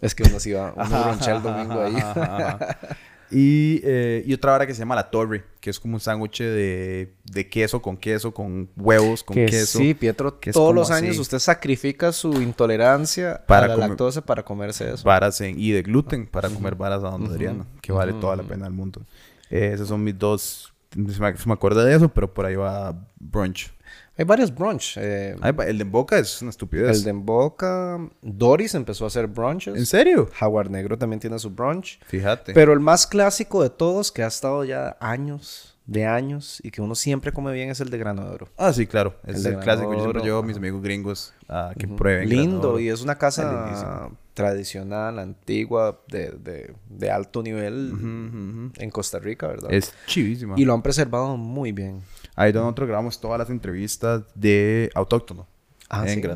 Es 0.00 0.14
que 0.14 0.24
uno 0.24 0.40
se 0.40 0.50
iba, 0.50 0.72
uno 0.76 1.04
brunchea 1.04 1.36
el 1.36 1.42
domingo 1.42 1.80
ahí. 1.80 1.94
Ajá, 1.94 2.36
ajá. 2.36 2.76
Y, 3.32 3.80
eh, 3.82 4.22
y 4.26 4.34
otra 4.34 4.54
hora 4.54 4.66
que 4.66 4.74
se 4.74 4.80
llama 4.80 4.94
La 4.94 5.10
Torre, 5.10 5.44
que 5.60 5.70
es 5.70 5.80
como 5.80 5.94
un 5.94 6.00
sándwich 6.00 6.40
de, 6.42 7.14
de 7.24 7.48
queso 7.48 7.80
con 7.80 7.96
queso, 7.96 8.34
con 8.34 8.68
huevos, 8.76 9.24
con 9.24 9.34
que 9.34 9.46
queso. 9.46 9.78
sí, 9.78 9.94
Pietro, 9.94 10.38
que 10.38 10.52
todos 10.52 10.74
los 10.74 10.90
años 10.90 11.12
así. 11.12 11.20
usted 11.20 11.38
sacrifica 11.38 12.12
su 12.12 12.42
intolerancia 12.42 13.44
Para 13.46 13.64
a 13.64 13.68
la 13.68 13.74
comer- 13.74 13.88
lactosa 13.90 14.20
para 14.24 14.44
comerse 14.44 14.92
eso. 14.92 15.04
Varas 15.04 15.40
en- 15.40 15.58
y 15.58 15.70
de 15.70 15.82
gluten 15.82 16.26
para 16.26 16.50
comer 16.50 16.74
varas 16.74 17.02
a 17.04 17.08
donde 17.10 17.30
Adriana, 17.30 17.64
que 17.80 17.90
vale 17.92 18.12
toda 18.14 18.36
la 18.36 18.42
pena 18.42 18.64
del 18.64 18.74
mundo. 18.74 19.02
Eh, 19.50 19.70
esos 19.74 19.88
son 19.88 20.04
mis 20.04 20.18
dos. 20.18 20.72
Se 20.92 20.98
me, 21.00 21.36
se 21.36 21.46
me 21.48 21.54
acuerda 21.54 21.84
de 21.84 21.94
eso, 21.96 22.08
pero 22.10 22.32
por 22.34 22.44
ahí 22.44 22.54
va 22.54 22.94
brunch. 23.18 23.72
Hay 24.16 24.24
varios 24.26 24.54
brunch. 24.54 24.96
eh, 24.98 25.34
Ay, 25.40 25.54
el 25.66 25.78
de 25.78 25.84
boca 25.84 26.18
es 26.18 26.42
una 26.42 26.50
estupidez. 26.50 26.98
el 26.98 27.04
de 27.04 27.12
Boca, 27.12 27.98
Doris 28.20 28.74
empezó 28.74 29.04
a 29.04 29.06
hacer 29.08 29.26
brunches. 29.26 29.74
¿En 29.76 29.86
serio? 29.86 30.28
Jaguar 30.34 30.70
Negro 30.70 30.98
también 30.98 31.18
tiene 31.20 31.38
su 31.38 31.50
brunch. 31.50 31.98
Fíjate. 32.06 32.52
Pero 32.52 32.72
el 32.74 32.80
más 32.80 33.06
clásico 33.06 33.62
de 33.62 33.70
todos, 33.70 34.12
que 34.12 34.22
ha 34.22 34.26
estado 34.26 34.64
ya 34.64 34.96
años, 35.00 35.78
de 35.86 36.04
años, 36.06 36.60
y 36.62 36.70
que 36.70 36.82
uno 36.82 36.94
siempre 36.94 37.32
come 37.32 37.52
bien, 37.52 37.70
es 37.70 37.80
el 37.80 37.88
de 37.90 37.98
grano 37.98 38.24
de 38.28 38.34
oro. 38.34 38.48
ah, 38.58 38.72
sí, 38.72 38.86
claro. 38.86 39.14
Es 39.26 39.44
El 39.46 39.54
el, 39.54 39.60
clásico. 39.60 39.92
Yo 39.94 40.00
siempre 40.00 40.22
llevo 40.22 40.38
a 40.38 40.42
mis 40.42 40.56
amigos 40.58 40.82
gringos 40.82 41.32
a 41.48 41.72
que 41.78 41.88
prueben. 41.88 42.28
Lindo, 42.28 42.78
y 42.78 42.88
es 42.90 43.00
una 43.02 43.14
Es 43.14 43.18
casa 43.18 43.50
lindísimo. 43.64 44.16
tradicional, 44.34 45.18
antigua, 45.18 46.00
de, 46.08 46.30
de- 46.32 46.74
de 46.90 47.10
alto 47.10 47.42
nivel 47.42 47.92
Ujú, 47.94 48.06
ujú, 48.06 48.66
ujú. 48.66 48.72
en 48.76 48.90
Costa 48.90 49.18
Rica, 49.18 49.46
¿verdad? 49.48 49.72
Es 49.72 49.92
chivísima. 50.06 50.54
Y 50.58 50.64
lo 50.64 50.74
han 50.74 50.82
preservado 50.82 51.36
muy 51.36 51.72
bien. 51.72 52.02
Ahí 52.34 52.50
donde 52.52 52.64
nosotros 52.66 52.88
grabamos 52.88 53.20
todas 53.20 53.38
las 53.38 53.50
entrevistas 53.50 54.22
de 54.34 54.90
autóctono 54.94 55.46
Ah, 55.88 56.04
en 56.08 56.22
sí. 56.22 56.28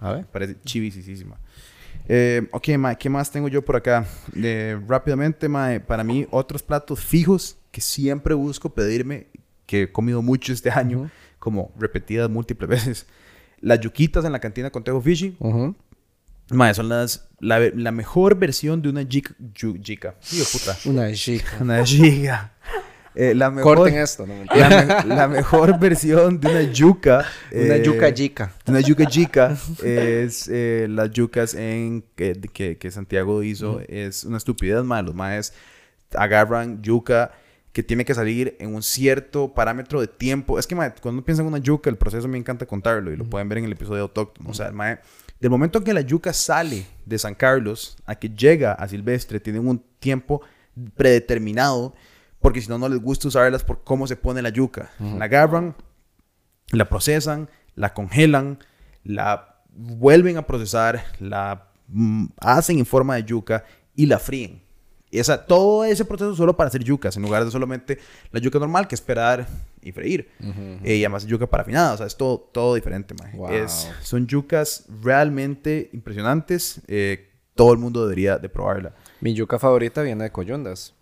A 0.00 0.12
ver. 0.12 0.26
Parece 0.26 0.56
chivisísima. 0.64 1.36
Eh, 2.08 2.48
ok, 2.52 2.68
Mae, 2.78 2.96
¿qué 2.96 3.08
más 3.10 3.30
tengo 3.30 3.48
yo 3.48 3.62
por 3.64 3.76
acá? 3.76 4.06
Eh, 4.36 4.80
rápidamente, 4.86 5.48
Mae, 5.48 5.80
para 5.80 6.02
mí, 6.04 6.26
otros 6.30 6.62
platos 6.62 7.04
fijos 7.04 7.56
que 7.70 7.80
siempre 7.80 8.34
busco 8.34 8.72
pedirme, 8.72 9.26
que 9.66 9.82
he 9.82 9.92
comido 9.92 10.22
mucho 10.22 10.52
este 10.52 10.70
año, 10.70 11.00
Ujú. 11.00 11.10
como 11.38 11.72
repetidas 11.78 12.30
múltiples 12.30 12.68
veces. 12.70 13.06
Las 13.60 13.80
yuquitas 13.80 14.24
en 14.24 14.32
la 14.32 14.40
cantina 14.40 14.70
con 14.70 14.82
Tejo 14.84 15.00
Fishy. 15.02 15.36
Ujú. 15.40 15.74
Mae, 16.52 16.74
son 16.74 16.88
las, 16.88 17.28
la, 17.38 17.60
la 17.60 17.92
mejor 17.92 18.36
versión 18.36 18.82
de 18.82 18.88
una 18.88 19.04
jica. 19.04 19.34
yu- 19.54 19.80
jica. 19.84 20.14
Hijo 20.32 20.46
puta. 20.52 20.76
Una 20.86 21.12
chica. 21.12 21.50
Una 21.60 21.84
jica. 21.84 22.52
Eh, 23.14 23.34
la 23.34 23.50
mejor, 23.50 23.78
Corten 23.78 23.98
esto, 23.98 24.26
no 24.26 24.34
mentira. 24.34 24.68
la, 24.68 25.02
me- 25.04 25.14
la 25.16 25.28
mejor 25.28 25.78
versión 25.80 26.38
de 26.38 26.48
una 26.48 26.62
yuca. 26.62 27.26
Una 27.52 27.76
eh, 27.76 27.82
yuca 27.82 28.14
chica. 28.14 28.52
Una 28.68 28.80
yuca 28.80 29.06
chica 29.06 29.56
es 29.82 30.48
eh, 30.48 30.86
las 30.88 31.10
yucas 31.10 31.54
en 31.54 32.04
que, 32.14 32.40
que, 32.52 32.78
que 32.78 32.90
Santiago 32.90 33.42
hizo. 33.42 33.80
Es 33.88 34.24
una 34.24 34.36
estupidez, 34.36 34.84
más 34.84 35.04
Los 35.04 35.14
maes 35.14 35.52
agarran 36.14 36.82
yuca 36.82 37.32
que 37.72 37.82
tiene 37.84 38.04
que 38.04 38.14
salir 38.14 38.56
en 38.58 38.74
un 38.74 38.82
cierto 38.82 39.54
parámetro 39.54 40.00
de 40.00 40.08
tiempo. 40.08 40.58
Es 40.58 40.66
que, 40.66 40.74
mae, 40.74 40.92
cuando 41.00 41.18
uno 41.18 41.24
piensa 41.24 41.42
en 41.42 41.48
una 41.48 41.58
yuca, 41.58 41.88
el 41.90 41.96
proceso 41.96 42.26
me 42.28 42.36
encanta 42.38 42.66
contarlo 42.66 43.12
y 43.12 43.16
lo 43.16 43.24
pueden 43.24 43.48
ver 43.48 43.58
en 43.58 43.64
el 43.64 43.72
episodio 43.72 43.96
de 43.96 44.02
Autóctono. 44.02 44.50
O 44.50 44.54
sea, 44.54 44.66
el 44.68 44.72
mae, 44.72 44.98
del 45.40 45.50
momento 45.50 45.78
en 45.78 45.84
que 45.84 45.94
la 45.94 46.00
yuca 46.00 46.32
sale 46.32 46.86
de 47.06 47.18
San 47.18 47.34
Carlos 47.34 47.96
a 48.06 48.14
que 48.16 48.28
llega 48.28 48.72
a 48.72 48.88
Silvestre, 48.88 49.38
tienen 49.40 49.66
un 49.68 49.82
tiempo 50.00 50.42
predeterminado 50.96 51.94
porque 52.40 52.60
si 52.60 52.68
no, 52.68 52.78
no 52.78 52.88
les 52.88 53.00
gusta 53.00 53.28
usarlas 53.28 53.64
por 53.64 53.84
cómo 53.84 54.06
se 54.06 54.16
pone 54.16 54.42
la 54.42 54.48
yuca. 54.50 54.90
La 54.98 55.26
agarran, 55.26 55.74
la 56.72 56.88
procesan, 56.88 57.48
la 57.74 57.92
congelan, 57.94 58.58
la 59.04 59.62
vuelven 59.72 60.36
a 60.36 60.46
procesar, 60.46 61.04
la 61.18 61.68
mm, 61.88 62.26
hacen 62.40 62.78
en 62.78 62.86
forma 62.86 63.16
de 63.16 63.24
yuca 63.24 63.64
y 63.94 64.06
la 64.06 64.18
fríen. 64.18 64.62
Esa, 65.10 65.44
todo 65.44 65.84
ese 65.84 66.04
proceso 66.04 66.36
solo 66.36 66.56
para 66.56 66.68
hacer 66.68 66.84
yucas, 66.84 67.16
en 67.16 67.22
lugar 67.24 67.44
de 67.44 67.50
solamente 67.50 67.98
la 68.30 68.38
yuca 68.38 68.60
normal 68.60 68.86
que 68.86 68.94
es 68.94 69.00
esperar 69.00 69.46
y 69.82 69.90
freír. 69.90 70.30
Eh, 70.84 70.96
y 70.96 71.04
además 71.04 71.26
yuca 71.26 71.48
parafinada, 71.48 71.94
o 71.94 71.96
sea, 71.96 72.06
es 72.06 72.16
todo, 72.16 72.38
todo 72.38 72.76
diferente. 72.76 73.14
Wow. 73.34 73.50
Es, 73.50 73.90
son 74.02 74.26
yucas 74.28 74.84
realmente 75.02 75.90
impresionantes. 75.92 76.80
eh, 76.86 77.26
todo 77.56 77.72
el 77.72 77.78
mundo 77.78 78.02
debería 78.04 78.38
de 78.38 78.48
probarla. 78.48 78.94
Mi 79.20 79.34
yuca 79.34 79.58
favorita 79.58 80.00
viene 80.02 80.24
de 80.24 80.30
Coyundas. 80.32 80.94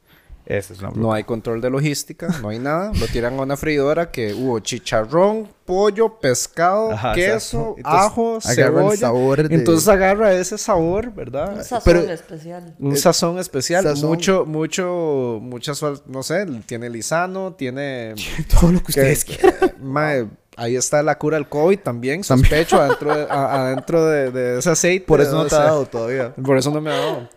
Esa 0.50 0.72
es 0.72 0.80
una 0.80 0.90
No 0.94 1.12
hay 1.12 1.24
control 1.24 1.60
de 1.60 1.68
logística, 1.68 2.26
no 2.40 2.48
hay 2.48 2.58
nada. 2.58 2.90
Lo 2.98 3.06
tiran 3.08 3.38
a 3.38 3.42
una 3.42 3.58
freidora 3.58 4.10
que 4.10 4.32
hubo 4.32 4.58
chicharrón, 4.60 5.46
pollo, 5.66 6.18
pescado, 6.20 6.92
Ajá, 6.92 7.12
queso. 7.12 7.74
Entonces, 7.76 8.00
ajo, 8.02 8.36
el 8.36 8.42
cebolla. 8.42 8.96
sabor 8.96 9.46
de- 9.46 9.54
Entonces 9.54 9.86
agarra 9.88 10.32
ese 10.32 10.56
sabor, 10.56 11.12
¿verdad? 11.12 11.52
Un 11.54 11.62
sazón 11.62 11.80
pero- 11.84 12.00
especial. 12.10 12.74
Un 12.78 12.96
sazón 12.96 13.38
especial, 13.38 13.84
sazón. 13.84 14.08
mucho, 14.08 14.46
mucho, 14.46 15.38
muchas, 15.42 15.82
no 16.06 16.22
sé, 16.22 16.46
tiene 16.64 16.88
lisano, 16.88 17.52
tiene... 17.52 18.14
todo 18.58 18.72
lo 18.72 18.78
que 18.82 18.92
ustedes 18.92 19.26
que- 19.26 19.36
quieran. 19.36 19.74
Mae, 19.82 20.28
ahí 20.56 20.76
está 20.76 21.02
la 21.02 21.18
cura 21.18 21.36
del 21.36 21.46
COVID 21.50 21.80
también, 21.80 22.24
sospecho, 22.24 22.80
adentro, 22.80 23.14
de, 23.14 23.26
a- 23.28 23.66
adentro 23.66 24.06
de, 24.06 24.30
de 24.30 24.58
ese 24.60 24.70
aceite. 24.70 25.04
Por 25.04 25.20
eso 25.20 25.32
no 25.32 25.44
te 25.46 25.54
ha 25.56 25.58
dado 25.64 25.84
todavía. 25.84 26.34
Por 26.34 26.56
eso 26.56 26.70
no 26.70 26.80
me 26.80 26.90
ha 26.90 26.96
dado. 26.96 27.28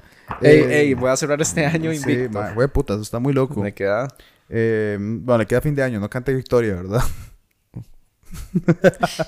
Eh, 0.41 0.67
ey, 0.70 0.74
ey, 0.88 0.94
voy 0.94 1.10
a 1.10 1.17
cerrar 1.17 1.41
este 1.41 1.65
año 1.65 1.91
Sí, 1.91 1.98
invicto. 1.98 2.39
ma, 2.39 2.52
güey, 2.54 2.67
puta, 2.67 2.94
eso 2.94 3.02
está 3.04 3.20
muy 3.20 3.34
loco. 3.34 3.62
me 3.62 3.74
queda... 3.74 4.08
Eh, 4.54 4.98
bueno, 5.00 5.38
le 5.39 5.46
queda 5.46 5.62
fin 5.62 5.74
de 5.76 5.82
año, 5.84 5.98
no 6.00 6.10
canta 6.10 6.32
victoria, 6.34 6.76
¿verdad? 6.76 7.02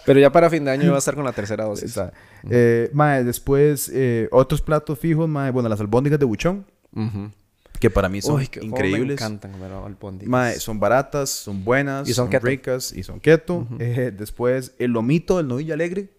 Pero 0.06 0.20
ya 0.20 0.32
para 0.32 0.50
fin 0.50 0.64
de 0.66 0.72
año 0.72 0.90
va 0.92 0.96
a 0.96 1.00
estar 1.00 1.16
con 1.16 1.24
la 1.26 1.32
tercera 1.34 1.66
dosis. 1.66 1.86
Está. 1.90 2.14
Eh, 2.50 2.90
mae, 2.94 3.24
después, 3.24 3.90
eh, 3.94 4.28
otros 4.32 4.62
platos 4.62 4.98
fijos, 5.00 5.28
mae, 5.30 5.52
bueno, 5.52 5.70
las 5.70 5.80
albóndigas 5.80 6.20
de 6.20 6.26
buchón, 6.26 6.66
Ujú. 6.96 7.32
que 7.80 7.90
para 7.90 8.08
mí 8.10 8.22
son 8.22 8.36
Uy, 8.36 8.48
que 8.48 8.60
cómo 8.62 8.72
Me 8.72 8.78
increíbles. 8.88 9.20
encantan 9.22 9.52
comer 9.52 9.72
albóndigas. 9.72 10.30
Mae, 10.30 10.60
son 10.60 10.80
baratas, 10.80 11.30
son 11.30 11.64
buenas, 11.66 12.08
Y 12.08 12.14
son 12.14 12.30
keto. 12.30 12.46
ricas 12.46 12.94
y 12.94 13.04
son 13.04 13.20
keto. 13.20 13.68
Eh, 13.80 14.12
después, 14.18 14.74
el 14.80 14.92
lomito 14.92 15.38
del 15.38 15.48
novillo 15.48 15.74
alegre. 15.74 16.10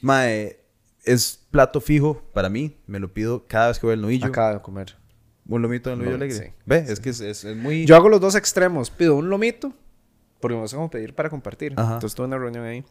Mae, 0.00 0.58
es 1.04 1.44
plato 1.50 1.80
fijo 1.80 2.22
para 2.32 2.48
mí. 2.48 2.76
Me 2.86 2.98
lo 3.00 3.12
pido 3.12 3.46
cada 3.46 3.68
vez 3.68 3.78
que 3.78 3.86
voy 3.86 3.94
al 3.94 4.02
novillo. 4.02 4.26
Acaba 4.26 4.54
de 4.54 4.62
comer. 4.62 4.96
Un 5.48 5.60
lomito 5.62 5.90
del 5.90 5.98
novillo 5.98 6.16
Lo- 6.18 6.24
alegre. 6.24 6.46
sí, 6.46 6.52
Ve, 6.66 6.84
es 6.88 7.00
que 7.00 7.10
es, 7.10 7.20
es- 7.20 7.44
es 7.44 7.56
muy... 7.56 7.84
Yo 7.84 7.96
hago 7.96 8.08
los 8.08 8.20
dos 8.20 8.34
extremos. 8.36 8.90
Pido 8.90 9.16
un 9.16 9.28
lomito, 9.28 9.72
porque 10.40 10.56
me 10.56 10.66
como 10.68 10.88
pedir 10.90 11.14
para 11.14 11.28
compartir. 11.30 11.74
Ajá. 11.76 11.94
Entonces 11.94 12.14
tuve 12.14 12.26
una 12.26 12.38
reunión 12.38 12.64
ahí. 12.64 12.84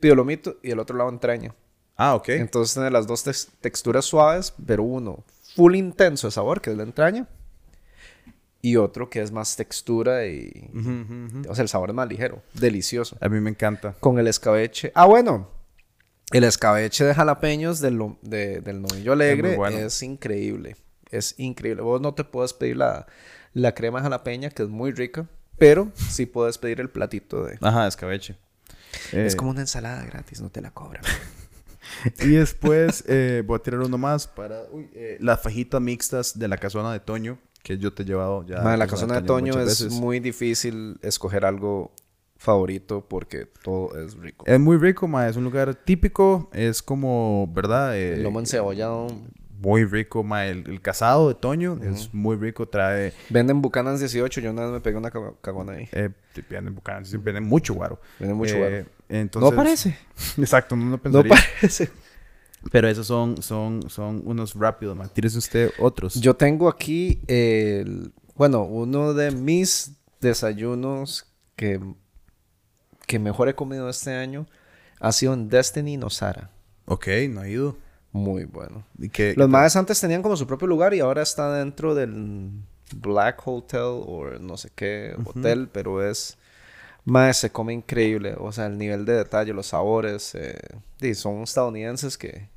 Pido 0.00 0.14
lomito 0.16 0.58
y 0.62 0.70
el 0.72 0.78
otro 0.80 0.96
lado 0.96 1.10
entraña. 1.10 1.54
Ah, 1.96 2.14
ok. 2.14 2.28
Entonces 2.30 2.74
tiene 2.74 2.90
las 2.90 3.06
dos 3.06 3.24
tex- 3.26 3.48
texturas 3.60 4.04
suaves, 4.04 4.52
pero 4.66 4.82
uno 4.82 5.24
full 5.54 5.74
intenso 5.76 6.26
de 6.28 6.30
sabor, 6.32 6.60
que 6.60 6.70
es 6.70 6.76
la 6.76 6.82
entraña. 6.84 7.28
Y 8.60 8.74
otro 8.76 9.08
que 9.08 9.22
es 9.22 9.30
más 9.30 9.54
textura 9.56 10.26
y... 10.26 10.68
O 11.48 11.54
sea, 11.54 11.62
el 11.62 11.68
sabor 11.68 11.90
es 11.90 11.94
más 11.94 12.08
ligero. 12.08 12.42
Delicioso. 12.54 13.16
A 13.20 13.28
mí 13.28 13.40
me 13.40 13.50
encanta. 13.50 13.94
Con 14.00 14.18
el 14.18 14.26
escabeche. 14.26 14.90
Ah, 14.96 15.06
bueno. 15.06 15.48
El 16.32 16.44
escabeche 16.44 17.04
de 17.04 17.14
jalapeños 17.14 17.80
del, 17.80 17.98
de- 18.22 18.60
del 18.60 18.82
novillo 18.82 19.12
alegre 19.12 19.48
Es 19.52 19.56
muy 19.56 19.56
bueno. 19.56 19.78
es 19.78 20.02
increíble. 20.02 20.76
Es 21.10 21.34
increíble. 21.38 21.82
Vos 21.82 22.00
no 22.00 22.14
te 22.14 22.24
puedes 22.24 22.52
pedir 22.52 22.76
la, 22.76 23.06
la 23.54 23.74
crema 23.74 24.02
jalapeña, 24.02 24.50
que 24.50 24.62
es 24.64 24.68
muy 24.68 24.92
rica. 24.92 25.26
Pero 25.56 25.90
sí 25.96 26.26
puedes 26.26 26.58
pedir 26.58 26.80
el 26.80 26.90
platito 26.90 27.44
de... 27.44 27.58
Ajá, 27.62 27.86
escabeche. 27.88 28.36
Es 29.12 29.34
Eh, 29.34 29.36
como 29.36 29.50
una 29.50 29.62
ensalada 29.62 30.04
gratis, 30.04 30.40
no 30.40 30.50
te 30.50 30.60
la 30.60 30.70
cobran. 30.70 31.02
Y 32.20 32.28
después 32.28 33.02
eh, 33.08 33.42
voy 33.46 33.56
a 33.56 33.62
tirar 33.62 33.80
uno 33.80 33.96
más 33.96 34.26
para 34.28 34.62
uy, 34.70 34.90
eh, 34.94 35.16
las 35.20 35.40
fajitas 35.42 35.80
mixtas 35.80 36.38
de 36.38 36.46
la 36.46 36.58
casona 36.58 36.92
de 36.92 37.00
Toño, 37.00 37.38
que 37.62 37.78
yo 37.78 37.94
te 37.94 38.02
he 38.02 38.06
llevado 38.06 38.44
ya. 38.46 38.62
La 38.76 38.86
casona 38.86 39.20
de 39.22 39.26
Toño 39.26 39.58
es 39.58 39.66
veces. 39.80 39.92
muy 39.94 40.20
difícil 40.20 40.98
escoger 41.02 41.46
algo 41.46 41.90
favorito 42.38 43.04
porque 43.06 43.46
todo 43.62 43.98
es 44.00 44.14
rico. 44.16 44.44
Es 44.46 44.58
muy 44.58 44.76
rico, 44.78 45.06
ma. 45.08 45.28
Es 45.28 45.36
un 45.36 45.44
lugar 45.44 45.74
típico. 45.74 46.48
Es 46.52 46.82
como, 46.82 47.50
¿verdad? 47.52 47.96
Eh, 47.96 48.14
El 48.14 48.22
lomo 48.22 48.40
encebollado. 48.40 49.08
Muy 49.60 49.84
rico, 49.84 50.22
ma. 50.22 50.46
El, 50.46 50.68
el 50.70 50.80
casado 50.80 51.28
de 51.28 51.34
Toño 51.34 51.78
es 51.82 52.14
muy 52.14 52.36
rico. 52.36 52.68
Trae... 52.68 53.12
Venden 53.28 53.60
Bucanas 53.60 53.98
18. 53.98 54.40
Yo 54.40 54.52
una 54.52 54.62
vez 54.62 54.70
me 54.72 54.80
pegué 54.80 54.96
una 54.96 55.10
cago- 55.10 55.36
cagona 55.40 55.72
ahí. 55.72 55.88
Eh, 55.92 56.10
venden 56.48 56.74
bucanas, 56.76 57.10
venden 57.22 57.42
mucho 57.44 57.74
guaro. 57.74 58.00
Venden 58.20 58.36
mucho 58.36 58.54
Eh, 58.54 58.58
guaro. 58.58 58.86
Entonces, 59.08 59.50
No 59.50 59.56
parece. 59.56 59.98
Exacto, 60.38 60.76
no, 60.76 60.84
no 60.84 60.90
No 60.92 61.02
pensaría. 61.02 61.34
parece. 61.34 61.90
Pero 62.70 62.88
esos 62.88 63.06
son, 63.06 63.42
son, 63.42 63.88
son 63.90 64.22
unos 64.24 64.54
rápidos, 64.54 64.96
ma. 64.96 65.08
Tírese 65.08 65.38
usted 65.38 65.70
otros. 65.78 66.14
Yo 66.20 66.34
tengo 66.34 66.68
aquí 66.68 67.20
el... 67.26 68.12
Bueno, 68.36 68.62
uno 68.62 69.12
de 69.14 69.32
mis 69.32 69.92
desayunos 70.20 71.26
que, 71.56 71.80
que 73.08 73.18
mejor 73.18 73.48
he 73.48 73.54
comido 73.56 73.88
este 73.88 74.12
año 74.14 74.46
ha 75.00 75.10
sido 75.10 75.34
en 75.34 75.48
Destiny 75.48 75.96
Nosara. 75.96 76.50
Ok, 76.86 77.08
no 77.30 77.42
he 77.42 77.50
ido. 77.50 77.76
Muy 78.12 78.44
bueno. 78.44 78.84
¿Y 78.98 79.08
qué- 79.08 79.34
Los 79.36 79.48
más 79.48 79.74
antes 79.76 80.00
tenían 80.00 80.22
como 80.22 80.36
su 80.36 80.46
propio 80.46 80.68
lugar 80.68 80.94
y 80.94 81.00
ahora 81.00 81.22
está 81.22 81.52
dentro 81.54 81.94
del 81.94 82.50
Black 82.96 83.42
Hotel 83.46 83.80
o 83.82 84.24
no 84.40 84.56
sé 84.56 84.70
qué 84.74 85.14
hotel, 85.24 85.68
pero 85.72 86.08
es... 86.08 86.38
Más 87.04 87.38
se 87.38 87.50
come 87.50 87.72
increíble. 87.72 88.34
O 88.38 88.52
sea, 88.52 88.66
el 88.66 88.76
nivel 88.76 89.04
de 89.06 89.14
detalle, 89.14 89.52
los 89.54 89.68
sabores. 89.68 90.34
eh, 90.34 90.58
sí, 91.00 91.14
son 91.14 91.42
estadounidenses 91.42 92.18
que, 92.18 92.48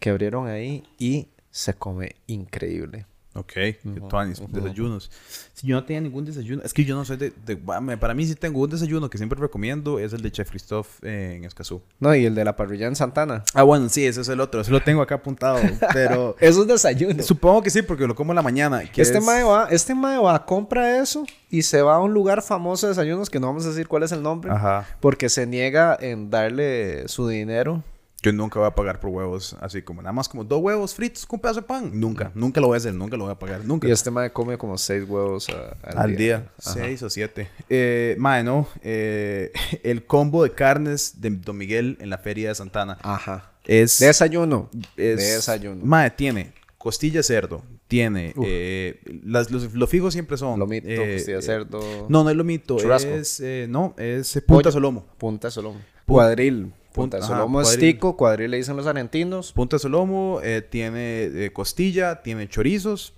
que 0.00 0.10
abrieron 0.10 0.48
ahí 0.48 0.82
y 0.98 1.28
se 1.50 1.74
come 1.74 2.16
increíble. 2.26 3.06
Ok, 3.34 3.52
qué 3.52 3.78
tuanis, 4.08 4.42
desayunos. 4.48 5.10
Si 5.54 5.66
yo 5.66 5.76
no 5.76 5.84
tenía 5.84 6.00
ningún 6.00 6.24
desayuno, 6.24 6.62
es 6.64 6.72
que 6.72 6.84
yo 6.84 6.96
no 6.96 7.04
soy 7.04 7.18
de, 7.18 7.32
de- 7.46 7.56
Para 7.56 8.14
mí, 8.14 8.26
sí 8.26 8.34
tengo 8.34 8.60
un 8.60 8.70
desayuno 8.70 9.08
que 9.10 9.18
siempre 9.18 9.38
recomiendo, 9.38 9.98
es 10.00 10.12
el 10.12 10.22
de 10.22 10.32
Chef 10.32 10.50
Christophe 10.50 11.06
eh, 11.06 11.34
en 11.36 11.44
Escazú. 11.44 11.80
No, 12.00 12.14
y 12.16 12.24
el 12.24 12.34
de 12.34 12.44
la 12.44 12.56
parrilla 12.56 12.86
en 12.88 12.96
Santana. 12.96 13.44
Ah, 13.54 13.62
bueno, 13.62 13.88
sí, 13.90 14.04
ese 14.06 14.22
es 14.22 14.28
el 14.28 14.40
otro, 14.40 14.60
ese 14.60 14.72
lo 14.72 14.80
tengo 14.82 15.02
acá 15.02 15.16
apuntado, 15.16 15.60
pero 15.92 16.34
Esos 16.40 16.66
desayunos. 16.66 17.26
supongo 17.26 17.62
que 17.62 17.70
sí, 17.70 17.82
porque 17.82 18.06
lo 18.08 18.14
como 18.16 18.32
en 18.32 18.36
la 18.36 18.42
mañana. 18.42 18.82
que 18.90 19.02
Este 19.02 19.18
es- 19.18 19.24
mae 19.24 19.44
va, 19.44 19.68
este 19.70 19.94
mae 19.94 20.18
va, 20.18 20.44
compra 20.44 21.00
eso 21.00 21.24
y 21.50 21.62
se 21.62 21.80
va 21.82 21.96
a 21.96 22.00
un 22.00 22.12
lugar 22.14 22.42
famoso 22.42 22.86
de 22.86 22.92
desayunos 22.92 23.30
que 23.30 23.38
no 23.38 23.46
vamos 23.48 23.64
a 23.66 23.68
decir 23.68 23.86
cuál 23.86 24.02
es 24.02 24.10
el 24.12 24.22
nombre. 24.22 24.50
Ajá. 24.50 24.86
Porque 25.00 25.28
se 25.28 25.46
niega 25.46 25.96
en 26.00 26.30
darle 26.30 27.06
su 27.08 27.28
dinero. 27.28 27.84
Yo 28.20 28.32
nunca 28.32 28.58
voy 28.58 28.66
a 28.66 28.74
pagar 28.74 28.98
por 28.98 29.10
huevos, 29.10 29.56
así 29.60 29.80
como 29.80 30.02
nada 30.02 30.12
más 30.12 30.28
como 30.28 30.42
dos 30.42 30.60
huevos 30.60 30.92
fritos 30.92 31.24
con 31.24 31.36
un 31.36 31.40
pedazo 31.42 31.60
de 31.60 31.66
pan. 31.68 31.90
Nunca, 31.94 32.32
nunca 32.34 32.60
lo 32.60 32.66
voy 32.66 32.74
a 32.74 32.78
hacer, 32.78 32.92
nunca 32.92 33.16
lo 33.16 33.24
voy 33.24 33.32
a 33.32 33.38
pagar, 33.38 33.64
nunca. 33.64 33.86
Y 33.86 33.92
este 33.92 34.10
mae 34.10 34.32
come 34.32 34.58
como 34.58 34.76
seis 34.76 35.04
huevos 35.08 35.48
a- 35.50 35.76
al, 35.88 35.98
Al 35.98 36.16
día, 36.16 36.50
seis 36.58 37.00
o 37.04 37.10
siete. 37.10 37.48
Eh, 37.68 38.16
mae, 38.18 38.42
no. 38.42 38.66
eh, 38.82 39.52
el 39.84 40.04
combo 40.04 40.42
de 40.42 40.50
carnes 40.50 41.20
de 41.20 41.30
Don 41.30 41.56
Miguel 41.56 41.96
en 42.00 42.10
la 42.10 42.18
feria 42.18 42.48
de 42.48 42.54
Santana. 42.56 42.98
Ajá. 43.02 43.52
Es. 43.64 43.98
Desayuno. 44.00 44.68
es 44.96 45.16
Desayuno. 45.18 45.84
Mae, 45.84 46.10
tiene 46.10 46.52
costilla 46.76 47.22
cerdo. 47.22 47.62
Tiene. 47.86 48.34
eh, 48.44 49.00
las, 49.24 49.50
los, 49.50 49.72
los 49.74 49.88
fijos 49.88 50.12
siempre 50.12 50.36
son. 50.36 50.58
Lomito, 50.58 50.88
eh, 50.88 51.14
costilla 51.14 51.38
eh, 51.38 51.42
cerdo. 51.42 51.80
No, 52.08 52.24
no 52.24 52.30
es 52.30 52.36
lomito. 52.36 52.78
Churrasco. 52.78 53.10
Es. 53.10 53.38
eh, 53.40 53.66
no, 53.68 53.94
es 53.96 54.42
punta 54.46 54.72
solomo. 54.72 55.06
Punta 55.18 55.50
solomo. 55.52 55.80
Cuadril. 56.04 56.72
Punta 56.92 57.18
de 57.18 57.22
solomo 57.22 57.60
es 57.60 57.78
tico. 57.78 58.16
Cuadril 58.16 58.50
le 58.50 58.56
dicen 58.58 58.76
los 58.76 58.86
argentinos. 58.86 59.52
Punta 59.52 59.76
de 59.76 59.80
solomo. 59.80 60.40
eh, 60.42 60.62
tiene 60.62 61.24
eh, 61.24 61.52
costilla. 61.52 62.22
Tiene 62.22 62.48
chorizos. 62.48 63.14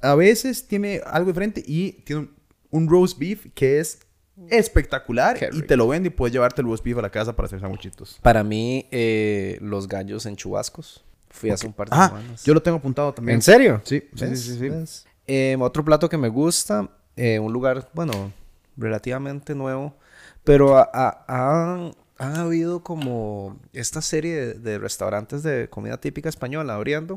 A 0.00 0.14
veces 0.14 0.66
tiene 0.66 1.00
algo 1.06 1.28
diferente. 1.30 1.62
Y 1.66 1.92
tiene 2.04 2.22
un, 2.22 2.34
un 2.70 2.88
roast 2.88 3.18
beef 3.18 3.46
que 3.54 3.80
es 3.80 4.00
espectacular. 4.48 5.38
Qué 5.38 5.46
Y 5.46 5.56
rico. 5.56 5.66
te 5.66 5.76
lo 5.76 5.86
vende 5.88 6.08
y 6.08 6.10
puedes 6.10 6.32
llevarte 6.32 6.62
el 6.62 6.66
roast 6.68 6.84
beef 6.84 6.96
a 6.98 7.02
la 7.02 7.10
casa 7.10 7.34
para 7.36 7.46
hacer 7.46 7.60
sanguchitos. 7.60 8.18
Para 8.22 8.42
mí, 8.42 8.86
eh, 8.90 9.58
los 9.60 9.86
gallos 9.88 10.26
en 10.26 10.36
chubascos. 10.36 11.04
Fui 11.28 11.50
hace 11.50 11.66
un 11.66 11.72
par 11.72 11.88
de 11.88 11.96
Ah, 11.96 12.08
semanas. 12.08 12.44
yo 12.44 12.54
lo 12.54 12.60
tengo 12.62 12.78
apuntado 12.78 13.12
también. 13.14 13.36
¿En 13.36 13.42
serio? 13.42 13.80
Sí, 13.84 14.02
sí, 14.16 14.24
¿Ves? 14.24 14.40
sí, 14.40 14.52
sí, 14.52 14.58
sí. 14.58 14.68
¿Ves? 14.68 15.06
Eh, 15.28 15.56
otro 15.60 15.84
plato 15.84 16.08
que 16.08 16.16
me 16.18 16.28
gusta, 16.28 16.88
eh, 17.16 17.38
un 17.38 17.52
lugar, 17.52 17.88
bueno, 17.94 18.32
relativamente 18.76 19.54
nuevo, 19.54 19.94
pero 20.42 20.76
ha, 20.76 21.92
ha- 22.20 22.40
habido 22.42 22.82
como 22.82 23.58
esta 23.72 24.00
serie 24.02 24.34
de, 24.34 24.54
de 24.54 24.78
restaurantes 24.78 25.42
de 25.42 25.68
comida 25.68 25.98
típica 25.98 26.28
española 26.28 26.74
abriendo. 26.74 27.16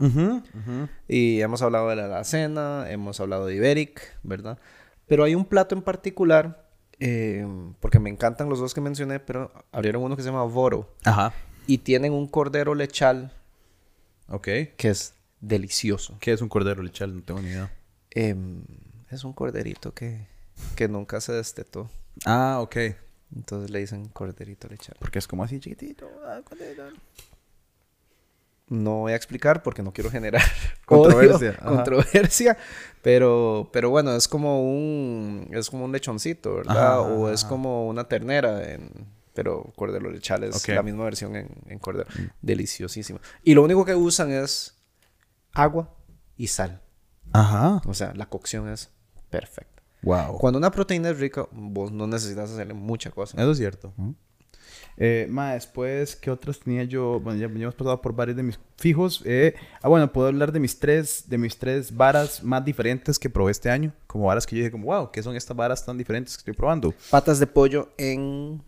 Y 1.08 1.42
hemos 1.42 1.62
hablado 1.62 1.90
de 1.90 1.96
la 1.96 2.06
alacena, 2.06 2.86
hemos 2.90 3.20
hablado 3.20 3.46
de 3.46 3.56
Iberic, 3.56 4.18
¿verdad? 4.24 4.58
Pero 5.08 5.24
hay 5.24 5.36
un 5.36 5.46
plato 5.46 5.76
en 5.76 5.82
particular, 5.82 6.68
eh, 7.00 7.46
porque 7.80 8.00
me 8.00 8.10
encantan 8.10 8.50
los 8.50 8.60
dos 8.60 8.74
que 8.74 8.82
mencioné, 8.82 9.20
pero 9.20 9.52
abrieron 9.72 10.02
uno 10.04 10.16
que 10.16 10.24
se 10.24 10.30
llama 10.30 10.44
Voro. 10.44 10.96
Ajá. 11.04 11.34
Y 11.68 11.80
tienen 11.80 12.14
un 12.14 12.28
cordero 12.28 12.76
lechal 12.76 13.32
Ok. 14.30 14.48
que 14.78 14.90
es 14.90 15.14
delicioso. 15.42 16.18
¿Qué 16.20 16.32
es 16.34 16.42
un 16.42 16.50
cordero 16.50 16.82
lechal? 16.82 17.14
No 17.16 17.22
tengo 17.24 17.42
ni 17.42 17.50
idea. 17.50 17.72
Em, 18.12 18.64
es 19.10 19.24
un 19.24 19.34
corderito 19.34 19.94
que, 19.94 20.28
que 20.76 20.88
nunca 20.88 21.20
se 21.22 21.34
destetó. 21.34 21.90
Ah, 22.26 22.60
ok. 22.62 22.76
Entonces 23.36 23.70
le 23.70 23.80
dicen 23.80 24.06
corderito 24.10 24.68
lechal. 24.68 24.96
Porque 25.00 25.20
es 25.20 25.28
como 25.28 25.44
así 25.44 25.60
chiquitito. 25.60 26.08
ah. 26.26 26.42
No 28.70 29.00
voy 29.00 29.14
a 29.14 29.16
explicar 29.16 29.62
porque 29.62 29.84
no 29.84 29.92
quiero 29.92 30.10
generar 30.10 30.42
Controversia, 30.86 31.50
odio, 31.62 31.76
controversia, 31.76 32.58
pero 33.02 33.70
pero 33.74 33.90
bueno, 33.90 34.16
es 34.16 34.28
como 34.28 34.64
un 34.64 35.50
es 35.52 35.70
como 35.70 35.86
un 35.86 35.92
lechoncito, 35.92 36.56
¿verdad? 36.56 36.78
Ajá, 36.78 37.02
o 37.02 37.30
es 37.30 37.42
ajá. 37.42 37.50
como 37.50 37.88
una 37.88 38.06
ternera 38.06 38.72
en 38.72 38.90
pero 39.34 39.74
cordero 39.76 40.12
lechal 40.12 40.44
es 40.44 40.68
la 40.68 40.84
misma 40.84 41.06
versión 41.06 41.36
en, 41.36 41.50
en 41.68 41.80
cordero. 41.80 42.08
Deliciosísimo. 42.42 43.20
Y 43.44 43.56
lo 43.56 43.64
único 43.64 43.84
que 43.84 43.96
usan 43.96 44.32
es 44.32 44.76
agua 45.54 45.90
y 46.38 46.48
sal. 46.48 46.82
Ajá. 47.32 47.82
O 47.88 47.96
sea, 47.96 48.14
la 48.14 48.28
cocción 48.28 48.70
es 48.70 48.92
perfecta. 49.32 49.73
Wow. 50.04 50.38
Cuando 50.38 50.60
una 50.60 50.72
proteína 50.72 51.10
es 51.10 51.20
rica, 51.20 51.48
vos 51.52 51.92
no 51.92 52.08
necesitas 52.08 52.52
hacerle 52.52 52.74
mucha 52.74 53.10
cosa. 53.10 53.42
Eso 53.42 53.52
es 53.52 53.58
cierto. 53.58 53.94
Eh, 54.98 55.28
ma, 55.30 55.54
después, 55.54 56.16
¿qué 56.16 56.30
otros 56.30 56.60
tenía 56.60 56.84
yo? 56.84 57.20
Bueno, 57.20 57.40
ya, 57.40 57.48
ya 57.48 57.64
hemos 57.64 57.76
pasado 57.76 58.02
por 58.02 58.14
varios 58.14 58.38
de 58.38 58.44
mis 58.44 58.60
fijos. 58.78 59.24
Eh, 59.26 59.56
ah, 59.82 59.88
bueno, 59.88 60.12
puedo 60.12 60.28
hablar 60.28 60.52
de 60.52 60.60
mis 60.60 60.78
tres, 60.78 61.26
de 61.28 61.38
mis 61.38 61.58
tres 61.58 61.96
varas 61.96 62.44
más 62.44 62.64
diferentes 62.64 63.18
que 63.18 63.30
probé 63.30 63.52
este 63.52 63.70
año. 63.70 63.94
Como 64.08 64.26
varas 64.26 64.46
que 64.46 64.56
yo 64.56 64.60
dije 64.60 64.72
como, 64.72 64.86
wow, 64.86 65.12
¿qué 65.12 65.24
son 65.24 65.36
estas 65.36 65.56
varas 65.56 65.84
tan 65.86 65.98
diferentes 65.98 66.36
que 66.36 66.42
estoy 66.42 66.54
probando? 66.54 66.94
Patas 67.10 67.40
de 67.40 67.48
pollo 67.48 67.90
en 67.98 68.62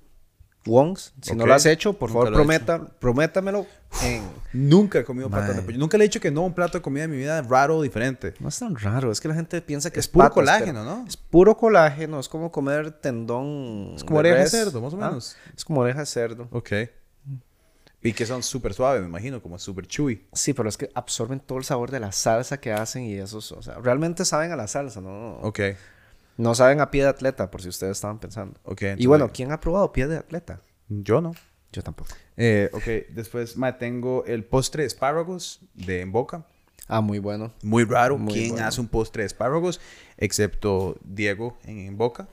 Wongs. 0.66 1.14
Si 1.22 1.36
no 1.36 1.46
lo 1.46 1.54
has 1.54 1.66
hecho, 1.66 1.94
por 1.94 2.10
Nunca 2.10 2.20
favor, 2.26 2.34
he 2.34 2.36
prometa, 2.36 2.86
prométamelo 3.00 3.66
en... 4.04 4.24
Nunca 4.54 5.00
he 5.00 5.04
comido 5.04 5.30
patas 5.30 5.50
Mae. 5.50 5.56
de 5.58 5.62
pollo. 5.62 5.78
Nunca 5.78 5.98
le 5.98 6.06
he 6.06 6.08
dicho 6.08 6.20
que 6.20 6.32
no, 6.32 6.42
un 6.42 6.54
plato 6.54 6.78
de 6.78 6.82
comida 6.82 7.04
de 7.04 7.08
mi 7.08 7.18
vida 7.18 7.42
raro 7.44 7.78
o 7.78 7.82
diferente. 7.84 8.34
No 8.40 8.50
es 8.50 8.58
tan 8.58 8.76
raro, 8.76 9.12
es 9.12 9.22
que 9.22 9.28
la 9.28 9.36
gente 9.36 9.62
piensa 9.62 9.92
que 9.92 10.00
Es 10.00 10.06
es, 10.06 10.12
puro 10.12 10.30
colágeno, 10.32 10.84
¿no? 10.84 11.06
Es 11.08 11.18
puro 11.18 11.56
colágeno, 11.56 12.20
es 12.20 12.28
como 12.28 12.52
comer 12.52 12.92
tendón. 12.92 13.94
Es 13.96 14.04
como 14.04 14.22
de 14.24 14.32
oreja 14.32 14.44
de 14.44 14.50
cerdo, 14.50 14.82
más 14.82 14.94
o 14.94 14.98
Ah, 15.04 15.08
menos. 15.10 15.36
es 15.56 15.64
como 15.64 15.82
oreja 15.82 16.00
de 16.00 16.06
cerdo. 16.08 16.48
Ok. 16.52 16.72
Y 18.02 18.14
que 18.14 18.26
son 18.28 18.44
súper 18.44 18.74
suaves, 18.76 19.02
me 19.02 19.08
imagino, 19.08 19.42
como 19.42 19.58
súper 19.58 19.88
chewy. 19.88 20.28
Sí, 20.32 20.54
pero 20.54 20.70
es 20.70 20.78
que 20.78 20.92
absorben 20.94 21.40
todo 21.40 21.58
el 21.58 21.64
sabor 21.64 21.90
de 21.90 22.00
la 22.00 22.12
salsa 22.12 22.60
que 22.60 22.72
hacen 22.72 23.04
y 23.04 23.16
esos, 23.16 23.52
o 23.52 23.64
sea, 23.64 23.80
realmente 23.80 24.26
saben 24.26 24.52
a 24.52 24.56
la 24.56 24.68
salsa, 24.68 25.02
¿no? 25.02 25.38
Ok. 25.42 25.60
No 26.38 26.54
saben 26.56 26.82
a 26.82 26.92
pie 26.92 27.04
de 27.04 27.10
atleta, 27.10 27.50
por 27.50 27.62
si 27.62 27.70
ustedes 27.70 27.98
estaban 27.98 28.20
pensando. 28.20 28.60
Ok. 28.64 28.82
y 28.98 29.06
bueno, 29.06 29.32
¿quién 29.34 29.52
ha 29.52 29.60
probado 29.60 29.92
pie 29.92 30.08
de 30.08 30.18
atleta? 30.18 30.62
Yo 30.90 31.22
no. 31.22 31.34
Yo 31.72 31.82
tampoco. 31.82 32.12
Eh, 32.38 32.70
ok, 32.74 33.14
después 33.14 33.58
ma, 33.58 33.78
tengo 33.78 34.24
el 34.26 34.44
postre 34.44 34.84
de 34.84 34.88
espárragos 34.88 35.60
de 35.74 36.02
En 36.02 36.12
Boca. 36.12 36.46
Ah, 36.88 37.02
muy 37.02 37.20
bueno. 37.20 37.52
Muy 37.64 37.84
raro. 37.84 38.18
Muy 38.18 38.34
¿Quién 38.34 38.52
bueno. 38.52 38.68
hace 38.68 38.80
un 38.80 38.88
postre 38.88 39.24
de 39.24 39.28
espárragos? 39.28 39.82
Excepto 40.18 40.98
Diego 41.04 41.58
en, 41.64 41.80
En 41.80 41.98
Boca. 41.98 42.28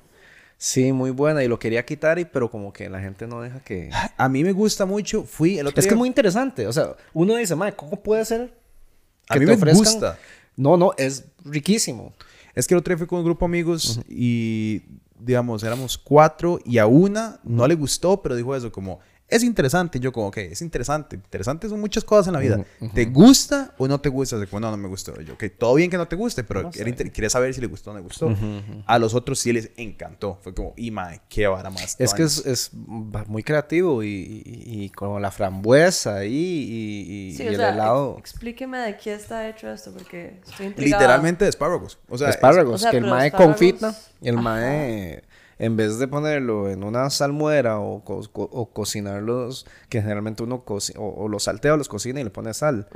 Sí, 0.59 0.93
muy 0.93 1.11
buena 1.11 1.43
y 1.43 1.49
lo 1.49 1.59
quería 1.59 1.85
quitar, 1.85 2.21
y, 2.21 2.25
pero 2.25 2.49
como 2.49 2.73
que 2.73 2.89
la 2.89 3.01
gente 3.01 3.27
no 3.27 3.41
deja 3.43 3.59
que... 3.65 3.91
A 4.17 4.29
mí 4.29 4.45
me 4.45 4.53
gusta 4.53 4.87
mucho. 4.87 5.25
Fui 5.25 5.59
el 5.59 5.67
otro 5.67 5.81
Es 5.81 5.87
que 5.87 5.95
es 5.95 5.99
muy 5.99 6.07
interesante. 6.07 6.69
O 6.69 6.73
sea, 6.73 6.95
uno 7.13 7.35
dice, 7.35 7.57
madre, 7.57 7.75
¿cómo 7.75 8.01
puede 8.01 8.25
ser 8.25 8.55
A 9.29 9.35
que 9.35 9.41
mí 9.41 9.47
te 9.47 9.51
me 9.51 9.57
ofrezcan. 9.57 9.83
gusta. 9.85 10.19
No, 10.57 10.77
no, 10.77 10.93
es 10.99 11.25
riquísimo. 11.45 12.13
Es 12.55 12.67
que 12.67 12.75
el 12.75 12.79
otro 12.79 12.93
día 12.93 12.99
fui 12.99 13.07
con 13.07 13.19
un 13.21 13.25
grupo 13.25 13.47
de 13.47 13.51
amigos 13.51 14.01
y, 14.09 14.83
digamos, 15.19 15.63
éramos 15.63 15.97
cuatro 15.97 16.59
y 16.65 16.79
a 16.79 16.87
una 16.87 17.41
no 17.45 17.67
le 17.67 17.75
gustó, 17.75 18.21
pero 18.21 18.37
dijo 18.37 18.55
eso 18.55 18.71
como, 18.71 19.01
es 19.33 19.43
interesante. 19.43 19.99
Y 19.99 20.01
yo 20.01 20.13
como, 20.13 20.29
ok, 20.29 20.37
es 20.39 20.63
interesante. 20.63 21.17
Interesante 21.17 21.69
son 21.69 21.81
muchas 21.81 22.05
cosas 22.05 22.29
en 22.29 22.35
la 22.35 22.39
vida. 22.41 22.65
¿Te 22.95 23.05
gusta 23.07 23.75
o 23.79 23.89
no 23.89 24.01
te 24.01 24.09
gusta? 24.09 24.37
Como, 24.47 24.61
no, 24.61 24.71
no 24.71 24.77
me 24.77 24.89
gustó. 24.89 25.19
Yo, 25.21 25.35
ok, 25.35 25.45
todo 25.59 25.75
bien 25.75 25.91
que 25.91 25.97
no 25.97 26.07
te 26.07 26.17
guste, 26.17 26.45
pero 26.45 26.71
inter- 26.87 27.11
quería 27.13 27.31
saber 27.31 27.53
si 27.55 27.61
le 27.61 27.67
gustó 27.67 27.91
o 27.91 27.95
no 27.95 27.99
le 28.01 28.05
gustó. 28.05 28.35
A 28.87 28.99
los 28.99 29.15
otros 29.15 29.39
sí 29.39 29.53
les 29.53 29.71
encantó. 29.77 30.39
Fue 30.43 30.55
como, 30.55 30.75
y 30.77 30.91
mae, 30.91 31.21
qué 31.29 31.47
vara 31.47 31.71
más. 31.71 31.97
Es 31.99 32.13
que 32.13 32.19
tuanis". 32.25 32.39
es, 32.39 32.47
es 32.47 32.71
muy 33.27 33.43
creativo 33.43 34.03
y, 34.03 34.09
y, 34.45 34.85
y 34.85 34.89
con 34.91 35.21
la 35.21 35.31
frambuesa 35.31 36.25
y, 36.25 36.31
y, 36.33 37.29
y- 37.31 37.37
Sí, 37.37 37.43
y 37.45 37.47
o 37.47 37.51
el 37.51 37.57
sea, 37.57 37.71
helado. 37.73 38.17
ex- 38.19 38.31
explíqueme 38.33 38.79
de 38.79 38.97
qué 38.97 39.15
está 39.15 39.49
hecho 39.49 39.71
esto, 39.71 39.93
porque 39.93 40.41
estoy 40.49 40.67
intrigada. 40.67 41.01
Literalmente 41.03 41.45
de 41.45 41.51
espárragos. 41.51 41.99
O 42.09 42.19
sea, 42.19 42.29
es- 42.29 42.35
espárragos, 42.37 42.75
o 42.75 42.79
sea, 42.79 42.91
que 42.91 42.99
el 42.99 43.05
mae 43.07 43.29
espárragos- 43.31 43.47
confita, 43.47 43.95
el 44.21 44.35
Ajá. 44.35 44.43
mae, 44.43 45.23
en 45.65 45.77
vez 45.77 45.99
de 46.01 46.09
ponerlo 46.09 46.69
en 46.69 46.83
una 46.83 47.09
salmuera 47.09 47.79
o, 47.79 48.03
co- 48.03 48.21
co- 48.33 48.51
o 48.53 48.71
cocinarlos, 48.73 49.65
que 49.89 50.01
generalmente 50.01 50.43
uno 50.43 50.65
coci- 50.65 50.95
o, 50.99 51.07
o 51.25 51.29
los 51.29 51.45
saltea 51.45 51.75
o 51.75 51.77
los 51.77 51.89
cocina 51.89 52.21
y 52.21 52.25
le 52.25 52.31
pone 52.31 52.53
sal, 52.53 52.89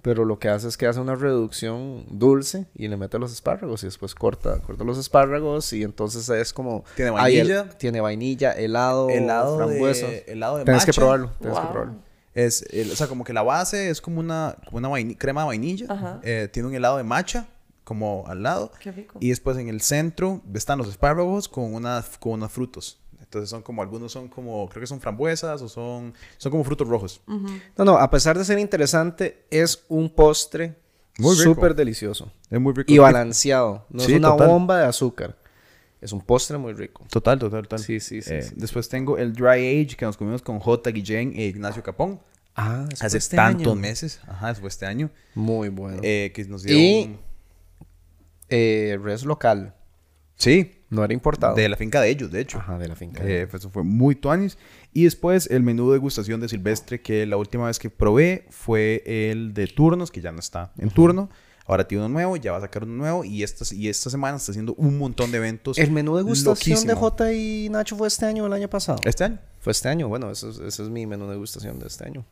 pero 0.00 0.24
lo 0.24 0.38
que 0.38 0.48
hace 0.48 0.68
es 0.68 0.76
que 0.78 0.86
hace 0.86 1.00
una 1.00 1.16
reducción 1.16 2.06
dulce 2.08 2.66
y 2.74 2.88
le 2.88 2.96
mete 2.96 3.18
los 3.18 3.32
espárragos 3.32 3.82
y 3.82 3.86
después 3.88 4.14
corta, 4.14 4.58
corta 4.62 4.84
los 4.84 4.96
espárragos 4.98 5.72
y 5.74 5.82
entonces 5.82 6.28
es 6.30 6.52
como... 6.54 6.84
Tiene 6.96 7.10
el- 7.10 7.14
vainilla. 7.16 7.68
tiene 7.78 8.00
vainilla, 8.00 8.52
helado, 8.52 9.10
helado 9.10 9.56
frambuesa. 9.58 10.06
de, 10.06 10.24
helado 10.28 10.56
de 10.58 10.64
Tienes 10.64 10.86
que 10.86 10.92
probarlo, 10.92 11.30
tienes 11.40 11.58
que 11.58 11.64
Wow. 11.64 11.72
probarlo. 11.72 11.94
Es, 12.34 12.62
el- 12.72 12.90
o 12.90 12.96
sea, 12.96 13.06
como 13.06 13.22
que 13.24 13.32
la 13.32 13.42
base 13.42 13.90
es 13.90 14.00
como 14.00 14.18
una, 14.20 14.56
como 14.70 14.78
una 14.78 15.14
crema 15.16 15.42
de 15.42 15.46
vainilla. 15.48 16.20
Eh, 16.24 16.48
tiene 16.52 16.68
un 16.68 16.74
helado 16.74 16.96
de 16.96 17.04
matcha 17.04 17.46
como 17.84 18.24
al 18.26 18.42
lado. 18.42 18.72
Qué 18.80 18.90
rico. 18.92 19.18
Y 19.20 19.28
después 19.28 19.56
en 19.58 19.68
el 19.68 19.80
centro 19.80 20.42
están 20.54 20.78
los 20.78 20.88
espárragos 20.88 21.48
con, 21.48 21.72
una, 21.74 22.04
con 22.18 22.32
unos 22.32 22.50
frutos. 22.52 22.98
Entonces 23.20 23.50
son 23.50 23.62
como, 23.62 23.82
algunos 23.82 24.12
son 24.12 24.28
como, 24.28 24.68
creo 24.68 24.80
que 24.80 24.86
son 24.86 25.00
frambuesas 25.00 25.60
o 25.62 25.68
son, 25.68 26.14
son 26.38 26.50
como 26.52 26.62
frutos 26.64 26.86
rojos. 26.88 27.20
No, 27.76 27.84
no, 27.84 27.96
a 27.98 28.08
pesar 28.10 28.38
de 28.38 28.44
ser 28.44 28.58
interesante, 28.58 29.44
es 29.50 29.84
un 29.88 30.08
postre 30.08 30.76
súper 31.18 31.74
delicioso. 31.74 32.30
Es 32.50 32.60
muy 32.60 32.72
rico. 32.74 32.92
Y 32.92 32.98
balanceado. 32.98 33.86
No 33.90 34.00
Sí, 34.02 34.12
es 34.12 34.18
una 34.18 34.30
total. 34.30 34.48
bomba 34.48 34.78
de 34.80 34.86
azúcar. 34.86 35.36
Es 36.00 36.12
un 36.12 36.20
postre 36.20 36.58
muy 36.58 36.74
rico. 36.74 37.04
Total, 37.10 37.38
total, 37.38 37.62
total. 37.62 37.78
Sí, 37.78 37.98
sí, 37.98 38.20
sí, 38.22 38.34
Eh, 38.34 38.42
sí. 38.42 38.54
Después 38.56 38.88
tengo 38.88 39.16
el 39.18 39.32
Dry 39.32 39.82
Age 39.84 39.96
que 39.96 40.04
nos 40.04 40.16
comimos 40.16 40.42
con 40.42 40.60
J. 40.60 40.90
Guillén 40.90 41.32
e 41.34 41.46
Ignacio 41.46 41.82
Capón. 41.82 42.20
Ah, 42.54 42.84
eso 42.92 43.04
Hace 43.06 43.10
fue 43.10 43.18
este 43.18 43.36
tantos 43.36 43.72
año. 43.72 43.74
meses. 43.80 44.20
Ajá, 44.28 44.50
eso 44.50 44.60
fue 44.60 44.68
este 44.68 44.86
año. 44.86 45.10
Muy 45.34 45.70
bueno. 45.70 45.98
Eh, 46.02 46.30
que 46.34 46.44
nos 46.44 46.64
Y- 46.66 46.68
dieron... 46.68 47.33
Eh, 48.48 48.98
res 49.02 49.24
local. 49.24 49.74
Sí, 50.36 50.82
No 50.90 51.04
era 51.04 51.12
importado. 51.14 51.54
de 51.54 51.68
la 51.68 51.76
finca 51.76 52.00
de 52.00 52.10
ellos, 52.10 52.30
de 52.30 52.40
hecho. 52.40 52.58
Ajá, 52.58 52.76
de 52.78 52.88
la 52.88 52.96
finca. 52.96 53.22
Eh, 53.24 53.46
pues, 53.48 53.62
eso 53.62 53.70
fue 53.70 53.84
muy 53.84 54.14
tuanis. 54.16 54.58
Y 54.92 55.04
después 55.04 55.48
el 55.50 55.62
menú 55.62 55.88
de 55.88 55.94
degustación 55.94 56.40
de 56.40 56.48
Silvestre, 56.48 57.00
que 57.00 57.24
la 57.26 57.36
última 57.36 57.66
vez 57.66 57.78
que 57.78 57.88
probé 57.90 58.46
fue 58.50 59.02
el 59.06 59.54
de 59.54 59.66
turnos, 59.68 60.10
que 60.10 60.20
ya 60.20 60.32
no 60.32 60.40
está 60.40 60.72
en 60.78 60.90
turno. 60.90 61.30
Ahora 61.66 61.88
tiene 61.88 62.04
uno 62.04 62.12
nuevo, 62.12 62.36
ya 62.36 62.52
va 62.52 62.58
a 62.58 62.60
sacar 62.60 62.82
uno 62.84 62.92
nuevo. 62.94 63.24
Y 63.24 63.42
esta, 63.42 63.64
y 63.74 63.88
esta 63.88 64.10
semana 64.10 64.36
está 64.36 64.52
haciendo 64.52 64.74
un 64.74 64.98
montón 64.98 65.30
de 65.30 65.38
eventos. 65.38 65.78
el 65.78 65.90
menú 65.92 66.16
de 66.16 66.22
gustación 66.22 66.86
de. 66.86 66.94
J 66.94 67.32
y 67.32 67.68
Nacho 67.70 67.96
fue 67.96 68.08
este 68.08 68.26
año 68.26 68.42
o 68.44 68.46
el 68.48 68.52
año 68.52 68.68
pasado. 68.68 68.98
Este 69.04 69.24
año. 69.24 69.38
Fue 69.60 69.70
este 69.70 69.88
año. 69.88 70.08
Bueno, 70.08 70.30
eso 70.30 70.50
es- 70.50 70.58
ese 70.58 70.82
es 70.82 70.90
mi 70.90 71.06
menú 71.06 71.26
de 71.30 71.36
gustación 71.36 71.78
de 71.78 71.86
este 71.86 72.04
año. 72.06 72.26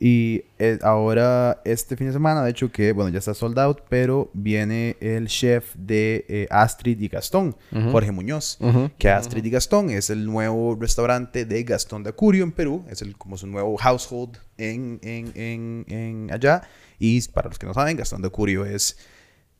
Y 0.00 0.42
eh, 0.58 0.78
ahora, 0.82 1.62
este 1.64 1.96
fin 1.96 2.08
de 2.08 2.12
semana, 2.12 2.42
de 2.42 2.50
hecho, 2.50 2.70
que 2.70 2.92
bueno, 2.92 3.10
ya 3.10 3.20
está 3.20 3.32
sold 3.32 3.58
out, 3.58 3.82
pero 3.88 4.28
viene 4.34 4.96
el 5.00 5.28
chef 5.28 5.74
de 5.76 6.26
eh, 6.28 6.46
Astrid 6.50 7.00
y 7.00 7.08
Gastón, 7.08 7.56
Jorge 7.92 8.10
Muñoz. 8.10 8.58
Ujú. 8.60 8.90
Que 8.98 9.08
Astrid 9.08 9.44
y 9.44 9.50
Gastón 9.50 9.90
es 9.90 10.10
el 10.10 10.26
nuevo 10.26 10.76
restaurante 10.78 11.46
de 11.46 11.62
Gastón 11.62 12.02
de 12.02 12.10
Acurio 12.10 12.42
en 12.42 12.52
Perú. 12.52 12.84
Es 12.90 13.02
el, 13.02 13.16
como 13.16 13.38
su 13.38 13.46
nuevo 13.46 13.76
household 13.76 14.36
en, 14.58 14.98
en, 15.02 15.32
en, 15.36 15.84
en 15.88 16.32
allá. 16.32 16.68
Y 16.98 17.22
para 17.28 17.48
los 17.48 17.58
que 17.58 17.66
no 17.66 17.72
saben, 17.72 17.96
Gastón 17.96 18.20
de 18.20 18.28
Acurio 18.28 18.66
es, 18.66 18.98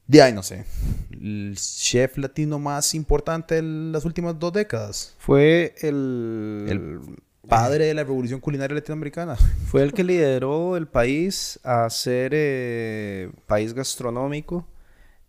de 0.07 0.21
ahí 0.21 0.33
no 0.33 0.43
sé, 0.43 0.65
el 1.13 1.55
chef 1.57 2.19
latino 2.19 2.59
más 2.59 2.95
importante 2.95 3.55
de 3.55 3.63
las 3.63 4.05
últimas 4.05 4.39
dos 4.39 4.53
décadas. 4.53 5.15
Fue 5.19 5.75
el... 5.81 6.67
El 6.69 7.01
padre 7.49 7.87
de 7.87 7.95
la 7.95 8.03
revolución 8.05 8.41
culinaria 8.41 8.75
latinoamericana. 8.75 9.37
Fue 9.67 9.83
el 9.83 9.93
que 9.93 10.05
lideró 10.05 10.77
el 10.77 10.87
país 10.87 11.59
a 11.63 11.89
ser 11.91 12.33
eh, 12.35 13.31
país 13.47 13.73
gastronómico, 13.75 14.67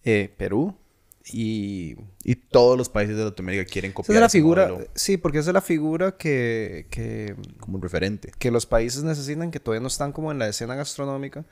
eh, 0.03 0.33
Perú. 0.37 0.75
Y 1.31 1.95
Y 2.23 2.35
todos 2.35 2.77
los 2.77 2.87
países 2.87 3.17
de 3.17 3.23
Latinoamérica 3.23 3.65
quieren 3.69 3.89
esa 3.89 3.95
copiar 3.95 4.15
es 4.17 4.19
la 4.21 4.25
ese 4.27 4.37
figura, 4.37 4.67
modelo 4.67 4.87
sí, 4.93 5.17
porque 5.17 5.39
esa 5.39 5.49
es 5.49 5.53
la 5.55 5.61
figura 5.61 6.17
que, 6.17 6.85
que, 6.91 7.35
como 7.59 7.77
un 7.77 7.81
referente. 7.81 8.31
que 8.37 8.51
los 8.51 8.67
países 8.67 9.03
necesitan, 9.03 9.49
que 9.49 9.59
todavía 9.59 9.81
no 9.81 9.87
están 9.87 10.11
como 10.11 10.31
en 10.31 10.37
la 10.37 10.47
escena 10.47 10.75
gastronómica. 10.75 11.43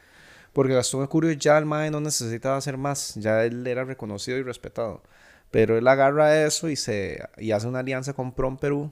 Porque 0.54 0.76
Gastón 0.76 1.02
Acurio 1.02 1.32
ya 1.32 1.58
el 1.58 1.66
MAE 1.66 1.90
no 1.90 2.00
necesitaba 2.00 2.58
hacer 2.58 2.78
más, 2.78 3.16
ya 3.16 3.44
él 3.44 3.66
era 3.66 3.84
reconocido 3.86 4.38
y 4.38 4.44
respetado. 4.44 5.02
Pero 5.50 5.76
él 5.78 5.88
agarra 5.88 6.46
eso 6.46 6.70
y, 6.70 6.76
se, 6.76 7.28
y 7.40 7.52
hace 7.52 7.68
una 7.68 7.80
alianza 7.80 8.14
con 8.14 8.34
Prom 8.36 8.58
Perú 8.58 8.92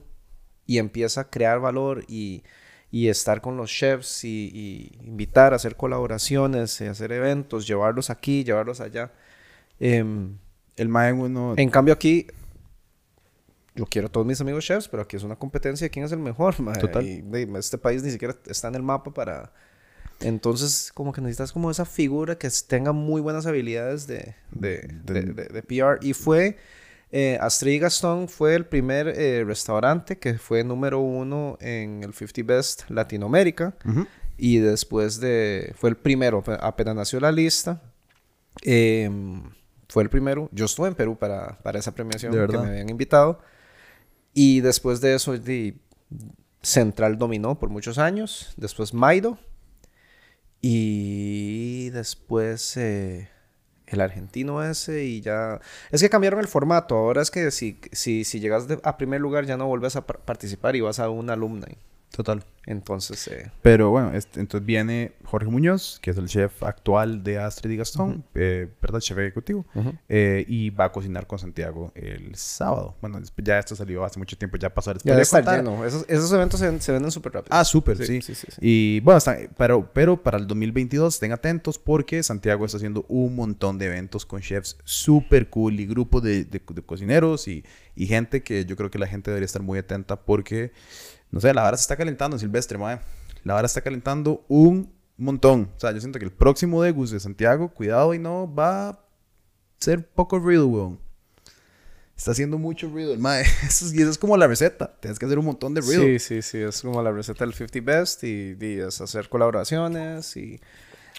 y 0.66 0.78
empieza 0.78 1.22
a 1.22 1.30
crear 1.30 1.60
valor 1.60 2.04
y, 2.08 2.42
y 2.90 3.08
estar 3.08 3.40
con 3.40 3.56
los 3.56 3.70
chefs 3.70 4.24
y, 4.24 4.50
y 4.52 5.06
invitar 5.06 5.52
a 5.52 5.56
hacer 5.56 5.76
colaboraciones, 5.76 6.80
y 6.80 6.84
hacer 6.86 7.12
eventos, 7.12 7.66
llevarlos 7.66 8.10
aquí, 8.10 8.44
llevarlos 8.44 8.80
allá. 8.80 9.12
Em, 9.80 10.36
El 10.76 10.88
Mae 10.88 11.12
uno... 11.12 11.54
en 11.56 11.70
cambio 11.70 11.94
aquí, 11.94 12.26
yo 13.74 13.86
quiero 13.86 14.08
a 14.08 14.10
todos 14.12 14.26
mis 14.26 14.40
amigos 14.40 14.64
chefs, 14.64 14.88
pero 14.88 15.02
aquí 15.02 15.16
es 15.16 15.22
una 15.22 15.36
competencia 15.36 15.86
de 15.86 15.90
quién 15.90 16.04
es 16.04 16.12
el 16.12 16.18
mejor. 16.18 16.60
mae, 16.60 16.78
Total. 16.78 17.06
Y, 17.06 17.22
de- 17.22 17.50
este 17.58 17.78
país 17.78 18.02
ni 18.02 18.10
siquiera 18.10 18.36
está 18.46 18.68
en 18.68 18.74
el 18.76 18.82
mapa 18.82 19.12
para... 19.12 19.52
Entonces, 20.20 20.92
como 20.94 21.12
que 21.12 21.20
necesitas 21.20 21.50
como 21.52 21.68
esa 21.70 21.84
figura 21.84 22.38
que 22.38 22.48
tenga 22.68 22.92
muy 22.92 23.20
buenas 23.20 23.46
habilidades 23.46 24.06
de, 24.06 24.36
de, 24.52 24.88
de- 25.04 25.22
de- 25.22 25.44
de 25.46 25.62
PR. 25.62 25.98
Y 26.04 26.12
fue... 26.12 26.58
Eh, 27.14 27.36
Astrid 27.40 27.72
y 27.74 27.78
Gastón 27.78 28.26
fue 28.28 28.54
el 28.54 28.64
primer 28.64 29.06
eh, 29.08 29.44
restaurante 29.44 30.18
que 30.18 30.38
fue 30.38 30.64
número 30.64 30.98
uno 31.00 31.58
en 31.60 32.02
el 32.02 32.14
50 32.14 32.42
Best 32.44 32.88
Latinoamérica. 32.90 33.74
Y 34.38 34.56
después 34.58 35.20
de... 35.20 35.74
Fue 35.76 35.90
el 35.90 35.96
primero, 35.96 36.42
ape- 36.42 36.58
apenas 36.60 36.96
nació 36.96 37.20
la 37.20 37.30
lista. 37.30 37.82
em, 38.62 39.42
fue 39.88 40.02
el 40.02 40.08
primero. 40.08 40.48
Yo 40.52 40.64
estuve 40.64 40.88
en 40.88 40.94
Perú 40.94 41.16
para, 41.18 41.58
para 41.62 41.78
esa 41.78 41.94
premiación 41.94 42.32
¿De 42.32 42.38
que 42.38 42.52
me 42.64 42.70
habían 42.70 42.88
invitado. 42.88 43.40
Y 44.32 44.60
después 44.62 45.02
de 45.02 45.14
eso, 45.14 45.34
Central 46.62 47.18
dominó 47.18 47.58
por 47.58 47.68
muchos 47.68 47.98
años. 47.98 48.54
Después 48.56 48.94
Maido. 48.94 49.38
Y 50.62 51.90
después 51.90 52.76
eh, 52.76 53.28
el 53.92 54.00
argentino 54.00 54.62
ese. 54.64 55.04
Y 55.04 55.20
ya... 55.20 55.60
Es 55.90 56.00
que 56.00 56.10
cambiaron 56.10 56.40
el 56.40 56.48
formato. 56.48 56.96
Ahora 56.96 57.22
es 57.22 57.30
que 57.30 57.50
si, 57.50 57.78
si, 57.92 58.24
si 58.24 58.40
llegas 58.40 58.68
de- 58.68 58.80
a 58.82 58.96
primer 58.96 59.20
lugar 59.20 59.44
ya 59.46 59.56
no 59.56 59.66
vuelves 59.66 59.96
a 59.96 60.06
par- 60.06 60.20
participar 60.20 60.76
y 60.76 60.80
vas 60.80 60.98
a 60.98 61.08
un 61.10 61.30
alumni. 61.30 61.76
Total. 62.12 62.44
Entonces... 62.64 63.26
eh, 63.26 63.50
Pero 63.60 63.90
bueno, 63.90 64.12
este- 64.14 64.38
entonces 64.38 64.64
viene 64.64 65.12
Jorge 65.24 65.48
Muñoz, 65.50 65.98
que 66.00 66.10
es 66.12 66.16
el 66.18 66.28
chef 66.28 66.62
actual 66.62 67.24
de 67.24 67.38
Astrid 67.38 67.72
y 67.72 67.76
Gastón, 67.78 68.24
eh, 68.36 68.68
¿verdad? 68.80 69.00
Chef 69.00 69.18
ejecutivo. 69.18 69.64
eh, 70.08 70.44
y 70.46 70.70
va 70.70 70.84
a 70.84 70.92
cocinar 70.92 71.26
con 71.26 71.40
Santiago 71.40 71.90
el 71.96 72.34
sábado. 72.36 72.94
Bueno, 73.00 73.18
ya 73.38 73.58
esto 73.58 73.74
salió 73.74 74.04
hace 74.04 74.18
mucho 74.20 74.36
tiempo, 74.38 74.56
ya 74.58 74.72
pasó 74.72 74.92
después 74.94 75.12
ya 75.16 75.22
estar 75.22 75.42
lleno. 75.64 75.84
Esos, 75.84 76.04
esos 76.08 76.30
eventos 76.32 76.60
se, 76.60 76.80
se 76.80 76.92
venden 76.92 77.10
súper 77.10 77.32
rápido. 77.32 77.56
Ah, 77.56 77.64
súper, 77.64 77.96
sí. 77.96 78.20
Sí, 78.22 78.34
sí. 78.36 78.46
Y 78.60 79.00
bueno, 79.00 79.18
está- 79.18 79.38
pero, 79.56 79.90
pero 79.92 80.22
para 80.22 80.38
el 80.38 80.46
2022 80.46 81.14
estén 81.14 81.32
atentos 81.32 81.78
porque 81.80 82.22
Santiago 82.22 82.64
está 82.64 82.76
haciendo 82.76 83.04
un 83.08 83.34
montón 83.34 83.78
de 83.78 83.86
eventos 83.86 84.24
con 84.24 84.40
chefs 84.40 84.76
súper 84.84 85.48
cool 85.50 85.80
y 85.80 85.86
grupos 85.86 86.22
de, 86.22 86.44
de- 86.44 86.62
de 86.64 86.82
cocineros 86.82 87.48
y, 87.48 87.64
y 87.96 88.06
gente 88.06 88.42
que 88.44 88.64
yo 88.66 88.76
creo 88.76 88.90
que 88.90 88.98
la 89.00 89.08
gente 89.08 89.30
debería 89.32 89.46
estar 89.46 89.62
muy 89.62 89.78
atenta 89.80 90.20
porque, 90.24 90.70
no 91.32 91.40
sé, 91.40 91.52
la 91.52 91.62
vara 91.62 91.76
se 91.76 91.82
está 91.82 91.96
calentando 91.96 92.36
en 92.36 92.40
Silvestre, 92.40 92.78
mae. 92.78 93.00
La 93.42 93.54
vara 93.54 93.66
está 93.66 93.80
calentando 93.80 94.44
un 94.48 94.92
montón. 95.16 95.70
O 95.76 95.80
sea, 95.80 95.90
yo 95.90 96.00
siento 96.00 96.18
que 96.18 96.26
el 96.26 96.30
próximo 96.30 96.82
Degus 96.82 97.10
de 97.10 97.18
Santiago, 97.18 97.68
cuidado 97.68 98.14
y 98.14 98.18
no 98.18 98.52
va 98.54 98.90
a 98.90 99.00
ser 99.78 100.06
poco 100.06 100.38
ruido, 100.38 100.68
weón. 100.68 101.00
Está 102.14 102.32
haciendo 102.32 102.58
mucho 102.58 102.88
ruido 102.88 103.14
el 103.14 103.18
mae. 103.18 103.42
Eso 103.66 103.86
es, 103.86 103.94
y 103.94 104.02
eso 104.02 104.10
es 104.10 104.18
como 104.18 104.36
la 104.36 104.46
receta. 104.46 104.94
Tienes 105.00 105.18
que 105.18 105.24
hacer 105.24 105.38
un 105.38 105.46
montón 105.46 105.74
de 105.74 105.80
ruido. 105.80 106.02
Sí, 106.02 106.18
sí, 106.18 106.42
sí. 106.42 106.58
Es 106.58 106.82
como 106.82 107.02
la 107.02 107.10
receta 107.10 107.44
del 107.44 107.54
50 107.54 107.80
Best 107.80 108.22
y, 108.24 108.56
y 108.60 108.80
es 108.80 109.00
hacer 109.00 109.28
colaboraciones 109.28 110.36
y, 110.36 110.60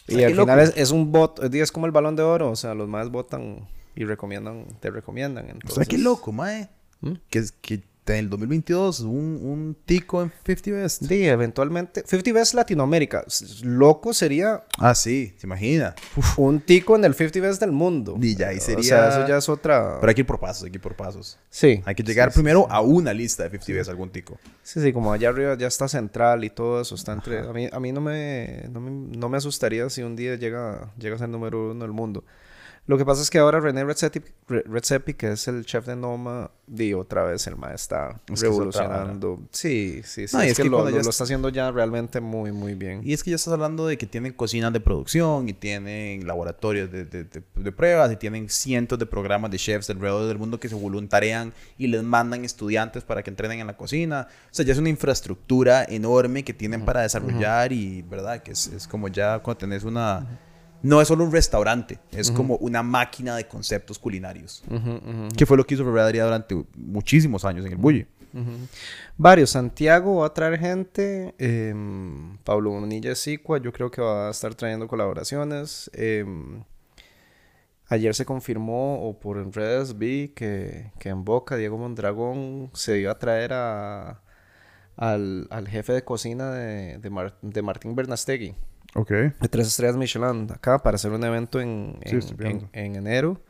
y 0.08 0.16
Ay, 0.16 0.26
al 0.26 0.36
final 0.36 0.60
es, 0.60 0.74
es 0.78 0.92
un 0.92 1.12
voto, 1.12 1.44
es, 1.44 1.72
como 1.72 1.88
el 1.88 1.92
balón 1.92 2.16
de 2.16 2.22
oro. 2.22 2.52
O 2.52 2.56
sea, 2.56 2.76
los 2.76 2.88
más 2.88 3.10
votan 3.10 3.68
y 3.96 4.06
recomiendan, 4.06 4.66
te 4.80 4.92
recomiendan. 4.92 5.46
O 5.46 5.50
Entonces, 5.50 5.76
sea, 5.76 5.86
qué 5.86 5.98
loco, 5.98 6.32
mae. 6.32 6.70
¿Mm? 7.02 7.14
Que 7.30 7.44
en 8.06 8.16
el 8.16 8.30
2022 8.30 9.00
un, 9.02 9.10
un 9.10 9.78
tico 9.86 10.22
en 10.22 10.32
50 10.46 10.72
Best. 10.72 11.06
Sí, 11.06 11.26
eventualmente. 11.26 12.04
50 12.06 12.34
Best 12.34 12.54
Latinoamérica. 12.54 13.24
Loco 13.64 14.14
sería 14.14 14.64
Ah, 14.78 14.94
sí, 14.96 15.34
se 15.38 15.48
imagina. 15.48 15.96
un 16.38 16.60
tico 16.60 16.96
en 16.96 17.06
el 17.06 17.14
50 17.14 17.40
Best 17.40 17.60
del 17.62 17.72
mundo. 17.72 18.18
Y 18.22 18.36
ya 18.36 18.50
ahí 18.50 18.58
O 18.58 18.62
sería- 18.62 18.84
sea, 18.84 19.10
eso 19.10 19.28
ya 19.28 19.38
es 19.38 19.48
otra. 19.50 19.98
Pero 20.00 20.10
hay 20.10 20.16
que 20.16 20.22
ir 20.22 20.28
por 20.28 20.40
pasos, 20.40 20.64
hay 20.66 20.72
que 20.72 20.78
ir 20.78 20.82
por 20.82 20.96
pasos. 20.96 21.40
Sí. 21.50 21.82
Hay 21.86 21.96
que 21.96 22.04
llegar 22.04 22.30
Sí, 22.30 22.34
sí, 22.34 22.40
primero 22.40 22.68
a 22.70 22.82
una 22.82 23.14
lista 23.14 23.44
de 23.44 23.50
50 23.50 23.74
Best, 23.74 23.90
algún 23.90 24.10
tico. 24.10 24.38
Sí, 24.64 24.82
sí, 24.82 24.92
como 24.92 25.14
allá 25.14 25.30
arriba 25.30 25.58
ya 25.58 25.68
está 25.68 25.88
central 25.88 26.44
y 26.44 26.50
todo 26.50 26.82
eso 26.82 26.96
está 26.96 27.14
entre... 27.14 27.40
A 27.40 27.54
mí, 27.54 27.70
a 27.72 27.80
mí 27.80 27.92
no, 27.92 28.02
me, 28.02 28.66
no, 28.72 28.80
me, 28.82 28.92
no 29.18 29.30
me 29.30 29.38
asustaría 29.38 29.90
si 29.90 30.02
un 30.04 30.16
día 30.16 30.36
llega, 30.36 30.92
llega 30.98 31.16
a 31.16 31.20
ser 31.20 31.30
número 31.30 31.72
uno 31.72 31.84
del 31.84 31.94
mundo. 31.94 32.24
Lo 32.86 32.98
que 32.98 33.06
pasa 33.06 33.22
es 33.22 33.30
que 33.30 33.40
ahora 33.40 33.62
René 33.62 33.86
Redzepi, 33.86 34.20
Re- 34.50 34.64
Redzepi, 34.68 35.14
que 35.14 35.32
es 35.32 35.48
el 35.48 35.66
chef 35.66 35.86
de 35.88 35.96
Noma, 35.96 36.52
di 36.68 36.94
otra 36.94 37.24
vez 37.24 37.48
el 37.48 37.56
ma 37.56 37.74
está 37.74 38.20
Es 38.30 38.42
revolucionando. 38.42 39.40
Sí, 39.52 40.02
sí, 40.04 40.28
sí. 40.28 40.36
No, 40.36 40.42
es, 40.42 40.52
es 40.52 40.58
que, 40.58 40.64
que 40.64 40.70
lo, 40.70 40.80
está 41.10 41.24
haciendo 41.24 41.48
ya 41.48 41.72
realmente 41.72 42.20
muy, 42.20 42.52
muy 42.52 42.74
bien. 42.76 43.00
Y 43.06 43.14
es 43.14 43.24
que 43.24 43.30
ya 43.30 43.38
estás 43.38 43.54
hablando 43.54 43.88
de 43.88 43.98
que 43.98 44.06
tienen 44.06 44.34
cocinas 44.34 44.74
de 44.74 44.82
producción 44.82 45.48
y 45.48 45.54
tienen 45.54 46.28
laboratorios 46.28 46.92
de, 46.92 47.06
de- 47.06 47.24
de- 47.24 47.42
de 47.56 47.72
pruebas 47.72 48.12
y 48.12 48.18
tienen 48.18 48.50
cientos 48.50 49.00
de 49.00 49.06
programas 49.06 49.50
de 49.52 49.58
chefs 49.60 49.90
alrededor 49.90 50.28
del 50.28 50.38
mundo 50.38 50.60
que 50.60 50.68
se 50.68 50.76
voluntarian 50.76 51.54
y 51.78 51.88
les 51.88 52.04
mandan 52.04 52.44
estudiantes 52.44 53.06
para 53.06 53.24
que 53.24 53.30
entrenen 53.30 53.62
en 53.62 53.68
la 53.68 53.78
cocina. 53.78 54.28
O 54.52 54.54
sea, 54.54 54.66
ya 54.66 54.74
es 54.74 54.80
una 54.80 54.90
infraestructura 54.90 55.86
enorme 55.86 56.44
que 56.44 56.54
tienen 56.54 56.84
para 56.84 57.02
desarrollar 57.04 57.72
y, 57.72 58.02
¿verdad? 58.02 58.44
Que 58.44 58.52
es, 58.52 58.68
es 58.68 58.90
como 58.90 59.08
ya 59.08 59.40
cuando 59.40 59.60
tenés 59.60 59.86
una... 59.86 60.28
No 60.84 61.02
es 61.02 61.08
solo 61.08 61.24
un 61.24 61.32
restaurante, 61.32 61.98
es 62.12 62.30
como 62.30 62.58
una 62.58 62.84
máquina 62.84 63.36
de 63.36 63.48
conceptos 63.48 63.98
culinarios. 63.98 64.64
Que 65.36 65.46
fue 65.46 65.58
lo 65.58 65.66
que 65.66 65.74
hizo 65.76 65.84
Ferrería 65.86 66.26
durante 66.26 66.64
muchísimos 66.76 67.44
años 67.46 67.66
en 67.66 67.72
el 67.72 67.78
Bulli. 67.78 68.06
Varios. 69.18 69.52
Santiago 69.52 70.18
va 70.18 70.28
a 70.28 70.34
traer 70.34 70.60
gente. 70.60 71.34
em, 71.38 72.38
Pablo 72.44 72.72
Bonilla 72.72 73.16
Sicua, 73.16 73.60
yo 73.62 73.72
creo 73.72 73.90
que 73.90 74.02
va 74.02 74.28
a 74.28 74.32
estar 74.32 74.54
trayendo 74.56 74.88
colaboraciones. 74.88 75.90
em, 75.94 76.64
ayer 77.90 78.16
se 78.16 78.26
confirmó, 78.26 79.08
o 79.08 79.20
por 79.20 79.38
en 79.38 79.54
redes 79.54 79.98
vi, 79.98 80.30
que, 80.30 80.92
que 81.00 81.10
en 81.10 81.24
Boca 81.24 81.56
Diego 81.56 81.78
Mondragón 81.78 82.72
se 82.74 83.00
iba 83.00 83.12
a 83.12 83.20
traer 83.20 83.54
a, 83.54 84.22
al, 84.98 85.48
al 85.52 85.68
jefe 85.68 85.94
de 85.94 86.04
cocina 86.04 86.52
de, 86.52 86.98
de, 86.98 87.10
Mar- 87.10 87.38
de 87.42 87.62
Martín 87.62 87.96
Bernastegui, 87.96 88.56
Ok. 88.96 89.10
de 89.10 89.48
Tres 89.50 89.68
Estrellas 89.68 89.98
Michelin, 89.98 90.48
acá 90.52 90.80
para 90.80 90.96
hacer 90.96 91.12
un 91.12 91.24
evento 91.24 91.60
en, 91.62 91.98
en, 92.04 92.96
enero. 92.96 93.42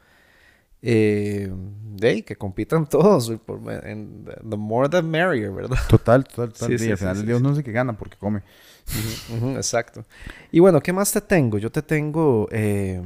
Eh, 0.86 1.50
de 1.96 2.08
ahí, 2.10 2.22
que 2.24 2.36
compitan 2.36 2.86
todos. 2.90 3.32
por- 3.46 3.60
en- 3.86 4.26
the 4.50 4.58
more 4.58 4.90
the 4.90 5.02
merrier, 5.02 5.52
¿verdad? 5.52 5.78
Total, 5.90 6.24
total, 6.24 6.52
total. 6.54 6.68
Sí, 6.70 6.74
y 6.76 6.80
sí, 6.80 6.92
al 6.92 6.98
final 6.98 7.18
sí. 7.18 7.32
uno 7.32 7.56
sé 7.56 7.64
que 7.64 7.72
gana 7.72 7.94
porque 7.98 8.18
come. 8.18 8.42
Exacto. 9.56 10.04
Y 10.52 10.60
bueno, 10.60 10.82
¿qué 10.82 10.92
más 10.92 11.12
te 11.12 11.22
tengo? 11.22 11.58
Yo 11.58 11.72
te 11.72 11.82
tengo 11.82 12.50
eh, 12.52 13.02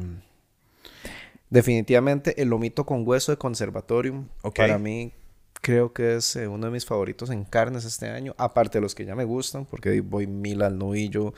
definitivamente 1.49 2.41
el 2.41 2.49
lomito 2.49 2.85
con 2.85 3.07
hueso 3.07 3.31
de 3.31 3.38
conservatorium. 3.38 4.27
Ok. 4.41 4.55
Para 4.57 4.77
mí 4.77 5.13
creo 5.61 5.93
que 5.93 6.15
es 6.15 6.35
eh, 6.35 6.47
uno 6.47 6.65
de 6.67 6.71
mis 6.71 6.85
favoritos 6.85 7.29
en 7.29 7.43
carnes 7.43 7.85
este 7.85 8.09
año. 8.09 8.33
Aparte 8.38 8.77
de 8.77 8.81
los 8.81 8.95
que 8.95 9.05
ya 9.05 9.15
me 9.15 9.23
gustan, 9.23 9.65
porque 9.65 10.01
voy 10.01 10.27
mil 10.27 10.61
al 10.61 10.77
novillo, 10.77 11.33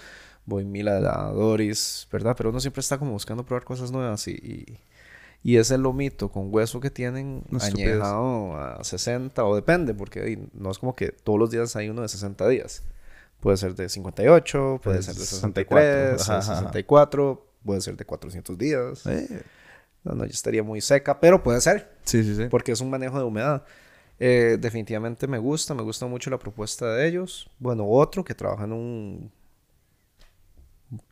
voy 0.49 0.65
mil 0.65 0.87
a 0.89 0.99
Doris, 1.31 2.07
¿verdad? 2.11 2.35
Pero 2.37 2.49
uno 2.49 2.59
siempre 2.59 2.81
está 2.81 2.97
como 2.97 3.11
buscando 3.11 3.45
probar 3.45 3.63
cosas 3.63 3.91
nuevas 3.91 4.27
y... 4.27 4.31
y 4.33 4.79
y 5.41 5.55
ese 5.55 5.77
lomito 5.77 6.29
con 6.29 6.53
hueso 6.53 6.81
que 6.81 6.91
tienen 6.91 7.43
estupidez. 7.49 8.01
añejado 8.01 8.57
a 8.57 8.83
60 8.83 9.45
o 9.45 9.55
depende, 9.55 9.93
porque 9.93 10.47
no 10.53 10.69
es 10.69 10.79
como 10.79 10.97
que 10.97 11.13
todos 11.13 11.39
los 11.39 11.49
días 11.49 11.77
hay 11.77 11.87
uno 11.87 12.01
de 12.01 12.09
60 12.09 12.45
días. 12.49 12.83
Puede 13.39 13.55
ser 13.55 13.73
de 13.73 13.87
58, 13.87 14.81
puede 14.83 14.97
De 14.97 15.03
ser 15.03 15.15
de 15.15 15.25
64, 15.25 16.17
63, 16.17 16.21
ajá, 16.21 16.33
de 16.33 16.39
ajá. 16.39 16.55
64, 16.57 17.47
puede 17.63 17.79
ser 17.79 17.95
de 17.95 18.03
400 18.05 18.57
días. 18.57 19.05
Eh, 19.05 19.43
No, 20.03 20.13
no, 20.13 20.25
ya 20.25 20.31
estaría 20.31 20.61
muy 20.61 20.81
seca, 20.81 21.21
pero 21.21 21.41
puede 21.41 21.61
ser, 21.61 21.89
Sí, 22.03 22.21
sí, 22.23 22.35
sí. 22.35 22.47
porque 22.49 22.73
es 22.73 22.81
un 22.81 22.89
manejo 22.89 23.17
de 23.17 23.23
humedad. 23.23 23.63
Eh, 24.19 24.57
definitivamente 24.59 25.25
me 25.27 25.37
gusta, 25.37 25.73
me 25.73 25.83
gusta 25.83 26.05
mucho 26.05 26.29
la 26.29 26.37
propuesta 26.37 26.93
de 26.95 27.07
ellos. 27.07 27.49
Bueno, 27.59 27.85
otro 27.89 28.25
que 28.25 28.35
trabaja 28.35 28.65
en 28.65 28.73
un 28.73 29.31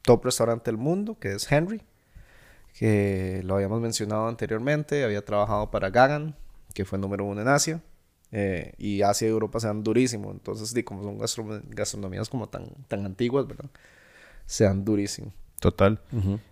top 0.01 0.25
restaurante 0.25 0.71
del 0.71 0.78
mundo, 0.78 1.17
que 1.19 1.34
es 1.34 1.51
Henry, 1.51 1.82
que 2.78 3.41
lo 3.43 3.55
habíamos 3.55 3.82
mencionado 3.82 4.28
anteriormente, 4.28 5.03
había 5.03 5.23
trabajado 5.23 5.71
para 5.71 5.89
Gagan, 5.89 6.36
que 6.73 6.86
fue 6.86 6.99
número 6.99 7.25
uno 7.25 7.41
en 7.41 7.47
Asia. 7.47 7.82
eh, 8.34 8.73
y 8.78 9.03
Asia 9.03 9.25
y 9.28 9.32
Europa 9.32 9.59
se 9.61 9.67
dan 9.67 9.84
durísimo, 9.84 10.32
entonces, 10.32 10.73
di, 10.73 10.84
como 10.84 11.01
son 11.01 11.17
gastro- 11.17 11.61
gastronomías 11.69 12.28
como 12.28 12.49
tan, 12.49 12.65
tan 12.89 13.05
antiguas, 13.05 13.47
¿verdad? 13.47 13.69
Se 14.45 14.65
dan 14.65 14.84
durísimo. 14.84 15.32
Total. 15.61 15.99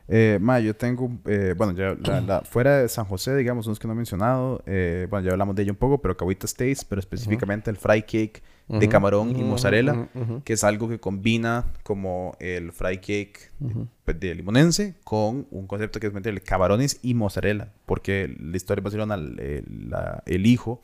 Eh, 0.08 0.40
ma, 0.42 0.60
yo 0.62 0.74
tengo, 0.76 1.12
eh, 1.26 1.54
bueno, 1.58 1.74
ya 1.74 1.96
la- 2.02 2.22
la- 2.22 2.42
fuera 2.46 2.78
de 2.78 2.88
San 2.88 3.04
José, 3.06 3.36
digamos, 3.36 3.68
unos 3.68 3.78
que 3.78 3.88
no 3.88 3.94
he 3.94 3.98
mencionado, 3.98 4.64
eh, 4.66 5.06
bueno, 5.10 5.26
ya 5.26 5.34
hablamos 5.34 5.54
de 5.56 5.64
ello 5.64 5.74
un 5.74 5.78
poco, 5.78 6.02
pero 6.02 6.16
Cahuita 6.16 6.46
States, 6.46 6.86
pero 6.86 7.00
específicamente 7.02 7.70
el 7.70 7.76
fry 7.78 8.02
cake 8.04 8.42
de 8.68 8.90
camarón 8.90 9.36
y 9.36 9.44
mozzarella, 9.44 10.08
que 10.44 10.54
es 10.54 10.64
algo 10.64 10.90
que 10.90 11.00
combina 11.00 11.66
como 11.84 12.36
el 12.40 12.72
fry 12.72 12.98
cake 12.98 13.52
de- 13.60 13.86
pues, 14.04 14.20
de 14.20 14.34
limonense 14.34 14.96
con 15.04 15.48
un 15.52 15.68
concepto 15.68 16.00
que 16.00 16.08
es 16.08 16.14
meterle 16.14 16.42
camarones 16.42 17.00
y 17.04 17.14
mozzarella, 17.14 17.72
porque 17.86 18.36
la 18.40 18.58
historia 18.58 18.82
de 18.82 18.86
Barcelona, 18.86 19.16
el, 19.16 19.64
la- 19.90 20.24
el 20.26 20.46
hijo 20.48 20.82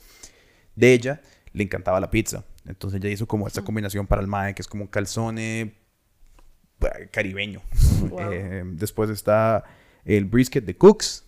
de 0.75 0.93
ella 0.93 1.21
le 1.53 1.63
encantaba 1.63 1.99
la 1.99 2.11
pizza. 2.11 2.43
Entonces 2.67 2.99
ella 3.01 3.09
hizo 3.11 3.25
como 3.27 3.47
esta 3.47 3.63
combinación 3.63 4.05
para 4.05 4.21
el 4.21 4.27
mae, 4.27 4.53
que 4.53 4.61
es 4.61 4.67
como 4.67 4.83
un 4.83 4.87
calzone 4.87 5.61
eh, 6.81 7.09
caribeño. 7.11 7.61
Wow. 8.09 8.19
Eh, 8.31 8.63
después 8.73 9.09
está 9.09 9.63
el 10.05 10.25
brisket 10.25 10.63
de 10.65 10.77
Cooks. 10.77 11.25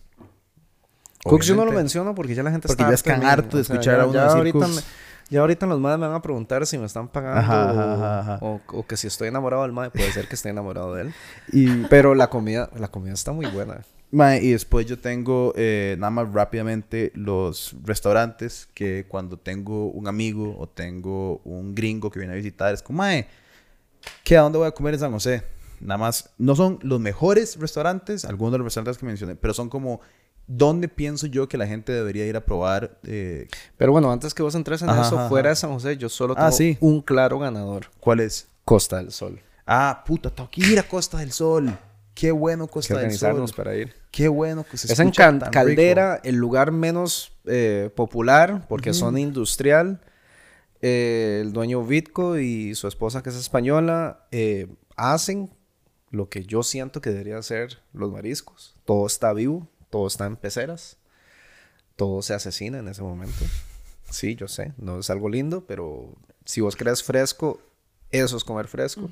Cooks 1.24 1.46
yo 1.46 1.56
no 1.56 1.64
lo 1.64 1.72
menciono 1.72 2.14
porque 2.14 2.34
ya 2.34 2.42
la 2.42 2.50
gente 2.50 2.68
Porque 2.68 2.82
está 2.92 3.14
ya 3.14 3.18
mí. 3.18 3.24
harto 3.26 3.56
de 3.56 3.62
O 3.62 3.64
sea, 3.64 3.74
escuchar 3.74 3.96
ya- 3.96 4.02
a 4.02 4.06
uno 4.06 4.14
ya 4.14 4.22
decir 4.24 4.36
ahorita 4.38 4.58
Cooks. 4.58 4.76
me- 4.76 4.82
ya 5.30 5.40
ahorita 5.40 5.66
los 5.66 5.80
madres 5.80 6.00
me 6.00 6.06
van 6.06 6.16
a 6.16 6.22
preguntar 6.22 6.66
si 6.66 6.78
me 6.78 6.86
están 6.86 7.08
pagando 7.08 7.40
Ajá, 7.40 7.72
o, 7.72 7.94
ajá, 7.94 8.20
ajá. 8.20 8.38
o- 8.42 8.60
o 8.72 8.86
que 8.86 8.96
si 8.96 9.06
estoy 9.06 9.28
enamorado 9.28 9.62
del 9.62 9.72
madre. 9.72 9.90
Puede 9.90 10.12
ser 10.12 10.28
que 10.28 10.34
esté 10.34 10.50
enamorado 10.50 10.94
de 10.94 11.02
él. 11.02 11.14
Y, 11.52 11.84
Pero 11.88 12.14
la 12.14 12.28
comida, 12.30 12.70
la 12.78 12.88
comida 12.88 13.14
está 13.14 13.32
muy 13.32 13.46
buena. 13.46 13.80
mae, 14.10 14.42
y 14.44 14.52
después 14.52 14.86
yo 14.86 14.98
tengo 15.00 15.52
eh, 15.56 15.96
nada 15.98 16.10
más 16.10 16.32
rápidamente 16.32 17.10
los 17.14 17.74
restaurantes 17.84 18.68
que 18.74 19.06
cuando 19.08 19.36
tengo 19.38 19.86
un 19.90 20.06
amigo 20.06 20.56
o 20.58 20.68
tengo 20.68 21.38
un 21.44 21.74
gringo 21.74 22.10
que 22.10 22.20
viene 22.20 22.34
a 22.34 22.36
visitar 22.36 22.72
es 22.72 22.82
como, 22.82 22.98
mae, 22.98 23.26
¿qué 24.22 24.36
a 24.36 24.42
dónde 24.42 24.58
voy 24.58 24.68
a 24.68 24.72
comer 24.72 24.94
en 24.94 25.00
San 25.00 25.12
José? 25.12 25.42
Nada 25.80 25.98
más, 25.98 26.30
no 26.38 26.54
son 26.54 26.78
los 26.82 27.00
mejores 27.00 27.58
restaurantes, 27.58 28.24
algunos 28.24 28.52
de 28.52 28.58
los 28.58 28.64
restaurantes 28.66 28.98
que 28.98 29.04
mencioné, 29.06 29.34
pero 29.34 29.52
son 29.52 29.68
como, 29.68 30.00
¿dónde 30.46 30.88
pienso 30.88 31.26
yo 31.26 31.48
que 31.48 31.56
la 31.58 31.66
gente 31.66 31.92
debería 31.92 32.26
ir 32.26 32.36
a 32.36 32.44
probar? 32.44 32.98
eh, 33.04 33.48
Pero 33.76 33.92
bueno, 33.92 34.10
antes 34.12 34.34
que 34.34 34.42
vos 34.42 34.54
entres 34.54 34.82
en 34.82 34.90
Ajá, 34.90 35.02
eso, 35.06 35.18
ajá, 35.18 35.28
fuera 35.28 35.48
ajá. 35.48 35.54
de 35.54 35.56
San 35.56 35.72
José, 35.72 35.96
yo 35.96 36.08
solo 36.08 36.34
Ah, 36.36 36.46
tengo 36.46 36.52
sí. 36.56 36.76
un 36.80 37.00
claro 37.02 37.38
ganador. 37.38 37.86
¿Cuál 38.00 38.20
es? 38.20 38.48
Costa 38.64 38.96
del 38.98 39.10
Sol. 39.12 39.40
Ah, 39.66 40.02
puta, 40.06 40.30
tengo 40.30 40.50
que 40.50 40.60
ir 40.62 40.78
a 40.78 40.82
Costa 40.82 41.18
del 41.18 41.32
Sol. 41.32 41.76
Qué 42.14 42.30
bueno 42.30 42.66
que 42.66 42.72
Costa 42.74 42.94
del 42.94 43.02
organizarnos 43.04 43.50
Sol. 43.50 43.56
para 43.56 43.74
ir. 43.76 43.94
Qué 44.10 44.28
bueno 44.28 44.64
que 44.64 44.76
se 44.76 44.92
Es 44.92 44.98
en 45.00 45.08
escucha 45.08 45.24
Can- 45.24 45.38
tan 45.40 45.50
Caldera, 45.50 46.20
el 46.22 46.36
lugar 46.36 46.70
menos 46.70 47.32
eh, 47.46 47.90
popular, 47.96 48.66
porque 48.68 48.90
es 48.90 48.96
zona 48.98 49.18
industrial. 49.20 50.00
Eh, 50.82 51.40
el 51.42 51.52
dueño 51.52 51.82
Vitco 51.84 52.38
y 52.38 52.74
su 52.74 52.86
esposa, 52.88 53.22
que 53.22 53.30
es 53.30 53.36
española, 53.36 54.26
eh, 54.30 54.68
hacen 54.96 55.50
lo 56.10 56.28
que 56.28 56.44
yo 56.44 56.62
siento 56.62 57.00
que 57.00 57.10
debería 57.10 57.40
ser 57.42 57.78
los 57.92 58.12
mariscos. 58.12 58.76
Todo 58.84 59.06
está 59.06 59.32
vivo, 59.32 59.66
todo 59.94 60.08
está 60.08 60.26
en 60.26 60.34
peceras, 60.34 60.96
todo 61.94 62.20
se 62.20 62.34
asesina 62.34 62.80
en 62.80 62.88
ese 62.88 63.00
momento. 63.00 63.44
Sí, 64.10 64.34
yo 64.34 64.48
sé, 64.48 64.72
no 64.76 64.98
es 64.98 65.08
algo 65.08 65.28
lindo, 65.28 65.64
pero 65.66 66.12
si 66.44 66.60
vos 66.60 66.74
crees 66.74 67.00
fresco, 67.04 67.60
eso 68.10 68.36
es 68.36 68.42
comer 68.42 68.66
fresco. 68.66 69.08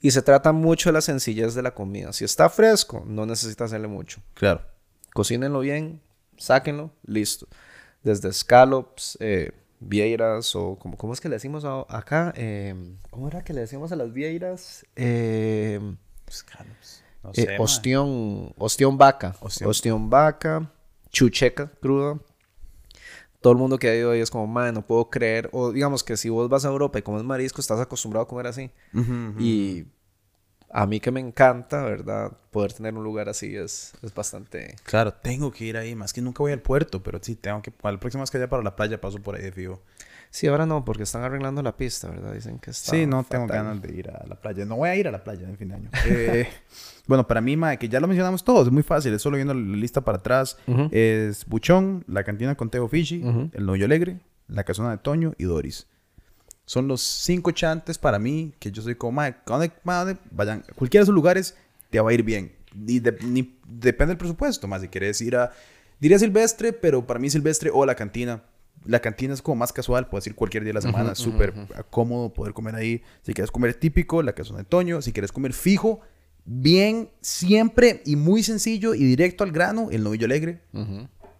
Y 0.00 0.12
se 0.12 0.22
trata 0.22 0.52
mucho 0.52 0.90
de 0.90 0.92
la 0.92 1.00
sencillez 1.00 1.54
de 1.54 1.62
la 1.62 1.74
comida. 1.74 2.12
Si 2.12 2.24
está 2.24 2.48
fresco, 2.48 3.02
no 3.08 3.26
necesita 3.26 3.64
hacerle 3.64 3.88
mucho. 3.88 4.20
Claro. 4.34 4.62
Cocínenlo 5.14 5.58
bien, 5.58 6.00
sáquenlo, 6.36 6.92
listo. 7.04 7.48
Desde 8.04 8.32
scallops, 8.32 9.18
eh, 9.20 9.50
vieiras 9.80 10.54
o 10.54 10.76
como, 10.78 10.96
¿cómo 10.96 11.12
es 11.12 11.20
que 11.20 11.28
le 11.28 11.34
decimos 11.34 11.64
a- 11.64 11.84
acá? 11.88 12.32
Eh, 12.36 12.72
¿Cómo 13.10 13.26
era 13.26 13.42
que 13.42 13.52
le 13.52 13.62
decíamos 13.62 13.90
a 13.90 13.96
las 13.96 14.12
vieiras? 14.12 14.86
Eh, 14.94 15.80
No 17.28 17.42
eh, 17.42 17.46
sé, 17.46 17.56
ostión, 17.58 18.54
ostión 18.58 18.96
vaca. 18.96 19.34
Ostión. 19.40 19.70
Ostión. 19.70 20.10
vaca, 20.10 20.70
chucheca 21.10 21.70
cruda. 21.80 22.18
Todo 23.40 23.52
el 23.52 23.58
mundo 23.58 23.78
que 23.78 23.88
ha 23.88 23.94
ido 23.94 24.10
ahí 24.10 24.20
es 24.20 24.30
como, 24.30 24.46
man, 24.46 24.74
no 24.74 24.82
puedo 24.82 25.10
creer. 25.10 25.48
O 25.52 25.72
digamos 25.72 26.02
que 26.02 26.16
si 26.16 26.28
vos 26.28 26.48
vas 26.48 26.64
a 26.64 26.68
Europa 26.68 26.98
y 26.98 27.02
comes 27.02 27.22
marisco, 27.22 27.60
estás 27.60 27.78
acostumbrado 27.78 28.24
a 28.24 28.28
comer 28.28 28.48
así. 28.48 28.70
Y 29.38 29.84
a 30.70 30.86
mí 30.86 30.98
que 30.98 31.10
me 31.10 31.20
encanta, 31.20 31.84
¿verdad? 31.84 32.32
Poder 32.50 32.72
tener 32.72 32.94
un 32.94 33.04
lugar 33.04 33.28
así 33.28 33.54
es, 33.54 33.92
es 34.02 34.12
bastante... 34.12 34.74
Claro, 34.82 35.12
tengo 35.12 35.52
que 35.52 35.66
ir 35.66 35.76
ahí. 35.76 35.94
Más 35.94 36.12
que 36.12 36.20
nunca 36.20 36.42
voy 36.42 36.52
al 36.52 36.62
puerto, 36.62 37.00
pero 37.02 37.20
sí, 37.22 37.36
tengo 37.36 37.62
que. 37.62 37.72
La 37.82 38.00
próxima 38.00 38.22
vez 38.22 38.30
que 38.30 38.38
vaya 38.38 38.50
para 38.50 38.62
la 38.64 38.74
playa 38.74 39.00
paso 39.00 39.20
por 39.20 39.36
ahí 39.36 39.42
de 39.42 39.52
fijo. 39.52 39.80
Sí, 40.30 40.46
ahora 40.46 40.66
no, 40.66 40.84
porque 40.84 41.04
están 41.04 41.22
arreglando 41.22 41.62
la 41.62 41.76
pista, 41.76 42.08
¿verdad? 42.10 42.32
Dicen 42.34 42.58
que 42.58 42.70
está 42.70 42.90
Sí, 42.92 43.06
no 43.06 43.24
tengo 43.24 43.46
ganas 43.46 43.80
de 43.80 43.94
ir 43.94 44.10
a 44.10 44.24
la 44.26 44.34
playa. 44.36 44.64
No 44.66 44.76
voy 44.76 44.90
a 44.90 44.96
ir 44.96 45.08
a 45.08 45.10
la 45.10 45.24
playa 45.24 45.48
en 45.48 45.56
fin 45.56 45.68
de 45.68 45.74
año. 45.74 45.90
Eh, 46.06 46.48
bueno, 47.06 47.26
para 47.26 47.40
mí, 47.40 47.56
mae, 47.56 47.78
que 47.78 47.88
ya 47.88 48.00
lo 48.00 48.06
mencionamos 48.06 48.44
todos, 48.44 48.66
es 48.66 48.72
muy 48.72 48.82
fácil. 48.82 49.14
Es 49.14 49.22
solo 49.22 49.36
viendo 49.36 49.54
la 49.54 49.60
lista 49.76 50.02
para 50.02 50.18
atrás. 50.18 50.58
Es 50.90 51.46
Buchón, 51.46 52.04
la 52.06 52.22
cantina 52.24 52.54
con 52.54 52.68
Teo 52.70 52.86
Fishi, 52.88 53.22
Ujú. 53.24 53.50
el 53.54 53.64
Novillo 53.66 53.86
Alegre, 53.86 54.20
la 54.48 54.64
casona 54.64 54.90
de 54.90 54.98
Toño 54.98 55.32
y 55.38 55.44
Doris. 55.44 55.86
Son 56.66 56.86
los 56.86 57.00
cinco 57.00 57.50
chantes 57.52 57.96
para 57.96 58.18
mí 58.18 58.52
que 58.58 58.70
yo 58.70 58.82
soy 58.82 58.94
como, 58.96 59.12
mae, 59.12 59.36
¿dónde- 59.46 59.72
mae, 59.84 60.04
dónde? 60.04 60.20
vayan, 60.30 60.62
cualquiera 60.76 61.00
de 61.00 61.04
esos 61.04 61.14
lugares 61.14 61.56
te 61.88 61.98
va 61.98 62.10
a 62.10 62.12
ir 62.12 62.22
bien. 62.22 62.52
Y 62.86 63.00
de- 63.00 63.16
ni- 63.24 63.58
depende 63.66 64.10
del 64.12 64.18
presupuesto, 64.18 64.68
más 64.68 64.82
si 64.82 64.88
quieres 64.88 65.18
ir 65.22 65.36
a, 65.36 65.50
diría 65.98 66.18
Silvestre, 66.18 66.74
pero 66.74 67.06
para 67.06 67.18
mí 67.18 67.30
Silvestre 67.30 67.70
o 67.72 67.86
la 67.86 67.94
cantina. 67.94 68.42
La 68.84 69.00
cantina 69.00 69.34
es 69.34 69.42
como 69.42 69.56
más 69.56 69.72
casual, 69.72 70.08
puedes 70.08 70.26
ir 70.26 70.34
cualquier 70.34 70.62
día 70.64 70.70
de 70.70 70.74
la 70.74 70.80
semana, 70.80 71.12
es 71.12 71.18
súper 71.18 71.52
cómodo 71.90 72.32
poder 72.32 72.52
comer 72.52 72.74
ahí. 72.74 73.02
Si 73.22 73.34
quieres 73.34 73.50
comer 73.50 73.74
típico, 73.74 74.22
la 74.22 74.32
casona 74.32 74.60
de 74.60 74.64
Toño. 74.64 75.02
Si 75.02 75.12
quieres 75.12 75.32
comer 75.32 75.52
fijo, 75.52 76.00
bien, 76.44 77.10
siempre 77.20 78.02
y 78.06 78.16
muy 78.16 78.42
sencillo 78.42 78.94
y 78.94 79.04
directo 79.04 79.44
al 79.44 79.52
grano, 79.52 79.88
el 79.90 80.02
novillo 80.02 80.26
alegre. 80.26 80.62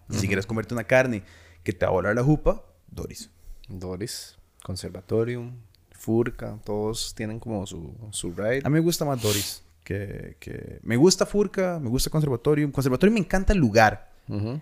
Si 0.09 0.27
quieres 0.27 0.45
comerte 0.45 0.73
una 0.73 0.83
carne 0.83 1.23
que 1.63 1.73
te 1.73 1.85
va 1.85 1.91
a 1.91 1.93
volar 1.93 2.15
la 2.15 2.23
jupa, 2.23 2.63
Doris. 2.91 3.29
Doris, 3.67 4.37
Conservatorium, 4.63 5.53
Furca, 5.91 6.59
todos 6.63 7.13
tienen 7.15 7.39
como 7.39 7.65
su, 7.65 7.93
su 8.11 8.31
ride. 8.31 8.61
A 8.63 8.69
mí 8.69 8.75
me 8.75 8.79
gusta 8.79 9.05
más 9.05 9.21
Doris. 9.21 9.63
Que, 9.83 10.37
que... 10.39 10.79
Me 10.83 10.97
gusta 10.97 11.25
Furca, 11.25 11.79
me 11.79 11.89
gusta 11.89 12.09
Conservatorium. 12.09 12.71
Conservatorium 12.71 13.15
me 13.15 13.19
encanta 13.19 13.53
el 13.53 13.59
lugar. 13.59 14.08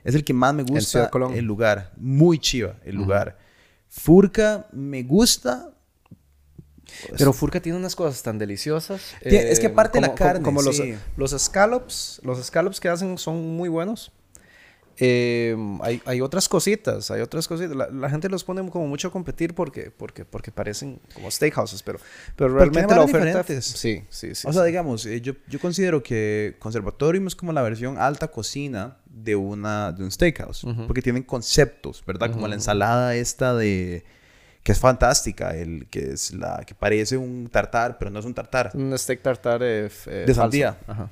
Es 0.04 0.16
el 0.16 0.24
que 0.24 0.34
más 0.34 0.54
me 0.54 0.64
gusta. 0.64 1.10
Colón. 1.10 1.34
El 1.34 1.46
lugar. 1.46 1.92
Muy 1.98 2.40
chiva 2.40 2.76
el 2.86 2.96
lugar. 2.96 3.38
Furca 3.90 4.68
me 4.72 5.04
gusta. 5.04 5.72
Pero 7.18 7.34
Furca 7.34 7.60
tiene 7.60 7.78
unas 7.78 7.96
cosas 7.96 8.24
tan 8.24 8.38
deliciosas. 8.38 9.02
eh, 9.22 9.48
es 9.52 9.60
que 9.60 9.68
aparte 9.68 10.00
la 10.00 10.08
como- 10.08 10.16
carne, 10.18 10.42
Como, 10.44 10.62
los, 10.62 10.78
sí. 10.78 10.96
los 11.18 11.32
scallops, 11.38 12.22
los 12.24 12.42
scallops 12.46 12.80
que 12.80 12.88
hacen 12.90 13.18
son 13.18 13.56
muy 13.58 13.68
buenos. 13.70 14.12
Eh, 15.00 15.56
hay, 15.82 16.02
hay 16.06 16.22
otras 16.22 16.50
cositas, 16.50 17.12
hay 17.12 17.22
otras 17.22 17.48
cositas. 17.48 17.76
La, 17.76 17.90
la 17.90 18.10
gente 18.10 18.30
los 18.30 18.44
pone 18.44 18.68
como 18.70 18.88
mucho 18.88 19.10
a 19.10 19.12
competir 19.12 19.54
porque, 19.54 19.92
porque, 19.92 20.26
porque 20.26 20.52
parecen 20.52 21.00
como 21.14 21.30
steakhouses, 21.30 21.84
pero, 21.84 22.00
pero 22.36 22.56
realmente 22.56 22.96
la 22.96 23.04
oferta... 23.04 23.26
diferentes. 23.26 23.66
Sí, 23.66 24.04
sí, 24.10 24.34
sí. 24.34 24.48
o 24.48 24.54
sea, 24.54 24.64
digamos, 24.64 25.06
eh, 25.06 25.22
yo, 25.22 25.34
yo 25.48 25.60
considero 25.60 26.02
que 26.02 26.56
Conservatorium 26.60 27.28
es 27.28 27.36
como 27.36 27.54
la 27.54 27.62
versión 27.62 28.00
alta 28.00 28.30
cocina 28.30 28.98
de, 29.06 29.36
una, 29.36 29.92
de 29.92 30.04
un 30.04 30.12
steakhouse. 30.12 30.66
Porque 30.88 31.02
tienen 31.02 31.24
conceptos, 31.24 32.04
¿verdad? 32.06 32.32
Como 32.32 32.48
la 32.48 32.56
ensalada 32.56 33.16
esta 33.16 33.54
de... 33.56 34.04
Que 34.64 34.74
es 34.74 34.80
fantástica, 34.80 35.56
el 35.56 35.88
que 35.90 36.12
es 36.12 36.34
la 36.34 36.64
que 36.66 36.76
parece 36.76 37.16
un 37.16 37.48
tartar, 37.50 37.98
pero 37.98 38.12
no 38.12 38.20
es 38.20 38.26
un 38.26 38.34
tartar. 38.34 38.72
Un 38.74 38.98
steak 38.98 39.22
tartar 39.22 39.62
eh, 39.64 39.90
eh, 40.08 40.26
De 40.28 40.34
sandía. 40.34 40.78
Ajá. 40.86 41.10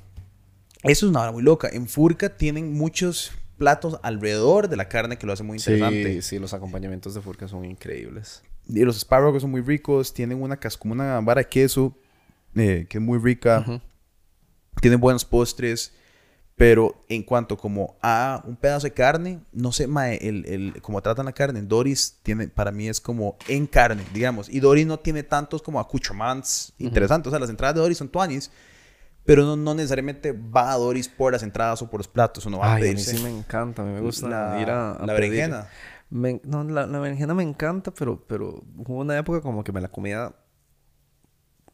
Eso 0.83 1.05
es 1.05 1.09
una 1.09 1.21
hora 1.21 1.31
muy 1.31 1.41
loca. 1.41 1.69
En 1.71 1.87
Furca 1.87 2.35
tienen 2.35 2.73
muchos 2.73 3.31
platos 3.57 3.99
alrededor 4.03 4.69
de 4.69 4.75
la 4.75 4.87
carne 4.87 5.17
que 5.17 5.25
lo 5.25 5.33
hace 5.33 5.43
muy 5.43 5.57
interesante. 5.57 6.13
Sí, 6.13 6.21
sí, 6.21 6.39
los 6.39 6.53
acompañamientos 6.53 7.13
de 7.13 7.21
Furca 7.21 7.47
son 7.47 7.65
increíbles. 7.65 8.43
Y 8.67 8.79
los 8.79 8.97
espárragos 8.97 9.41
son 9.41 9.51
muy 9.51 9.61
ricos. 9.61 10.13
Tienen 10.13 10.41
una 10.41 10.59
como 10.79 10.93
una 10.93 11.19
vara 11.21 11.41
de 11.41 11.47
queso 11.47 11.97
eh, 12.55 12.85
que 12.89 12.97
es 12.97 13.03
muy 13.03 13.19
rica. 13.19 13.81
Tienen 14.81 14.99
buenos 14.99 15.25
postres. 15.25 15.93
Pero 16.55 17.03
en 17.09 17.23
cuanto 17.23 17.57
como 17.57 17.97
a 18.01 18.41
un 18.45 18.55
pedazo 18.55 18.87
de 18.87 18.93
carne, 18.93 19.41
no 19.51 19.73
sé, 19.73 19.87
mae, 19.87 20.15
el, 20.25 20.45
el, 20.45 20.81
como 20.81 21.01
tratan 21.01 21.25
la 21.25 21.33
carne, 21.33 21.61
Doris 21.61 22.19
tiene, 22.23 22.47
para 22.47 22.71
mí 22.71 22.87
es 22.87 23.01
como 23.01 23.35
en 23.49 23.67
carne, 23.67 24.03
digamos. 24.13 24.47
Y 24.47 24.61
Doris 24.61 24.87
no 24.87 24.97
tiene 24.97 25.23
tantos 25.23 25.61
como 25.61 25.81
accoutrements 25.81 26.71
interesantes. 26.77 27.27
O 27.27 27.31
sea, 27.31 27.39
las 27.39 27.49
entradas 27.49 27.75
de 27.75 27.81
Doris 27.81 27.97
son 27.97 28.07
tuanis. 28.07 28.51
Pero 29.25 29.43
no, 29.43 29.55
no 29.55 29.73
necesariamente 29.73 30.31
va 30.33 30.71
a 30.71 30.77
Doris 30.77 31.07
por 31.09 31.33
las 31.33 31.41
entradas 31.43 31.81
o 31.81 31.89
por 31.89 31.99
los 31.99 32.07
platos. 32.07 32.45
Uno 32.45 32.59
va 32.59 32.65
a 32.67 32.75
Ay, 32.75 32.83
a 32.83 32.85
mí 32.85 32.91
pedirse 32.93 33.17
sí 33.17 33.23
me 33.23 33.29
encanta, 33.29 33.81
a 33.81 33.85
mí 33.85 33.91
me 33.93 34.01
gusta 34.01 34.29
la- 34.29 34.61
ir 34.61 34.69
a, 34.69 34.91
a 34.93 35.05
la 35.05 35.15
pedir. 35.15 35.31
berenjena. 35.31 35.67
Me- 36.11 36.39
no, 36.43 36.63
la, 36.63 36.85
la 36.85 36.99
berenjena 36.99 37.33
me 37.33 37.43
encanta, 37.43 37.91
pero, 37.91 38.23
pero 38.27 38.63
hubo 38.77 38.99
una 38.99 39.17
época 39.17 39.41
como 39.41 39.63
que 39.63 39.71
me 39.71 39.81
la 39.81 39.87
comía 39.89 40.33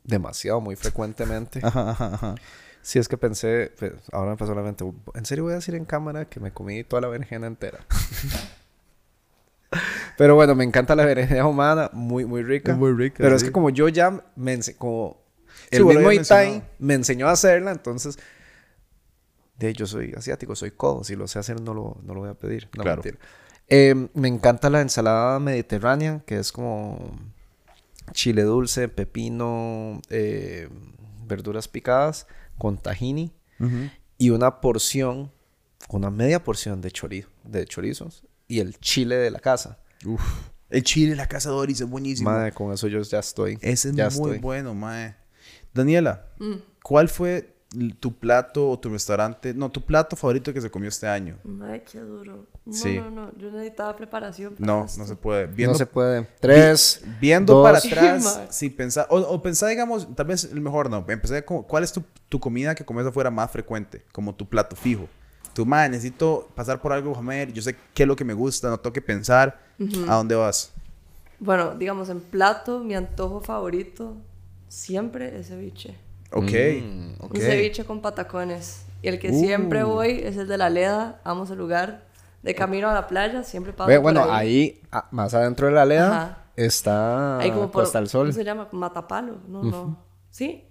demasiado, 0.04 0.62
muy 0.62 0.76
frecuentemente. 0.76 1.60
Ajá, 1.64 1.90
ajá, 1.92 2.14
ajá. 2.16 2.36
Si 2.82 2.98
es 2.98 3.08
que 3.08 3.18
pensé, 3.18 3.72
pues, 3.78 3.94
ahora 4.12 4.32
me 4.32 4.38
pasó 4.38 4.56
la 4.56 4.64
mente, 4.64 4.84
en 5.14 5.26
serio 5.26 5.44
voy 5.44 5.54
a 5.54 5.58
decir 5.58 5.76
en 5.76 5.86
cámara 5.86 6.26
que 6.26 6.40
me 6.40 6.52
comí 6.52 6.84
toda 6.84 7.02
la 7.02 7.10
berenjena 7.10 7.46
entera. 7.46 7.80
pero 10.18 10.36
bueno, 10.36 10.56
me 10.56 10.64
encanta 10.64 10.96
la 10.96 11.06
berenjena 11.06 11.46
humana, 11.46 11.90
muy, 11.94 12.26
muy 12.26 12.42
rica. 12.44 12.72
Es 12.72 12.78
muy 12.78 12.92
rica, 12.94 13.18
Pero 13.20 13.36
es 13.36 13.42
sí. 13.42 13.48
que 13.48 13.52
como 13.52 13.70
yo 13.70 13.88
ya 13.88 14.24
me 14.36 14.60
como 14.78 15.21
el 15.78 15.84
lo 15.84 15.90
mismo 15.90 16.12
Itai 16.12 16.64
me 16.80 16.94
enseñó 16.96 17.28
a 17.28 17.32
hacerla, 17.32 17.72
entonces 17.72 18.18
de 19.58 19.74
yo 19.74 19.86
soy 19.86 20.14
asiático, 20.18 20.56
soy 20.56 20.72
codo, 20.72 21.04
si 21.04 21.16
lo 21.16 21.28
sé 21.28 21.40
hacer 21.40 21.62
no 21.62 21.74
lo, 21.74 21.98
no 22.04 22.14
lo 22.14 22.22
voy 22.22 22.30
a 22.30 22.34
pedir. 22.34 22.68
No, 22.76 22.84
Claro. 22.84 23.02
mentira. 23.04 23.24
Eh, 23.68 24.08
me 24.16 24.28
encanta 24.28 24.70
la 24.70 24.82
ensalada 24.82 25.40
mediterránea, 25.40 26.24
que 26.26 26.40
es 26.40 26.52
como 26.52 27.00
chile 28.14 28.42
dulce, 28.44 28.90
pepino, 28.90 30.02
eh, 30.10 30.68
verduras 31.28 31.68
picadas 31.68 32.28
con 32.58 32.78
tahini 32.78 33.32
y 34.18 34.32
una 34.32 34.60
porción, 34.60 35.32
una 35.90 36.10
media 36.10 36.44
porción 36.44 36.82
de 36.82 36.92
chorizo, 36.92 37.30
de 37.44 37.66
chorizos 37.66 38.24
y 38.48 38.60
el 38.60 38.78
chile 38.80 39.16
de 39.18 39.30
la 39.32 39.40
casa. 39.40 39.78
Uf. 40.06 40.22
El 40.70 40.84
chile, 40.84 41.16
la 41.16 41.28
casa 41.28 41.50
Doris 41.52 41.80
es 41.82 41.88
buenísimo. 41.88 42.30
Madre, 42.32 42.52
con 42.54 42.74
eso 42.74 42.88
yo 42.88 43.02
ya 43.02 43.20
estoy. 43.20 43.58
Ese 43.62 43.90
es 43.90 43.96
ya 43.96 44.06
muy 44.10 44.32
estoy. 44.32 44.40
bueno, 44.40 44.74
mae. 44.74 45.16
Daniela, 45.74 46.26
Mm. 46.40 46.56
¿cuál 46.84 47.10
fue 47.10 47.48
tu 48.02 48.14
plato 48.14 48.70
o 48.70 48.78
tu 48.78 48.90
restaurante, 48.90 49.54
no, 49.54 49.70
tu 49.72 49.80
plato 49.82 50.18
favorito 50.18 50.54
que 50.54 50.60
se 50.60 50.70
comió 50.70 50.90
este 50.90 51.08
año? 51.08 51.38
Ay, 51.64 51.84
qué 51.90 52.00
duro. 52.00 52.46
No, 52.66 52.74
Sí. 52.74 52.98
no, 52.98 53.10
no. 53.10 53.32
Yo 53.38 53.50
necesitaba 53.50 53.96
preparación. 53.96 54.56
para 54.56 54.66
No, 54.66 54.84
esto. 54.86 55.00
no 55.00 55.08
se 55.08 55.16
puede. 55.16 55.46
Viendo, 55.48 55.72
no 55.74 55.78
se 55.78 55.86
puede. 55.86 56.28
Tres. 56.42 57.02
viendo 57.22 57.54
dos. 57.56 57.64
para 57.66 57.80
Sí, 57.80 57.88
atrás, 57.90 58.42
si 58.50 58.70
pensar, 58.70 59.08
o, 59.10 59.20
o 59.20 59.42
pensar, 59.42 59.70
digamos, 59.70 60.06
tal 60.16 60.26
vez 60.28 60.44
el 60.44 60.60
mejor 60.60 60.90
no, 60.90 61.06
empecé 61.08 61.46
como, 61.46 61.66
¿cuál 61.66 61.84
es 61.86 61.94
tu, 61.94 62.04
tu 62.28 62.40
comida 62.42 62.76
que 62.76 62.84
comes 62.84 63.06
afuera 63.06 63.32
más 63.32 63.50
frecuente? 63.50 64.04
Como 64.12 64.36
tu 64.36 64.50
plato 64.50 64.76
fijo. 64.76 65.08
Tu 65.54 65.66
madre, 65.66 65.90
necesito 65.90 66.50
pasar 66.56 66.82
por 66.82 66.92
algo, 66.94 67.14
comer, 67.14 67.52
yo 67.54 67.62
sé 67.62 67.76
qué 67.94 68.04
es 68.04 68.08
lo 68.08 68.16
que 68.18 68.24
me 68.26 68.34
gusta, 68.34 68.70
no 68.70 68.80
tengo 68.80 68.94
que 68.94 69.02
pensar, 69.02 69.60
¿a 70.10 70.16
dónde 70.16 70.36
vas? 70.36 70.72
Bueno, 71.40 71.76
digamos, 71.76 72.10
en 72.10 72.20
plato, 72.22 72.80
mi 72.84 72.96
antojo 72.96 73.40
favorito 73.42 74.16
siempre 74.72 75.38
es 75.40 75.48
ceviche. 75.50 75.98
Ok, 76.32 76.50
Mm, 76.82 77.14
ok. 77.20 77.34
Un 77.36 77.42
ceviche 77.42 77.84
con 77.86 78.02
patacones. 78.02 78.86
Y 79.02 79.08
el 79.10 79.20
que 79.20 79.34
siempre 79.34 79.84
Uh. 79.84 79.88
voy 79.90 80.22
es 80.24 80.38
el 80.38 80.48
de 80.48 80.58
la 80.58 80.70
Leda. 80.70 81.20
Amo 81.24 81.44
ese 81.44 81.56
lugar. 81.56 82.06
De 82.42 82.56
camino 82.56 82.90
a 82.90 82.94
la 82.94 83.08
playa, 83.08 83.44
siempre 83.44 83.72
paso 83.74 83.88
Ve, 83.88 83.96
por 83.98 84.04
bueno, 84.04 84.24
ahí. 84.24 84.30
ahí, 84.32 84.82
ah, 84.92 85.08
más 85.12 85.32
adentro 85.36 85.68
de 85.68 85.74
la 85.74 85.86
leda, 85.86 86.08
Ajá. 86.10 86.38
está 86.56 87.38
Ahí 87.38 87.52
como 87.52 87.70
por, 87.70 87.84
Costa 87.84 88.00
del 88.00 88.08
Sol. 88.10 88.28
¿Cómo 88.28 88.34
se 88.34 88.44
llama? 88.44 88.68
Matapalo. 88.72 89.38
No, 89.48 89.62
no. 89.62 89.98
¿Sí? 90.32 90.66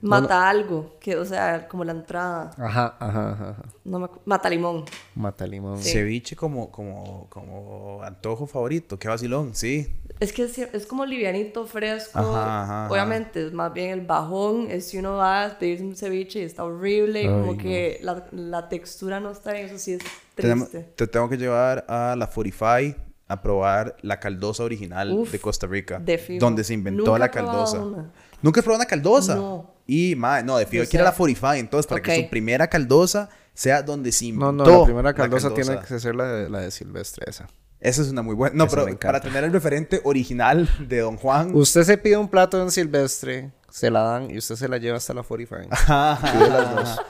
Mata 0.00 0.48
algo. 0.48 0.96
Que, 1.00 1.16
o 1.16 1.24
sea, 1.24 1.66
como 1.68 1.84
la 1.84 1.92
entrada. 1.92 2.50
Ajá, 2.58 2.96
ajá, 2.98 3.30
ajá. 3.32 3.50
ajá. 3.50 3.62
No 3.84 3.98
me 3.98 4.08
Mata 4.24 4.48
limón. 4.50 4.84
Mata 5.14 5.46
limón. 5.46 5.78
Sí. 5.82 5.90
Ceviche 5.92 6.36
como, 6.36 6.70
como, 6.70 7.26
como 7.30 8.02
antojo 8.02 8.46
favorito, 8.46 8.98
qué 8.98 9.08
vacilón, 9.08 9.54
sí. 9.54 9.92
Es 10.20 10.32
que 10.32 10.44
es, 10.44 10.58
es 10.58 10.86
como 10.86 11.04
livianito, 11.04 11.66
fresco. 11.66 12.18
Ajá, 12.18 12.62
ajá, 12.62 12.62
ajá. 12.84 12.92
Obviamente, 12.92 13.46
es 13.46 13.52
más 13.52 13.72
bien 13.72 13.90
el 13.90 14.00
bajón 14.06 14.68
es 14.70 14.88
si 14.88 14.98
uno 14.98 15.16
va 15.16 15.44
a 15.44 15.58
pedirse 15.58 15.84
un 15.84 15.94
ceviche 15.96 16.40
y 16.40 16.42
está 16.42 16.64
horrible. 16.64 17.24
como 17.26 17.52
no. 17.52 17.58
que 17.58 17.98
la, 18.02 18.24
la 18.32 18.68
textura 18.68 19.20
no 19.20 19.30
está 19.30 19.52
bien. 19.52 19.66
Eso 19.66 19.78
sí 19.78 19.92
es 19.94 20.02
Tenemos- 20.34 20.70
triste. 20.70 20.90
te 20.96 21.06
tengo 21.06 21.28
que 21.28 21.36
llevar 21.36 21.84
a 21.88 22.14
la 22.16 22.26
45 22.28 23.00
a 23.28 23.42
probar 23.42 23.96
la 24.02 24.20
caldosa 24.20 24.62
original 24.62 25.10
Uf, 25.12 25.32
de 25.32 25.38
Costa 25.40 25.66
Rica. 25.66 25.98
de. 25.98 26.38
Donde 26.38 26.62
se 26.64 26.74
inventó 26.74 27.04
Nunca 27.06 27.18
la 27.18 27.30
caldosa. 27.30 27.80
una. 27.84 28.10
¿Nunca 28.40 28.60
has 28.60 28.64
probado 28.64 28.80
una 28.82 28.88
caldosa? 28.88 29.34
No. 29.34 29.75
Y, 29.86 30.14
ma, 30.16 30.42
no, 30.42 30.58
de 30.58 30.66
fijo, 30.66 30.82
hay 30.82 30.88
que 30.88 30.96
ir 30.96 31.00
a 31.00 31.04
la 31.04 31.10
sé. 31.12 31.16
45 31.18 31.54
entonces 31.60 31.86
para 31.88 32.02
que 32.02 32.24
su 32.24 32.30
primera 32.30 32.66
caldosa 32.68 33.28
sea 33.54 33.82
donde 33.82 34.10
se 34.12 34.24
No, 34.32 34.50
inventó 34.50 34.70
no, 34.70 34.78
la 34.80 34.84
primera 34.84 35.14
caldosa 35.14 35.48
tiene 35.54 35.66
caldosa. 35.74 35.86
que 35.94 36.00
ser 36.00 36.14
la 36.14 36.24
de, 36.26 36.50
la 36.50 36.60
de 36.60 36.70
Silvestre, 36.70 37.24
esa. 37.28 37.46
Esa 37.80 38.02
es 38.02 38.08
una 38.08 38.22
muy 38.22 38.34
buena. 38.34 38.56
No, 38.56 38.64
Esa 38.64 38.84
pero 38.84 38.98
para 38.98 39.20
tener 39.20 39.44
el 39.44 39.52
referente 39.52 40.00
original 40.04 40.68
de 40.88 41.00
Don 41.00 41.16
Juan. 41.16 41.54
Usted 41.54 41.84
se 41.84 41.98
pide 41.98 42.16
un 42.16 42.28
plato 42.28 42.60
en 42.60 42.70
Silvestre, 42.70 43.50
se 43.70 43.90
la 43.90 44.00
dan 44.00 44.30
y 44.30 44.38
usted 44.38 44.56
se 44.56 44.66
la 44.68 44.78
lleva 44.78 44.96
hasta 44.96 45.14
la 45.14 45.22
45. 45.22 45.68
Pide 46.32 46.48
las 46.48 46.74
dos. 46.74 47.00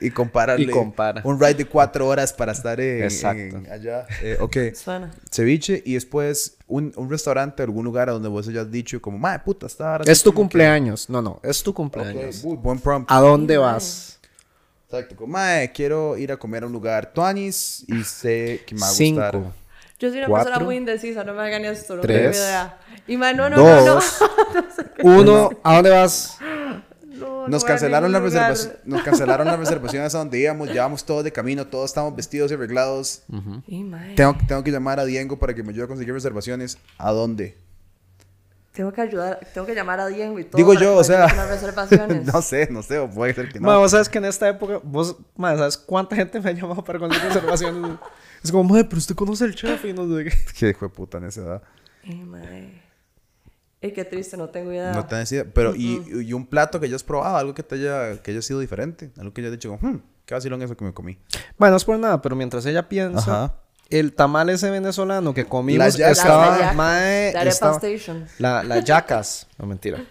Y 0.00 0.10
compararle. 0.10 0.66
Y 0.66 0.68
compara. 0.70 1.20
Un 1.24 1.40
ride 1.40 1.54
de 1.54 1.64
cuatro 1.64 2.06
horas 2.06 2.32
para 2.32 2.52
estar 2.52 2.80
en, 2.80 3.02
Exacto. 3.02 3.40
en- 3.56 3.72
allá. 3.72 4.06
Eh, 4.22 4.36
ok. 4.40 4.56
Suena. 4.74 5.10
Ceviche 5.32 5.82
y 5.84 5.94
después 5.94 6.58
un, 6.70 6.92
un 6.96 7.10
restaurante, 7.10 7.62
algún 7.62 7.84
lugar 7.84 8.08
a 8.08 8.12
donde 8.12 8.28
vos 8.28 8.48
hayas 8.48 8.70
dicho 8.70 9.00
como, 9.02 9.18
madre 9.18 9.40
puta, 9.44 9.66
está 9.66 9.92
ahora 9.92 10.04
Es 10.10 10.22
tu 10.22 10.30
como 10.32 10.48
que-" 10.48 10.52
cumpleaños. 10.54 11.10
No, 11.10 11.20
no, 11.20 11.40
es 11.42 11.62
tu 11.62 11.70
Ok, 11.70 11.76
cumpleaños. 11.76 12.42
muy 12.44 12.56
buen 12.56 12.78
prompt. 12.78 13.10
¿A 13.10 13.20
dónde 13.20 13.58
vas? 13.58 14.18
Exacto. 14.86 15.14
Como, 15.16 15.32
mae, 15.34 15.70
quiero 15.72 16.16
ir 16.16 16.32
a 16.32 16.36
comer 16.36 16.62
a 16.64 16.66
un 16.66 16.72
lugar 16.72 17.12
tuanis 17.12 17.84
y 17.88 18.02
sé 18.04 18.62
que 18.66 18.74
me 18.74 18.80
va 18.80 18.88
a 18.88 18.90
Cinco. 18.90 19.20
gustar. 19.20 19.60
Yo 20.00 20.08
soy 20.08 20.18
una 20.18 20.28
Cuatro. 20.28 20.44
persona 20.46 20.64
muy 20.64 20.76
indecisa, 20.76 21.24
no 21.24 21.34
me 21.34 21.42
hagan 21.42 21.64
esto, 21.66 21.94
no 21.96 22.00
Tres. 22.00 22.32
tengo 22.32 22.44
idea. 22.46 22.78
Y 23.06 23.16
ma, 23.18 23.32
no, 23.34 23.50
no, 23.50 23.56
no, 23.58 23.62
no. 23.76 23.94
Dos. 23.94 24.18
Uno. 25.02 25.50
¿A 25.62 25.74
dónde 25.74 25.90
vas? 25.90 26.38
No, 27.20 27.42
no 27.42 27.48
Nos 27.48 27.64
cancelaron, 27.64 28.10
la 28.10 28.20
reservación, 28.20 28.72
nos 28.84 29.02
cancelaron 29.02 29.46
las 29.46 29.58
reservaciones 29.58 30.14
a 30.14 30.18
donde 30.18 30.38
íbamos, 30.38 30.68
llevamos 30.68 31.04
todos 31.04 31.22
de 31.24 31.32
camino, 31.32 31.66
todos 31.66 31.90
estamos 31.90 32.16
vestidos 32.16 32.50
y 32.50 32.54
arreglados. 32.54 33.22
Y, 33.66 33.84
mae, 33.84 34.14
Tengo, 34.14 34.36
tengo 34.46 34.64
que 34.64 34.70
llamar 34.70 34.98
a 35.00 35.04
Diego 35.04 35.38
para 35.38 35.54
que 35.54 35.62
me 35.62 35.70
ayude 35.70 35.84
a 35.84 35.88
conseguir 35.88 36.14
reservaciones. 36.14 36.78
¿A 36.98 37.12
dónde? 37.12 37.56
tengo 38.72 38.92
que 38.92 39.00
ayudar, 39.00 39.40
tengo 39.52 39.66
que 39.66 39.74
llamar 39.74 40.00
a 40.00 40.06
Diego 40.06 40.38
y 40.38 40.44
todo. 40.44 40.56
Digo 40.56 40.74
yo, 40.74 40.96
o 40.96 41.04
sea. 41.04 41.26
no 42.24 42.40
sé, 42.42 42.68
no 42.70 42.82
sé, 42.82 42.98
o 42.98 43.10
puede 43.10 43.34
ser 43.34 43.48
que 43.52 43.60
no. 43.60 43.66
Ma, 43.66 43.76
vos 43.76 43.90
sabes 43.90 44.08
que 44.08 44.18
en 44.18 44.24
esta 44.24 44.48
época, 44.48 44.80
vos, 44.82 45.16
ma, 45.36 45.56
¿sabes 45.56 45.76
cuánta 45.76 46.16
gente 46.16 46.40
me 46.40 46.50
ha 46.50 46.52
llamado 46.52 46.82
para 46.82 46.98
conseguir 46.98 47.28
reservaciones? 47.28 47.98
es 48.42 48.50
como, 48.50 48.64
madre, 48.64 48.84
pero 48.84 48.98
usted 48.98 49.14
conoce 49.14 49.44
el 49.44 49.54
chef 49.54 49.84
y 49.84 49.92
no 49.92 50.06
sé 50.16 50.24
qué. 50.24 50.32
Qué 50.58 50.68
hijo 50.70 50.86
de 50.86 50.90
puta 50.90 51.18
en 51.18 51.24
esa 51.24 51.40
edad. 51.42 51.62
Y, 52.04 52.14
mae. 52.14 52.89
Ey, 53.82 53.92
qué 53.92 54.04
triste, 54.04 54.36
no 54.36 54.48
tengo 54.50 54.72
idea. 54.72 54.92
No 54.92 55.06
tenés 55.06 55.32
idea. 55.32 55.46
Pero, 55.54 55.74
y, 55.74 56.02
y 56.22 56.32
un 56.34 56.46
plato 56.46 56.78
que 56.78 56.86
hayas 56.86 57.02
probado, 57.02 57.36
algo 57.36 57.54
que 57.54 57.62
te 57.62 57.76
haya, 57.76 58.20
que 58.22 58.30
haya 58.30 58.42
sido 58.42 58.60
diferente. 58.60 59.10
Algo 59.16 59.32
que 59.32 59.40
hayas 59.40 59.52
dicho, 59.52 59.78
hmm, 59.80 59.96
qué 60.26 60.34
vacilón 60.34 60.60
eso 60.62 60.76
que 60.76 60.84
me 60.84 60.92
comí. 60.92 61.18
Bueno, 61.56 61.72
no 61.72 61.76
es 61.78 61.84
por 61.84 61.98
nada, 61.98 62.20
pero 62.20 62.36
mientras 62.36 62.66
ella 62.66 62.88
piensa, 62.88 63.44
Ajá. 63.44 63.56
El 63.90 64.12
tamal 64.12 64.48
ese 64.50 64.70
venezolano 64.70 65.34
que 65.34 65.44
comimos 65.44 65.96
yaca. 65.96 66.12
estaba, 66.12 66.50
La 66.50 66.58
yaca. 66.58 66.72
mae, 66.74 67.32
La 67.32 67.40
arepa 67.40 67.52
estaba- 67.54 67.76
station. 67.76 68.26
La, 68.38 68.62
la 68.62 68.78
yacas. 68.84 69.46
No, 69.58 69.66
mentira. 69.66 70.04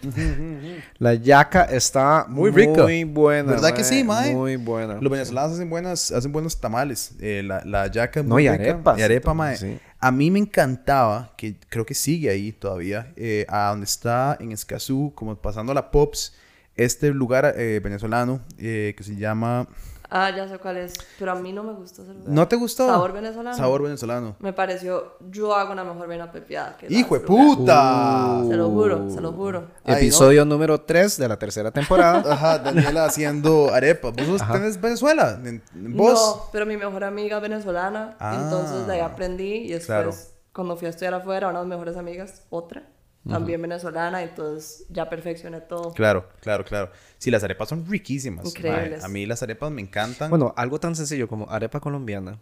la 0.98 1.14
yaca 1.14 1.64
está 1.64 2.26
Muy 2.28 2.50
muy 2.52 2.66
rica. 2.66 2.86
buena. 3.12 3.50
¿Verdad 3.52 3.72
que 3.72 3.82
sí, 3.84 4.04
mae? 4.04 4.34
Muy 4.34 4.56
buena. 4.56 4.94
Los 5.00 5.10
venezolanos 5.10 5.52
hacen, 5.54 5.70
buenas, 5.70 6.12
hacen 6.12 6.30
buenos 6.32 6.60
tamales. 6.60 7.12
Eh, 7.20 7.42
la, 7.44 7.62
la 7.64 7.86
yaca 7.88 8.20
es 8.20 8.26
No, 8.26 8.34
muy 8.34 8.46
y 8.46 8.50
rica. 8.50 8.62
arepas. 8.62 8.98
Y 8.98 9.02
arepa, 9.02 9.34
mae. 9.34 9.56
Sí. 9.56 9.78
A 9.98 10.10
mí 10.10 10.30
me 10.30 10.38
encantaba, 10.38 11.32
que 11.36 11.56
creo 11.68 11.84
que 11.84 11.94
sigue 11.94 12.30
ahí 12.30 12.52
todavía, 12.52 13.12
eh, 13.16 13.44
a 13.48 13.68
donde 13.70 13.84
está 13.84 14.36
en 14.40 14.52
Escazú, 14.52 15.12
como 15.14 15.36
pasando 15.36 15.74
la 15.74 15.90
Pops, 15.90 16.34
este 16.76 17.10
lugar 17.10 17.54
eh, 17.56 17.80
venezolano 17.82 18.40
eh, 18.58 18.94
que 18.96 19.02
se 19.04 19.16
llama... 19.16 19.66
Ah, 20.10 20.30
ya 20.34 20.48
sé 20.48 20.58
cuál 20.58 20.76
es. 20.78 20.94
Pero 21.18 21.32
a 21.32 21.34
mí 21.36 21.52
no 21.52 21.62
me 21.62 21.72
gustó 21.72 22.02
ese 22.02 22.12
lugar. 22.12 22.28
¿No 22.28 22.48
te 22.48 22.56
gustó? 22.56 22.86
Sabor 22.86 23.12
venezolano. 23.12 23.56
Sabor 23.56 23.82
venezolano. 23.82 24.36
Me 24.40 24.52
pareció, 24.52 25.16
yo 25.30 25.54
hago 25.54 25.72
una 25.72 25.84
mejor 25.84 26.08
vena 26.08 26.32
pepiada 26.32 26.76
que 26.76 26.86
¡Hijo 26.92 27.14
de 27.14 27.20
puta! 27.20 28.42
Se 28.48 28.56
lo 28.56 28.70
juro, 28.70 29.10
se 29.10 29.20
lo 29.20 29.32
juro. 29.32 29.68
Ay, 29.84 29.94
Episodio 29.96 30.44
número 30.44 30.80
3 30.80 31.16
de 31.16 31.28
la 31.28 31.38
tercera 31.38 31.70
temporada. 31.70 32.22
Ajá, 32.32 32.58
Daniela 32.58 33.04
haciendo 33.04 33.72
arepas. 33.72 34.12
¿Vos 34.28 34.42
tenés 34.50 34.80
Venezuela? 34.80 35.38
¿En- 35.44 35.62
en 35.74 35.96
¿Vos? 35.96 36.12
No, 36.36 36.42
pero 36.52 36.66
mi 36.66 36.76
mejor 36.76 37.04
amiga 37.04 37.36
es 37.36 37.42
venezolana. 37.42 38.16
Ah. 38.18 38.40
entonces 38.42 38.86
de 38.86 38.94
ahí 38.94 39.00
aprendí. 39.00 39.54
Y 39.54 39.68
después, 39.68 39.86
Claro. 39.86 40.12
cuando 40.52 40.76
fui 40.76 40.86
a 40.86 40.90
estudiar 40.90 41.14
afuera, 41.14 41.48
una 41.48 41.60
de 41.60 41.66
mis 41.66 41.70
mejores 41.70 41.96
amigas, 41.96 42.42
otra, 42.50 42.82
también 43.28 43.60
venezolana. 43.62 44.22
Entonces 44.22 44.86
ya 44.88 45.08
perfeccioné 45.08 45.60
todo. 45.60 45.92
Claro, 45.92 46.28
claro, 46.40 46.64
claro. 46.64 46.90
Sí, 47.18 47.30
las 47.30 47.42
arepas 47.44 47.68
son 47.68 47.86
riquísimas. 47.88 48.46
Increíbles. 48.46 48.98
mae. 49.00 49.04
A 49.04 49.08
mí 49.08 49.26
las 49.26 49.42
arepas 49.42 49.70
me 49.70 49.80
encantan. 49.82 50.30
bueno, 50.30 50.52
algo 50.56 50.78
tan 50.80 50.94
sencillo 50.96 51.28
como 51.28 51.50
arepa 51.50 51.80
colombiana 51.80 52.38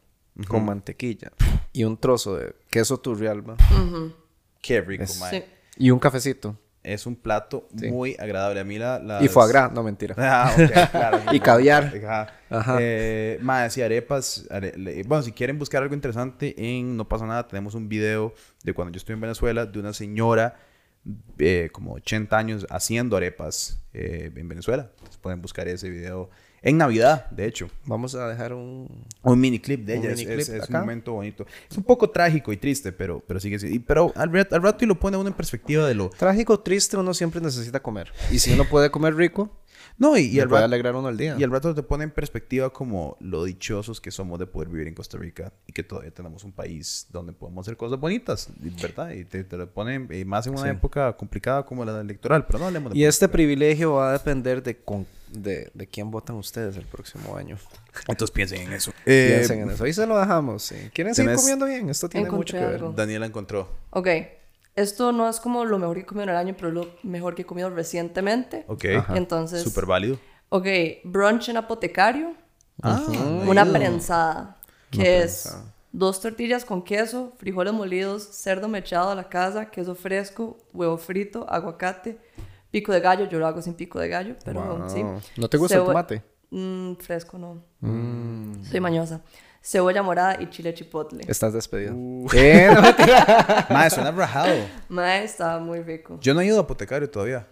con 0.46 0.64
mantequilla 0.64 1.32
y 1.72 1.82
un 1.82 1.96
trozo 1.96 2.36
de 2.36 2.54
queso 2.70 2.98
turrialba 2.98 3.56
qué 4.62 4.80
rico, 4.80 5.02
Es- 5.04 5.18
mae. 5.20 5.30
Sí. 5.30 5.44
y 5.78 5.90
un 5.90 5.98
cafecito. 5.98 6.56
Es 6.84 7.06
un 7.06 7.16
plato 7.16 7.68
muy 7.72 8.16
agradable. 8.18 8.60
A 8.60 8.64
mí 8.64 8.78
la... 8.78 8.98
las- 9.00 9.22
Y 9.22 9.28
foie 9.28 9.48
gras, 9.48 9.72
no 9.72 9.82
mentira. 9.82 10.14
Ah, 10.18 10.52
ok, 10.54 10.90
claro. 10.90 11.20
Y 11.32 11.40
caviar. 11.40 11.92
Ajá. 12.02 12.28
Ajá. 12.48 12.76
Eh, 12.80 13.38
mae, 13.42 13.68
sí, 13.68 13.82
arepas. 13.82 14.46
are- 14.48 15.02
bueno, 15.06 15.22
si 15.22 15.32
quieren 15.32 15.58
buscar 15.58 15.82
algo 15.82 15.94
interesante 15.94 16.54
en 16.56 16.96
No 16.96 17.06
pasa 17.06 17.26
nada, 17.26 17.46
tenemos 17.46 17.74
un 17.74 17.88
video 17.88 18.32
de 18.62 18.72
cuando 18.72 18.92
yo 18.92 18.98
estuve 18.98 19.14
en 19.14 19.20
Venezuela 19.20 19.66
de 19.66 19.78
una 19.78 19.92
señora 19.92 20.56
eh, 21.38 21.70
como 21.72 21.94
80 21.94 22.36
años 22.36 22.66
haciendo 22.70 23.16
arepas 23.16 23.80
eh, 23.92 24.30
en 24.34 24.48
Venezuela. 24.48 24.90
Entonces 24.92 25.18
pueden 25.18 25.40
buscar 25.40 25.68
ese 25.68 25.90
video 25.90 26.30
en 26.62 26.76
Navidad, 26.76 27.30
de 27.30 27.46
hecho. 27.46 27.68
Vamos 27.86 28.14
a 28.14 28.28
dejar 28.28 28.52
un... 28.52 29.04
Un 29.22 29.40
mini 29.40 29.58
clip 29.60 29.84
de 29.86 29.94
Un 29.98 30.04
ella. 30.04 30.12
Es, 30.12 30.18
miniclip 30.18 30.40
es- 30.40 30.48
es 30.48 30.68
un 30.68 30.76
acá. 30.76 30.80
momento 30.80 31.12
bonito. 31.12 31.46
Es 31.70 31.76
un 31.76 31.84
poco 31.84 32.10
trágico 32.10 32.52
y 32.52 32.56
triste, 32.56 32.92
pero, 32.92 33.20
pero 33.26 33.38
sigue 33.40 33.58
y- 33.68 33.78
Pero 33.78 34.12
al, 34.16 34.30
al 34.50 34.62
rato 34.62 34.84
y 34.84 34.88
lo 34.88 34.98
pone 34.98 35.16
uno 35.16 35.28
en 35.28 35.34
perspectiva 35.34 35.86
de 35.86 35.94
lo. 35.94 36.10
Trágico, 36.10 36.60
triste, 36.60 36.96
uno 36.96 37.14
siempre 37.14 37.40
necesita 37.40 37.80
comer. 37.80 38.12
Y 38.30 38.38
si 38.38 38.52
uno 38.52 38.64
puede 38.64 38.90
comer 38.90 39.14
rico, 39.14 39.50
No, 39.96 40.16
y, 40.16 40.22
y 40.26 40.40
al 40.40 40.48
rato. 40.50 40.64
alegrar 40.64 40.94
uno 40.96 41.08
el 41.08 41.16
día. 41.16 41.36
Y 41.38 41.42
al 41.44 41.50
rato 41.50 41.74
te 41.74 41.82
pone 41.82 42.04
en 42.04 42.10
perspectiva 42.10 42.70
como 42.72 43.16
lo 43.20 43.44
dichosos 43.44 44.00
que 44.00 44.10
somos 44.10 44.38
de 44.38 44.46
poder 44.46 44.68
vivir 44.68 44.86
en 44.88 44.94
Costa 44.94 45.18
Rica 45.18 45.52
y 45.66 45.72
que 45.72 45.82
todavía 45.82 46.10
tenemos 46.12 46.44
un 46.44 46.52
país 46.52 47.06
donde 47.10 47.32
podemos 47.32 47.66
hacer 47.66 47.76
cosas 47.76 47.98
bonitas, 47.98 48.48
¿verdad? 48.80 49.10
Y 49.10 49.24
te, 49.24 49.42
te 49.44 49.56
lo 49.56 49.68
pone 49.72 50.06
y 50.16 50.24
más 50.24 50.46
en 50.46 50.52
una 50.54 50.62
Sí. 50.64 50.68
época 50.70 51.16
complicada 51.16 51.64
como 51.64 51.84
la 51.84 52.00
electoral, 52.00 52.46
pero 52.46 52.58
no 52.60 52.66
hablemos 52.66 52.92
de 52.92 52.98
Y 52.98 53.04
este 53.04 53.28
privilegio 53.28 53.94
va 53.94 54.10
a 54.10 54.12
depender 54.12 54.62
de, 54.62 54.76
con- 54.76 55.06
de, 55.30 55.70
de 55.74 55.86
quién 55.86 56.10
votan 56.10 56.36
ustedes 56.36 56.76
el 56.76 56.84
próximo 56.86 57.36
año. 57.36 57.56
Entonces 58.08 58.30
piensen 58.30 58.62
en 58.62 58.72
eso. 58.72 58.92
Eh, 59.06 59.34
Piensen 59.36 59.60
en 59.60 59.70
eso. 59.70 59.84
Ahí 59.84 59.92
se 59.92 60.06
lo 60.06 60.18
dejamos. 60.18 60.62
sí. 60.62 60.76
¿Quieren 60.94 61.14
seguir 61.14 61.32
tenés- 61.32 61.36
comiendo 61.40 61.66
bien? 61.66 61.88
Esto 61.90 62.08
tiene 62.08 62.26
Encontré 62.26 62.58
mucho 62.58 62.64
que 62.66 62.72
ver. 62.72 62.80
algo. 62.82 62.92
Daniela 62.96 63.26
encontró. 63.26 63.68
Ok. 63.90 64.08
Esto 64.76 65.10
no 65.12 65.28
es 65.28 65.40
como 65.40 65.64
lo 65.64 65.78
mejor 65.78 65.96
que 65.96 66.02
he 66.02 66.06
comido 66.06 66.24
en 66.24 66.28
el 66.30 66.36
año, 66.36 66.54
pero 66.56 66.70
lo 66.70 66.88
mejor 67.02 67.34
que 67.34 67.42
he 67.42 67.46
comido 67.46 67.68
recientemente. 67.70 68.64
Ok. 68.68 68.84
Entonces, 69.14 69.62
Súper 69.62 69.86
válido. 69.86 70.18
ok, 70.50 70.66
brunch 71.04 71.48
en 71.48 71.56
apotecario. 71.56 72.34
Ah, 72.82 73.02
Una 73.44 73.64
válido. 73.64 73.72
prensada, 73.78 74.56
que 74.92 75.22
es 75.22 75.52
dos 75.90 76.20
tortillas 76.20 76.64
con 76.64 76.82
queso, 76.84 77.32
frijoles 77.38 77.72
molidos, 77.72 78.22
cerdo 78.30 78.68
mechado 78.68 79.10
a 79.10 79.14
la 79.16 79.28
casa, 79.28 79.68
queso 79.68 79.96
fresco, 79.96 80.56
huevo 80.72 80.96
frito, 80.96 81.44
aguacate, 81.50 82.18
pico 82.70 82.92
de 82.92 83.00
gallo. 83.00 83.28
Yo 83.28 83.38
lo 83.38 83.46
hago 83.46 83.62
sin 83.62 83.74
pico 83.74 83.98
de 83.98 84.08
gallo, 84.08 84.36
pero 84.44 84.60
Wow. 84.62 84.88
sí. 84.90 85.02
¿No 85.36 85.48
te 85.48 85.56
gusta 85.56 85.76
el 85.76 85.84
tomate? 85.84 86.22
Mm, 86.50 86.94
fresco 86.94 87.38
no. 87.38 87.62
Mm. 87.80 88.64
Soy 88.64 88.80
mañosa. 88.80 89.20
Cebolla 89.60 90.02
morada 90.02 90.40
y 90.40 90.48
chile 90.50 90.72
chipotle. 90.72 91.24
Estás 91.28 91.52
despedido. 91.52 91.92
Uh. 91.94 92.26
Eh, 92.32 92.70
no. 92.72 92.80
Mae, 93.74 93.90
suena 93.90 94.10
rajado. 94.12 94.54
Mae, 94.88 95.24
estaba 95.24 95.58
muy 95.58 95.82
rico. 95.82 96.18
Yo 96.20 96.32
no 96.32 96.40
he 96.40 96.46
ido 96.46 96.58
a 96.58 96.62
apotecario 96.62 97.10
todavía. 97.10 97.46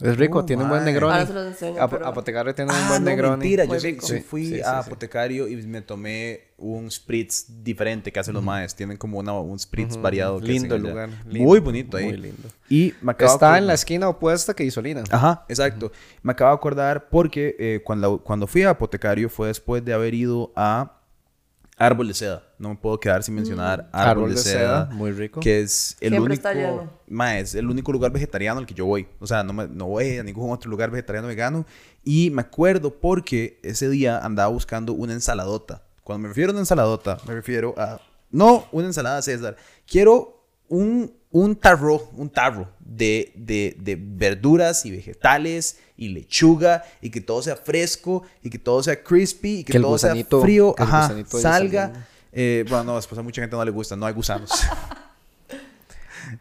Es 0.00 0.16
rico, 0.16 0.38
Oh, 0.38 0.44
tiene 0.44 0.62
un 0.62 0.68
buen 0.68 0.82
mae. 0.82 0.92
negroni. 0.92 1.12
Ahora 1.14 1.26
se 1.26 1.32
los 1.32 1.46
enseño, 1.46 1.88
pero- 1.88 2.06
Apotecario 2.06 2.54
tiene 2.54 2.70
un 2.72 2.76
Ah, 2.78 2.86
buen 2.88 3.04
no, 3.04 3.10
negroni. 3.10 3.30
mentira. 3.38 3.64
Yo 3.64 3.80
sí, 3.80 3.96
sí 4.00 4.20
fui 4.20 4.44
sí, 4.46 4.54
sí, 4.56 4.60
a 4.60 4.82
sí. 4.82 4.86
Apotecario 4.88 5.48
y 5.48 5.56
me 5.66 5.82
tomé 5.82 6.40
un 6.58 6.90
spritz 6.90 7.46
diferente 7.62 8.10
que 8.12 8.18
hacen 8.20 8.34
los 8.34 8.42
maes. 8.42 8.74
Tienen 8.74 8.96
como 8.96 9.18
una, 9.18 9.32
un 9.38 9.58
spritz 9.58 9.96
variado. 10.00 10.40
que 10.40 10.46
Lindo 10.46 10.74
el 10.74 10.82
lugar, 10.82 11.08
lindo, 11.26 11.48
Muy 11.48 11.60
bonito 11.60 11.96
ahí. 11.96 12.04
muy 12.06 12.16
lindo. 12.16 12.48
Y 12.68 12.94
me 13.02 13.12
acabo 13.12 13.32
Está 13.32 13.58
en 13.58 13.66
la 13.66 13.74
esquina 13.74 14.08
opuesta 14.08 14.54
que 14.54 14.64
Isolina. 14.64 15.04
Ajá, 15.10 15.44
exacto. 15.48 15.92
Me 16.22 16.32
acabo 16.32 16.50
de 16.50 16.56
acordar 16.56 17.08
porque 17.08 17.54
eh, 17.58 17.82
cuando, 17.84 18.18
cuando 18.18 18.46
fui 18.46 18.62
a 18.62 18.70
Apotecario 18.70 19.28
fue 19.28 19.48
después 19.48 19.84
de 19.84 19.92
haber 19.92 20.14
ido 20.14 20.52
a 20.56 21.00
Árbol 21.76 22.08
de 22.08 22.14
Seda. 22.14 22.42
No 22.58 22.70
me 22.70 22.76
puedo 22.76 22.98
quedar 22.98 23.22
sin 23.22 23.34
mencionar 23.34 23.88
Árbol, 23.92 24.34
de, 24.34 24.40
Seda, 24.40 24.86
muy 24.92 25.12
rico. 25.12 25.40
Que 25.40 25.60
es 25.60 25.96
el 26.00 26.10
Siempre 26.12 26.34
único... 26.34 26.90
Ma, 27.08 27.38
es 27.38 27.54
el 27.54 27.68
único 27.68 27.92
lugar 27.92 28.10
vegetariano 28.12 28.58
al 28.58 28.66
que 28.66 28.72
yo 28.74 28.86
voy. 28.86 29.06
O 29.20 29.26
sea, 29.26 29.42
no, 29.44 29.52
me- 29.52 29.68
no 29.68 29.86
voy 29.86 30.16
a 30.18 30.22
ningún 30.22 30.50
otro 30.50 30.70
lugar 30.70 30.90
vegetariano 30.90 31.28
vegano. 31.28 31.66
Y 32.02 32.30
me 32.30 32.40
acuerdo 32.40 32.94
porque 32.94 33.60
ese 33.62 33.88
día 33.90 34.18
andaba 34.24 34.48
buscando 34.48 34.92
una 34.94 35.12
ensaladota. 35.12 35.82
Cuando 36.02 36.22
me 36.22 36.28
refiero 36.28 36.50
a 36.50 36.52
una 36.52 36.60
ensaladota, 36.60 37.18
me 37.26 37.34
refiero 37.34 37.74
a... 37.76 38.00
No 38.30 38.66
una 38.72 38.86
ensalada 38.86 39.20
César. 39.22 39.56
Quiero 39.86 40.44
un, 40.68 41.12
un 41.30 41.56
tarro, 41.56 42.10
un 42.16 42.28
tarro 42.28 42.68
de, 42.80 43.32
de, 43.36 43.76
de 43.78 43.96
verduras 44.00 44.84
y 44.84 44.90
vegetales 44.90 45.78
y 45.96 46.08
lechuga 46.08 46.84
y 47.00 47.10
que 47.10 47.20
todo 47.20 47.40
sea 47.42 47.56
fresco 47.56 48.22
y 48.42 48.50
que 48.50 48.58
todo 48.58 48.82
sea 48.82 49.02
crispy 49.02 49.58
y 49.60 49.64
que, 49.64 49.78
todo 49.78 49.96
sea 49.98 50.14
frío. 50.40 50.74
que 50.74 50.82
Ajá, 50.82 51.14
de 51.14 51.24
salga. 51.24 52.06
Eh, 52.38 52.64
bueno, 52.68 52.84
no, 52.84 52.96
después 52.96 53.18
a 53.18 53.22
mucha 53.22 53.40
gente 53.40 53.56
no 53.56 53.64
le 53.64 53.70
gusta, 53.70 53.96
no 53.96 54.04
hay 54.04 54.12
gusanos. 54.12 54.50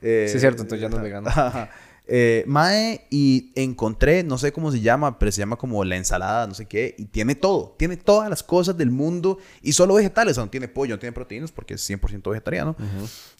Eh, 0.02 0.26
Sí, 0.30 0.36
es 0.36 0.42
cierto, 0.42 0.64
entonces 0.64 0.82
ya 0.82 0.90
no 0.90 0.98
es 0.98 1.04
vegano. 1.04 1.30
Eh, 2.08 2.44
mae, 2.48 3.08
y 3.10 3.52
encontré, 3.56 4.24
no 4.24 4.38
sé 4.38 4.52
cómo 4.52 4.72
se 4.72 4.80
llama, 4.82 5.18
pero 5.18 5.32
se 5.32 5.40
llama 5.40 5.56
como 5.56 5.84
la 5.86 5.96
ensalada, 5.96 6.46
no 6.46 6.54
sé 6.54 6.66
qué, 6.68 6.94
y 7.00 7.06
tiene 7.06 7.34
todo, 7.34 7.74
tiene 7.80 7.98
todas 7.98 8.30
las 8.30 8.44
cosas 8.44 8.78
del 8.78 8.92
mundo 8.92 9.40
y 9.64 9.72
solo 9.72 9.96
vegetales, 9.96 10.34
o 10.34 10.36
sea, 10.36 10.44
no 10.46 10.52
tiene 10.52 10.68
pollo, 10.68 10.96
no 10.96 11.00
tiene 11.00 11.14
proteínas 11.14 11.52
porque 11.52 11.76
es 11.76 11.90
100% 11.90 12.30
vegetariano. 12.30 12.76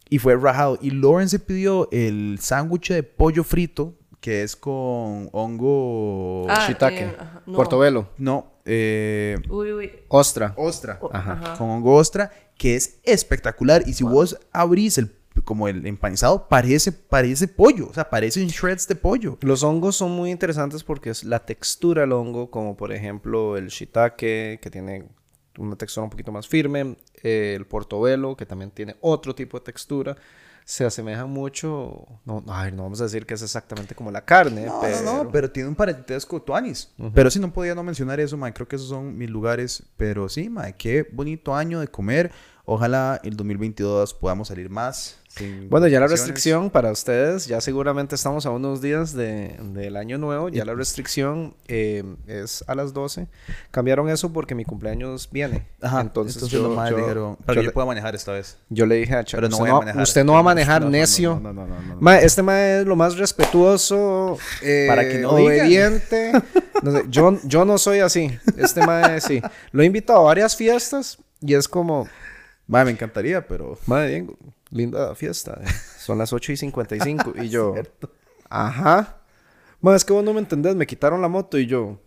Y 0.10 0.18
fue 0.20 0.36
rajado. 0.36 0.80
Y 0.82 0.92
Lauren 0.92 1.30
se 1.30 1.40
pidió 1.40 1.90
el 1.92 2.38
sándwich 2.42 2.90
de 2.90 3.04
pollo 3.04 3.44
frito, 3.44 3.94
que 4.20 4.44
es 4.44 4.56
con 4.56 5.30
hongo... 5.34 6.48
Ah, 6.50 6.66
Shiitake. 6.66 7.02
eh, 7.04 7.16
ajá, 7.20 7.42
no. 7.46 7.58
Portobelo. 7.58 8.10
No, 8.18 8.52
eh, 8.66 9.38
Uy, 9.50 9.72
uy. 9.74 9.92
Ostra. 10.08 10.54
ostra. 10.58 11.00
Ajá. 11.12 11.34
ajá. 11.34 11.58
Con 11.58 11.70
hongo 11.70 11.96
ostra, 11.96 12.32
que 12.58 12.76
es 12.76 13.00
espectacular. 13.04 13.84
Y 13.88 13.94
si 13.94 14.04
vos 14.04 14.38
abrís 14.52 14.98
el, 14.98 15.16
como 15.44 15.68
el 15.68 15.86
empanizado, 15.86 16.48
parece, 16.48 16.92
parece 16.92 17.48
pollo. 17.48 17.88
O 17.90 17.94
sea, 17.94 18.10
parecen 18.10 18.48
shreds 18.48 18.88
de 18.88 18.96
pollo. 18.96 19.38
Los 19.42 19.64
hongos 19.64 19.96
son 19.96 20.12
muy 20.12 20.32
interesantes 20.32 20.84
porque 20.84 21.10
es 21.12 21.24
la 21.24 21.46
textura 21.46 22.02
del 22.02 22.14
hongo, 22.14 22.50
como 22.50 22.76
por 22.76 22.92
ejemplo 22.92 23.58
el 23.58 23.68
shiitake, 23.68 24.60
que 24.62 24.70
tiene 24.72 25.06
una 25.58 25.76
textura 25.76 26.04
un 26.06 26.10
poquito 26.10 26.32
más 26.32 26.48
firme. 26.48 26.98
eh, 27.24 27.54
el 27.56 27.66
portobelo, 27.66 28.36
que 28.36 28.46
también 28.46 28.72
tiene 28.72 28.96
otro 29.02 29.34
tipo 29.34 29.58
de 29.58 29.64
textura, 29.66 30.16
se 30.66 30.84
asemejan 30.84 31.30
mucho. 31.30 32.08
No, 32.26 32.42
no, 32.46 32.54
a 32.54 32.64
ver, 32.64 32.74
no 32.74 32.84
vamos 32.84 33.00
a 33.00 33.04
decir 33.04 33.26
que 33.28 33.36
es 33.36 33.42
exactamente 33.44 33.94
como 33.94 34.10
la 34.12 34.26
carne, 34.26 34.66
No, 34.66 34.80
pero. 34.82 35.02
no, 35.04 35.24
no, 35.24 35.32
pero 35.32 35.52
tiene 35.52 35.70
un 35.70 35.76
parentesco 35.76 36.42
tuanis. 36.42 36.92
Pero 37.14 37.30
sí, 37.30 37.40
no 37.40 37.54
podía 37.54 37.76
no 37.76 37.84
mencionar 37.84 38.20
eso, 38.20 38.36
mae. 38.36 38.52
Creo 38.52 38.68
que 38.68 38.76
esos 38.76 38.90
son 38.90 39.16
mis 39.16 39.30
lugares. 39.30 39.84
Pero 39.96 40.28
sí, 40.28 40.50
mae, 40.50 40.74
qué 40.74 41.08
bonito 41.12 41.56
año 41.56 41.80
de 41.80 41.88
comer. 41.88 42.32
Ojalá 42.66 43.22
el 43.24 43.38
2022 43.38 44.16
podamos 44.16 44.48
salir 44.48 44.72
más. 44.72 45.20
Sin 45.38 45.70
Bueno, 45.70 45.88
ya 45.88 46.00
la 46.00 46.08
restricción 46.08 46.70
para 46.70 46.92
ustedes, 46.92 47.46
ya 47.48 47.60
seguramente 47.62 48.16
estamos 48.16 48.46
a 48.46 48.50
unos 48.52 48.82
días 48.82 49.14
de, 49.14 49.58
del 49.74 49.96
año 49.98 50.18
nuevo, 50.18 50.50
ya 50.50 50.64
la 50.66 50.74
restricción 50.74 51.56
eh, 51.68 52.04
es 52.28 52.64
a 52.68 52.76
las 52.76 52.94
12. 52.94 53.28
Cambiaron 53.72 54.10
eso 54.10 54.32
porque 54.32 54.56
mi 54.56 54.66
cumpleaños 54.66 55.30
viene. 55.32 55.66
Ajá, 55.82 56.02
entonces, 56.02 56.36
entonces, 56.36 56.60
yo, 56.60 56.76
yo- 56.90 56.98
dijeron, 56.98 57.36
para 57.46 57.56
yo 57.58 57.62
yo 57.64 57.68
le- 57.68 57.74
pueda 57.74 57.86
manejar 57.88 58.16
esta 58.16 58.32
vez. 58.32 58.58
yo 58.70 58.86
le 58.86 58.96
dije 58.96 59.16
a 59.16 59.24
Chuck, 59.24 59.38
Pero 59.40 59.50
no 59.50 59.56
usted, 59.58 59.62
voy 59.64 59.70
a 59.70 59.74
no, 59.74 59.80
manejar. 59.80 60.04
usted 60.04 60.24
no 60.24 60.34
va 60.34 60.40
a 60.40 60.44
manejar 60.44 60.82
No, 60.82 60.90
necio. 60.90 61.40
No, 61.42 61.54
no, 61.54 61.66
no, 61.68 61.82
no, 61.82 61.82
no. 61.96 61.98
Ma, 62.02 62.20
este 62.20 62.42
mae 62.42 62.82
es 62.82 62.86
lo 62.86 62.96
más 62.96 63.18
respetuoso, 63.18 64.38
eh, 64.62 64.86
Para 64.88 65.08
que 65.08 65.26
obediente. 65.26 66.32
No 66.82 66.92
sé, 66.92 67.04
yo, 67.10 67.40
yo 67.44 67.66
no 67.66 67.78
soy 67.78 68.00
así. 68.00 68.38
Este 68.58 68.86
mae 68.86 69.20
sí. 69.22 69.42
Lo 69.72 69.82
he 69.84 69.86
invitado 69.86 70.20
a 70.20 70.24
varias 70.24 70.56
fiestas 70.56 71.18
y 71.42 71.54
es 71.56 71.68
como, 71.68 72.08
Mae, 72.68 72.84
me 72.86 72.92
encantaría, 72.92 73.46
pero... 73.48 73.78
Madre 73.86 74.10
bien, 74.10 74.36
linda 74.76 75.16
fiesta. 75.16 75.60
Son 76.00 76.18
las 76.18 76.34
8 76.34 76.52
y 76.52 76.58
55. 76.58 77.34
y 77.42 77.50
yo, 77.50 77.76
ajá. 78.50 79.18
Madre, 79.82 79.98
es 79.98 80.06
que 80.06 80.14
vos 80.14 80.24
no 80.24 80.34
me 80.34 80.40
entendés. 80.40 80.76
Me 80.76 80.86
quitaron 80.88 81.22
la 81.22 81.28
moto 81.28 81.58
y 81.58 81.66
yo, 81.68 82.00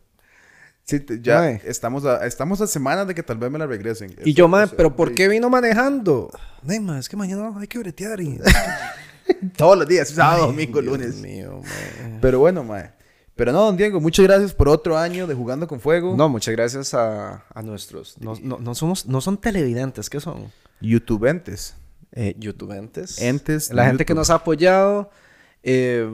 Sí, 0.84 1.00
te- 1.00 1.20
ya 1.20 1.40
Mae. 1.40 1.60
estamos 1.64 2.04
a, 2.06 2.26
estamos 2.26 2.60
a 2.62 2.66
semanas 2.66 3.06
de 3.06 3.14
que 3.14 3.22
tal 3.22 3.36
vez 3.36 3.50
me 3.50 3.58
la 3.58 3.66
regresen. 3.66 4.10
y 4.10 4.30
Eso- 4.30 4.30
yo, 4.38 4.48
madre, 4.48 4.72
pero 4.76 4.96
¿por 4.96 5.14
qué 5.14 5.28
vino 5.28 5.50
manejando? 5.50 6.30
Ay, 6.66 6.80
madre, 6.80 7.00
es 7.00 7.08
que 7.08 7.16
mañana 7.16 7.52
hay 7.58 7.66
que 7.66 7.78
bretear 7.78 8.20
y. 8.20 8.40
Todos 9.56 9.76
los 9.78 9.86
días, 9.86 10.08
sábado, 10.08 10.46
domingo, 10.46 10.80
Dios 10.80 10.98
lunes. 10.98 11.16
mío, 11.16 11.60
mae. 11.62 12.18
Pero 12.22 12.38
bueno, 12.40 12.64
mae. 12.64 12.92
Pero 13.36 13.52
no, 13.52 13.60
don 13.66 13.76
Diego, 13.76 14.00
muchas 14.00 14.24
gracias 14.26 14.52
por 14.54 14.68
otro 14.68 14.96
año 14.98 15.26
de 15.26 15.34
Jugando 15.34 15.68
con 15.68 15.78
Fuego. 15.78 16.16
No, 16.16 16.28
muchas 16.28 16.52
gracias 16.56 16.94
a, 16.94 17.44
a 17.54 17.62
nuestros. 17.62 18.16
No, 18.18 18.34
no, 18.42 18.58
no 18.58 18.74
somos, 18.74 19.06
no 19.06 19.20
son 19.20 19.36
televidentes, 19.38 20.08
¿qué 20.10 20.18
son? 20.20 20.50
YouTubentes. 20.80 21.74
Eh, 22.20 22.34
YouTubentes. 22.38 23.20
Entes 23.22 23.72
La 23.72 23.82
de 23.82 23.88
gente 23.90 24.04
que 24.04 24.10
YouTube. 24.10 24.18
nos 24.20 24.30
ha 24.30 24.34
apoyado. 24.34 25.10
Eh, 25.62 26.10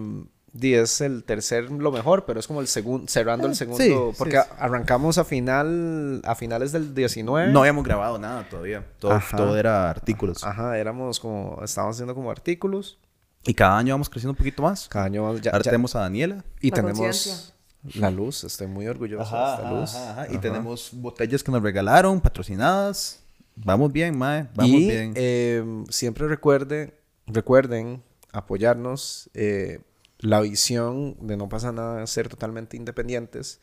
di, 0.53 0.75
es 0.75 1.01
el 1.01 1.25
tercer 1.25 1.71
lo 1.71 1.91
mejor, 1.91 2.27
pero 2.27 2.39
es 2.39 2.47
como 2.47 2.61
el 2.61 2.67
segundo, 2.69 3.09
cerrando 3.09 3.47
el 3.47 3.55
segundo. 3.57 3.83
Eh, 3.83 3.89
sí, 3.89 4.15
porque 4.19 4.37
sí. 4.39 4.49
arrancamos 4.59 5.17
a 5.17 5.25
final, 5.25 6.21
a 6.25 6.35
finales 6.35 6.73
del 6.73 6.95
19. 6.95 7.51
No 7.53 7.61
habíamos 7.61 7.85
grabado 7.85 8.19
nada 8.19 8.47
todavía. 8.51 8.85
Todo, 8.99 9.13
Ajá. 9.13 9.35
todo 9.37 9.57
era 9.57 9.89
artículos. 9.89 10.45
Ajá, 10.45 10.77
éramos 10.79 11.19
como, 11.21 11.59
estábamos 11.65 11.97
haciendo 11.97 12.15
como 12.15 12.31
artículos. 12.31 12.99
Y 13.47 13.55
cada 13.55 13.79
año 13.79 13.95
vamos 13.95 14.11
creciendo 14.11 14.33
un 14.33 14.37
poquito 14.37 14.63
más. 14.63 14.89
Cada 14.89 15.07
año 15.07 15.23
vamos- 15.23 15.41
ya, 15.41 15.53
Ahora 15.53 15.65
ya- 15.65 15.71
tenemos 15.71 15.95
a 15.97 16.01
Daniela. 16.01 16.45
y 16.61 16.71
La 16.71 16.75
tenemos 16.77 17.55
la 17.95 18.11
luz, 18.11 18.45
estoy 18.45 18.67
muy 18.67 18.87
orgulloso 18.87 19.35
de 19.37 19.45
esta 19.53 19.71
luz. 19.71 19.95
Y 19.95 19.97
Ajá. 20.37 20.41
tenemos 20.41 20.91
botellas 20.93 21.43
que 21.43 21.51
nos 21.53 21.63
regalaron, 21.63 22.21
patrocinadas. 22.21 23.21
Vamos 23.57 23.93
bien, 23.93 24.17
mae. 24.19 24.49
Vamos 24.55 24.81
y 24.81 24.89
bien. 24.89 25.13
eh, 25.17 25.85
siempre 25.89 26.27
recuerde, 26.29 26.95
recuerden 27.27 28.03
apoyarnos. 28.33 29.31
eh, 29.35 29.81
la 30.19 30.41
visión 30.41 31.17
de 31.21 31.37
no 31.37 31.49
pasa 31.49 31.71
nada 31.73 32.07
ser 32.07 32.29
totalmente 32.29 32.77
independientes. 32.77 33.61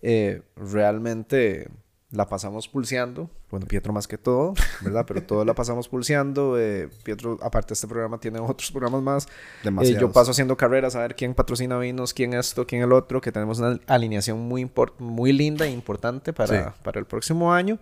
eh, 0.00 0.42
realmente 0.56 1.68
la 2.10 2.26
pasamos 2.28 2.68
pulseando. 2.68 3.28
Bueno, 3.50 3.66
Pietro 3.66 3.92
más 3.92 4.06
que 4.08 4.16
todo, 4.16 4.54
¿verdad? 4.80 5.04
Pero 5.06 5.22
todo 5.24 5.44
la 5.44 5.54
pasamos 5.54 5.88
pulseando. 5.88 6.56
eh, 6.58 6.88
Pietro, 7.02 7.36
aparte 7.42 7.68
de 7.70 7.74
este 7.74 7.88
programa, 7.88 8.18
tiene 8.18 8.38
otros 8.38 8.70
programas 8.70 9.02
más. 9.02 9.28
Demasiados. 9.64 10.00
yo 10.00 10.12
paso 10.12 10.30
haciendo 10.30 10.56
carreras 10.56 10.94
a 10.94 11.00
ver 11.00 11.16
quién 11.16 11.34
patrocina 11.34 11.78
vinos, 11.78 12.14
quién 12.14 12.32
esto, 12.32 12.66
quién 12.66 12.82
el 12.82 12.92
otro, 12.92 13.20
que 13.20 13.32
tenemos 13.32 13.58
una 13.58 13.78
alineación 13.88 14.38
muy, 14.38 14.70
muy 14.98 15.32
linda 15.32 15.66
e 15.66 15.70
importante 15.70 16.32
para, 16.32 16.70
Sí. 16.72 16.78
para 16.82 16.98
el 17.00 17.06
próximo 17.06 17.52
año. 17.52 17.78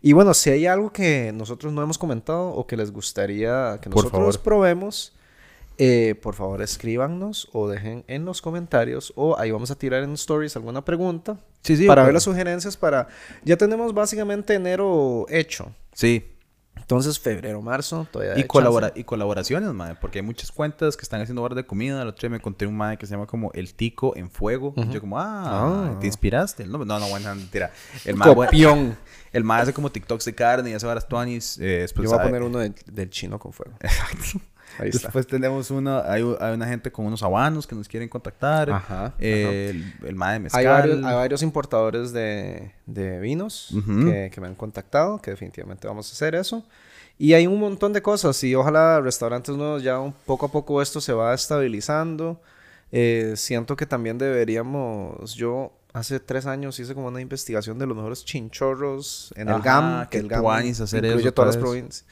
Y 0.00 0.12
bueno, 0.12 0.32
si 0.34 0.50
hay 0.50 0.66
algo 0.66 0.92
que 0.92 1.32
nosotros 1.34 1.72
no 1.72 1.82
hemos 1.82 1.98
comentado 1.98 2.50
o 2.50 2.66
que 2.66 2.76
les 2.76 2.92
gustaría 2.92 3.78
que 3.82 3.90
Por 3.90 4.04
nosotros 4.04 4.36
favor. 4.36 4.40
probemos, 4.44 5.12
eh, 5.76 6.14
por 6.22 6.34
favor 6.34 6.62
escríbanos 6.62 7.48
o 7.52 7.68
dejen 7.68 8.04
en 8.08 8.24
los 8.24 8.40
comentarios 8.42 9.12
o 9.16 9.38
ahí 9.38 9.50
vamos 9.50 9.70
a 9.70 9.76
tirar 9.76 10.02
en 10.02 10.12
stories 10.14 10.56
alguna 10.56 10.84
pregunta 10.84 11.38
Sí, 11.62 11.76
sí. 11.76 11.86
para 11.86 12.04
ver 12.04 12.14
las 12.14 12.22
sugerencias 12.24 12.76
para... 12.76 13.08
Ya 13.44 13.56
tenemos 13.56 13.92
básicamente 13.92 14.54
enero 14.54 15.26
hecho. 15.28 15.72
Sí. 15.92 16.24
Entonces, 16.80 17.18
febrero, 17.18 17.60
marzo, 17.62 18.06
todavía 18.10 18.38
Y, 18.38 18.44
colabora 18.46 18.88
chance. 18.88 19.00
y 19.00 19.04
colaboraciones, 19.04 19.70
mae. 19.72 19.94
Porque 19.96 20.18
hay 20.20 20.24
muchas 20.24 20.50
cuentas 20.52 20.96
que 20.96 21.02
están 21.02 21.20
haciendo 21.20 21.42
horas 21.42 21.56
de 21.56 21.66
comida. 21.66 22.00
El 22.02 22.08
otro 22.08 22.20
día 22.28 22.30
me 22.30 22.40
conté 22.40 22.66
un 22.66 22.76
mae 22.76 22.96
que 22.96 23.06
se 23.06 23.12
llama 23.12 23.26
como 23.26 23.50
El 23.52 23.74
Tico 23.74 24.16
en 24.16 24.30
Fuego. 24.30 24.72
Y 24.76 24.88
yo 24.88 25.00
como, 25.00 25.18
ah, 25.18 25.94
Ah. 25.94 25.96
¿te 26.00 26.06
inspiraste? 26.06 26.66
No, 26.66 26.78
no, 26.84 26.98
no, 26.98 27.08
bueno, 27.08 27.34
mentira. 27.34 27.70
El 28.04 28.16
bueno, 28.16 28.34
Copión. 28.34 28.96
el 29.32 29.44
mae 29.44 29.62
hace 29.62 29.72
como 29.74 29.90
TikToks 29.90 30.24
de 30.24 30.34
carne 30.34 30.70
y 30.70 30.72
hace 30.74 30.86
varas 30.86 31.06
tuanis. 31.06 31.58
Eh, 31.60 31.86
Yo 31.94 32.02
voy 32.10 32.18
a 32.18 32.22
poner 32.22 32.42
uno 32.42 32.58
de- 32.60 32.74
del 32.90 33.10
chino 33.10 33.38
con 33.38 33.52
fuego. 33.52 33.72
Ahí 34.78 34.88
está. 34.90 35.08
Después 35.08 35.26
tenemos 35.26 35.70
una, 35.70 36.00
hay, 36.10 36.22
hay 36.40 36.54
una 36.54 36.66
gente 36.66 36.90
con 36.92 37.06
unos 37.06 37.22
habanos 37.22 37.66
que 37.66 37.74
nos 37.74 37.88
quieren 37.88 38.08
contactar. 38.08 38.70
Ajá, 38.70 39.14
Eh, 39.18 39.70
El, 40.00 40.06
el 40.08 40.14
mae 40.14 40.34
de 40.34 40.40
mezcal. 40.40 40.60
Hay 40.60 40.66
varios, 40.66 41.04
hay 41.04 41.14
varios 41.14 41.42
importadores 41.42 42.12
de, 42.12 42.72
de 42.86 43.18
vinos 43.20 43.70
Ujú. 43.72 44.04
que, 44.06 44.30
que 44.32 44.40
me 44.40 44.46
han 44.46 44.54
contactado, 44.54 45.20
que 45.20 45.30
definitivamente 45.32 45.86
vamos 45.88 46.08
a 46.10 46.12
hacer 46.12 46.34
eso. 46.34 46.64
Y 47.20 47.32
hay 47.34 47.46
un 47.48 47.58
montón 47.58 47.92
de 47.92 48.00
cosas 48.02 48.42
y 48.44 48.54
ojalá 48.54 49.00
restaurantes 49.00 49.56
nuevos 49.56 49.82
ya 49.82 49.98
un 49.98 50.12
poco 50.12 50.46
a 50.46 50.52
poco 50.52 50.80
esto 50.80 51.00
se 51.00 51.12
va 51.12 51.34
estabilizando. 51.34 52.40
Eh, 52.92 53.34
siento 53.36 53.74
que 53.76 53.86
también 53.86 54.16
deberíamos, 54.18 55.34
yo 55.34 55.72
hace 55.92 56.20
tres 56.20 56.46
años 56.46 56.78
hice 56.78 56.94
como 56.94 57.08
una 57.08 57.20
investigación 57.20 57.78
de 57.78 57.86
los 57.86 57.96
mejores 57.96 58.24
chinchorros 58.24 59.32
en 59.36 59.48
el 59.48 59.54
Ajá, 59.54 59.62
GAM, 59.64 60.02
qué 60.04 60.10
que 60.10 60.18
el 60.18 60.28
GAM 60.28 60.42
incluye 61.08 61.28
eso 61.28 61.32
todas 61.34 61.54
las 61.56 61.62
provincias. 61.62 62.04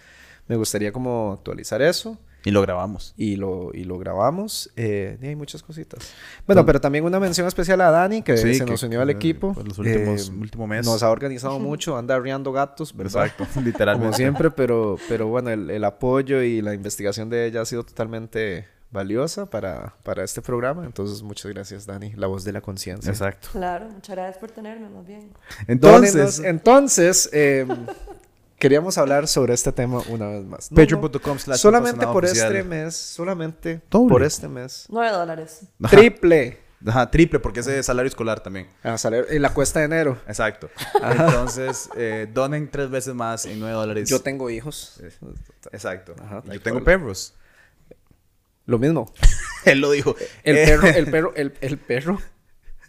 Me 0.48 0.56
gustaría 0.56 0.92
como 0.92 1.32
actualizar 1.34 1.80
eso 1.82 2.18
Y 2.46 2.50
lo 2.52 2.62
grabamos. 2.62 3.12
y 3.18 3.36
lo, 3.36 3.70
y 3.74 3.84
lo 3.84 3.98
grabamos. 3.98 4.70
Eh, 4.76 5.18
y 5.20 5.26
hay 5.26 5.36
muchas 5.36 5.62
cositas. 5.62 6.12
Bueno, 6.46 6.64
pero 6.64 6.80
también 6.80 7.04
una 7.04 7.20
mención 7.20 7.46
especial 7.46 7.80
a 7.82 7.90
Dani, 7.90 8.22
que 8.22 8.36
Sí, 8.38 8.54
se 8.54 8.64
que- 8.64 8.70
nos 8.70 8.82
unió 8.82 9.02
al 9.02 9.10
eh, 9.10 9.12
equipo. 9.12 9.52
por 9.52 9.66
los 9.68 9.78
últimos- 9.78 10.28
Eh, 10.28 10.32
último 10.40 10.66
mes. 10.66 10.86
Nos 10.86 11.02
ha 11.02 11.10
organizado 11.10 11.58
mucho, 11.58 11.96
anda 11.98 12.14
arriando 12.14 12.52
gatos, 12.52 12.96
¿verdad? 12.96 13.26
Exacto, 13.26 13.46
Como 13.54 13.66
literalmente. 13.66 14.16
siempre, 14.16 14.50
pero, 14.50 14.96
pero 15.08 15.26
bueno, 15.26 15.50
el, 15.50 15.68
el 15.70 15.84
apoyo 15.84 16.40
y 16.42 16.62
la 16.62 16.72
investigación 16.72 17.28
de 17.28 17.46
ella 17.46 17.60
ha 17.62 17.64
sido 17.66 17.84
totalmente 17.84 18.68
valiosa 18.92 19.46
para, 19.50 19.94
para 20.04 20.22
este 20.22 20.40
programa. 20.40 20.86
Entonces, 20.86 21.22
muchas 21.22 21.52
gracias, 21.52 21.84
Dani, 21.84 22.12
la 22.14 22.28
voz 22.28 22.44
de 22.44 22.52
la 22.52 22.60
conciencia. 22.60 23.10
Exacto. 23.10 23.48
Claro, 23.52 23.88
muchas 23.90 24.14
gracias 24.14 24.38
por 24.38 24.52
tenerme, 24.52 24.88
más 24.88 25.04
bien. 25.04 25.32
Entonces, 25.66 26.14
Entonces, 26.14 26.44
entonces 26.46 27.28
eh, 27.32 27.66
queríamos 28.58 28.98
hablar 28.98 29.26
sobre 29.28 29.54
este 29.54 29.72
tema 29.72 30.02
una 30.08 30.28
vez 30.28 30.44
más. 30.44 30.70
No, 30.72 30.76
no, 30.76 30.82
patreon.com 30.82 31.38
slash 31.38 31.58
solamente 31.58 32.06
Patrocinado 32.06 32.12
por 32.12 32.24
oficial. 32.24 32.56
este 32.56 32.68
mes, 32.68 32.96
solamente 32.96 33.80
Doble. 33.90 34.12
por 34.12 34.22
este 34.22 34.48
mes. 34.48 34.86
9 34.88 35.10
dólares. 35.12 35.60
Ajá. 35.82 35.96
Triple. 35.96 36.60
Ajá, 36.86 37.10
triple, 37.10 37.40
porque 37.40 37.60
ese 37.60 37.78
es 37.78 37.86
salario 37.86 38.06
escolar 38.08 38.40
también. 38.40 38.68
A 38.82 38.98
salir 38.98 39.24
en 39.30 39.40
la 39.42 39.52
cuesta 39.52 39.78
de 39.80 39.86
enero. 39.86 40.18
Exacto. 40.28 40.68
Entonces, 41.02 41.88
eh, 41.96 42.28
donen 42.32 42.70
tres 42.70 42.90
veces 42.90 43.14
más 43.14 43.46
en 43.46 43.58
9 43.58 43.74
dólares. 43.74 44.08
Yo 44.08 44.20
tengo 44.20 44.50
hijos. 44.50 45.00
Exacto. 45.72 46.14
Ajá, 46.22 46.42
yo 46.44 46.60
tengo 46.60 46.76
cual. 46.76 46.84
perros. 46.84 47.34
Lo 48.66 48.78
mismo. 48.78 49.10
Él 49.64 49.80
lo 49.80 49.90
dijo. 49.90 50.14
El 50.44 50.56
Eh, 50.56 50.66
perro, 50.66 50.86
el 50.88 51.06
perro, 51.10 51.32
el, 51.34 51.54
el 51.60 51.78
perro 51.78 52.18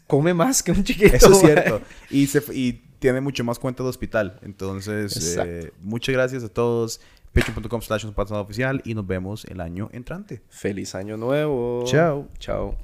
come 0.05 0.33
más 0.33 0.61
que 0.63 0.71
un 0.71 0.83
chiquito. 0.83 1.15
Eso 1.15 1.31
es 1.31 1.39
cierto. 1.39 1.81
Y, 2.09 2.27
se, 2.27 2.43
y 2.53 2.83
tiene 2.99 3.21
mucho 3.21 3.43
más 3.43 3.59
cuenta 3.59 3.83
de 3.83 3.89
hospital. 3.89 4.39
Entonces, 4.41 5.37
eh, 5.37 5.71
muchas 5.81 6.13
gracias 6.13 6.43
a 6.43 6.49
todos. 6.49 6.99
Patreon.com 7.33 7.81
slash 7.81 8.05
oficial. 8.05 8.81
Y 8.85 8.95
nos 8.95 9.05
vemos 9.05 9.45
el 9.45 9.61
año 9.61 9.89
entrante. 9.91 10.41
Feliz 10.49 10.95
año 10.95 11.17
nuevo. 11.17 11.83
Chao. 11.85 12.27
Chao. 12.39 12.75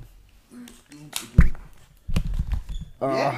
Ah. 3.01 3.33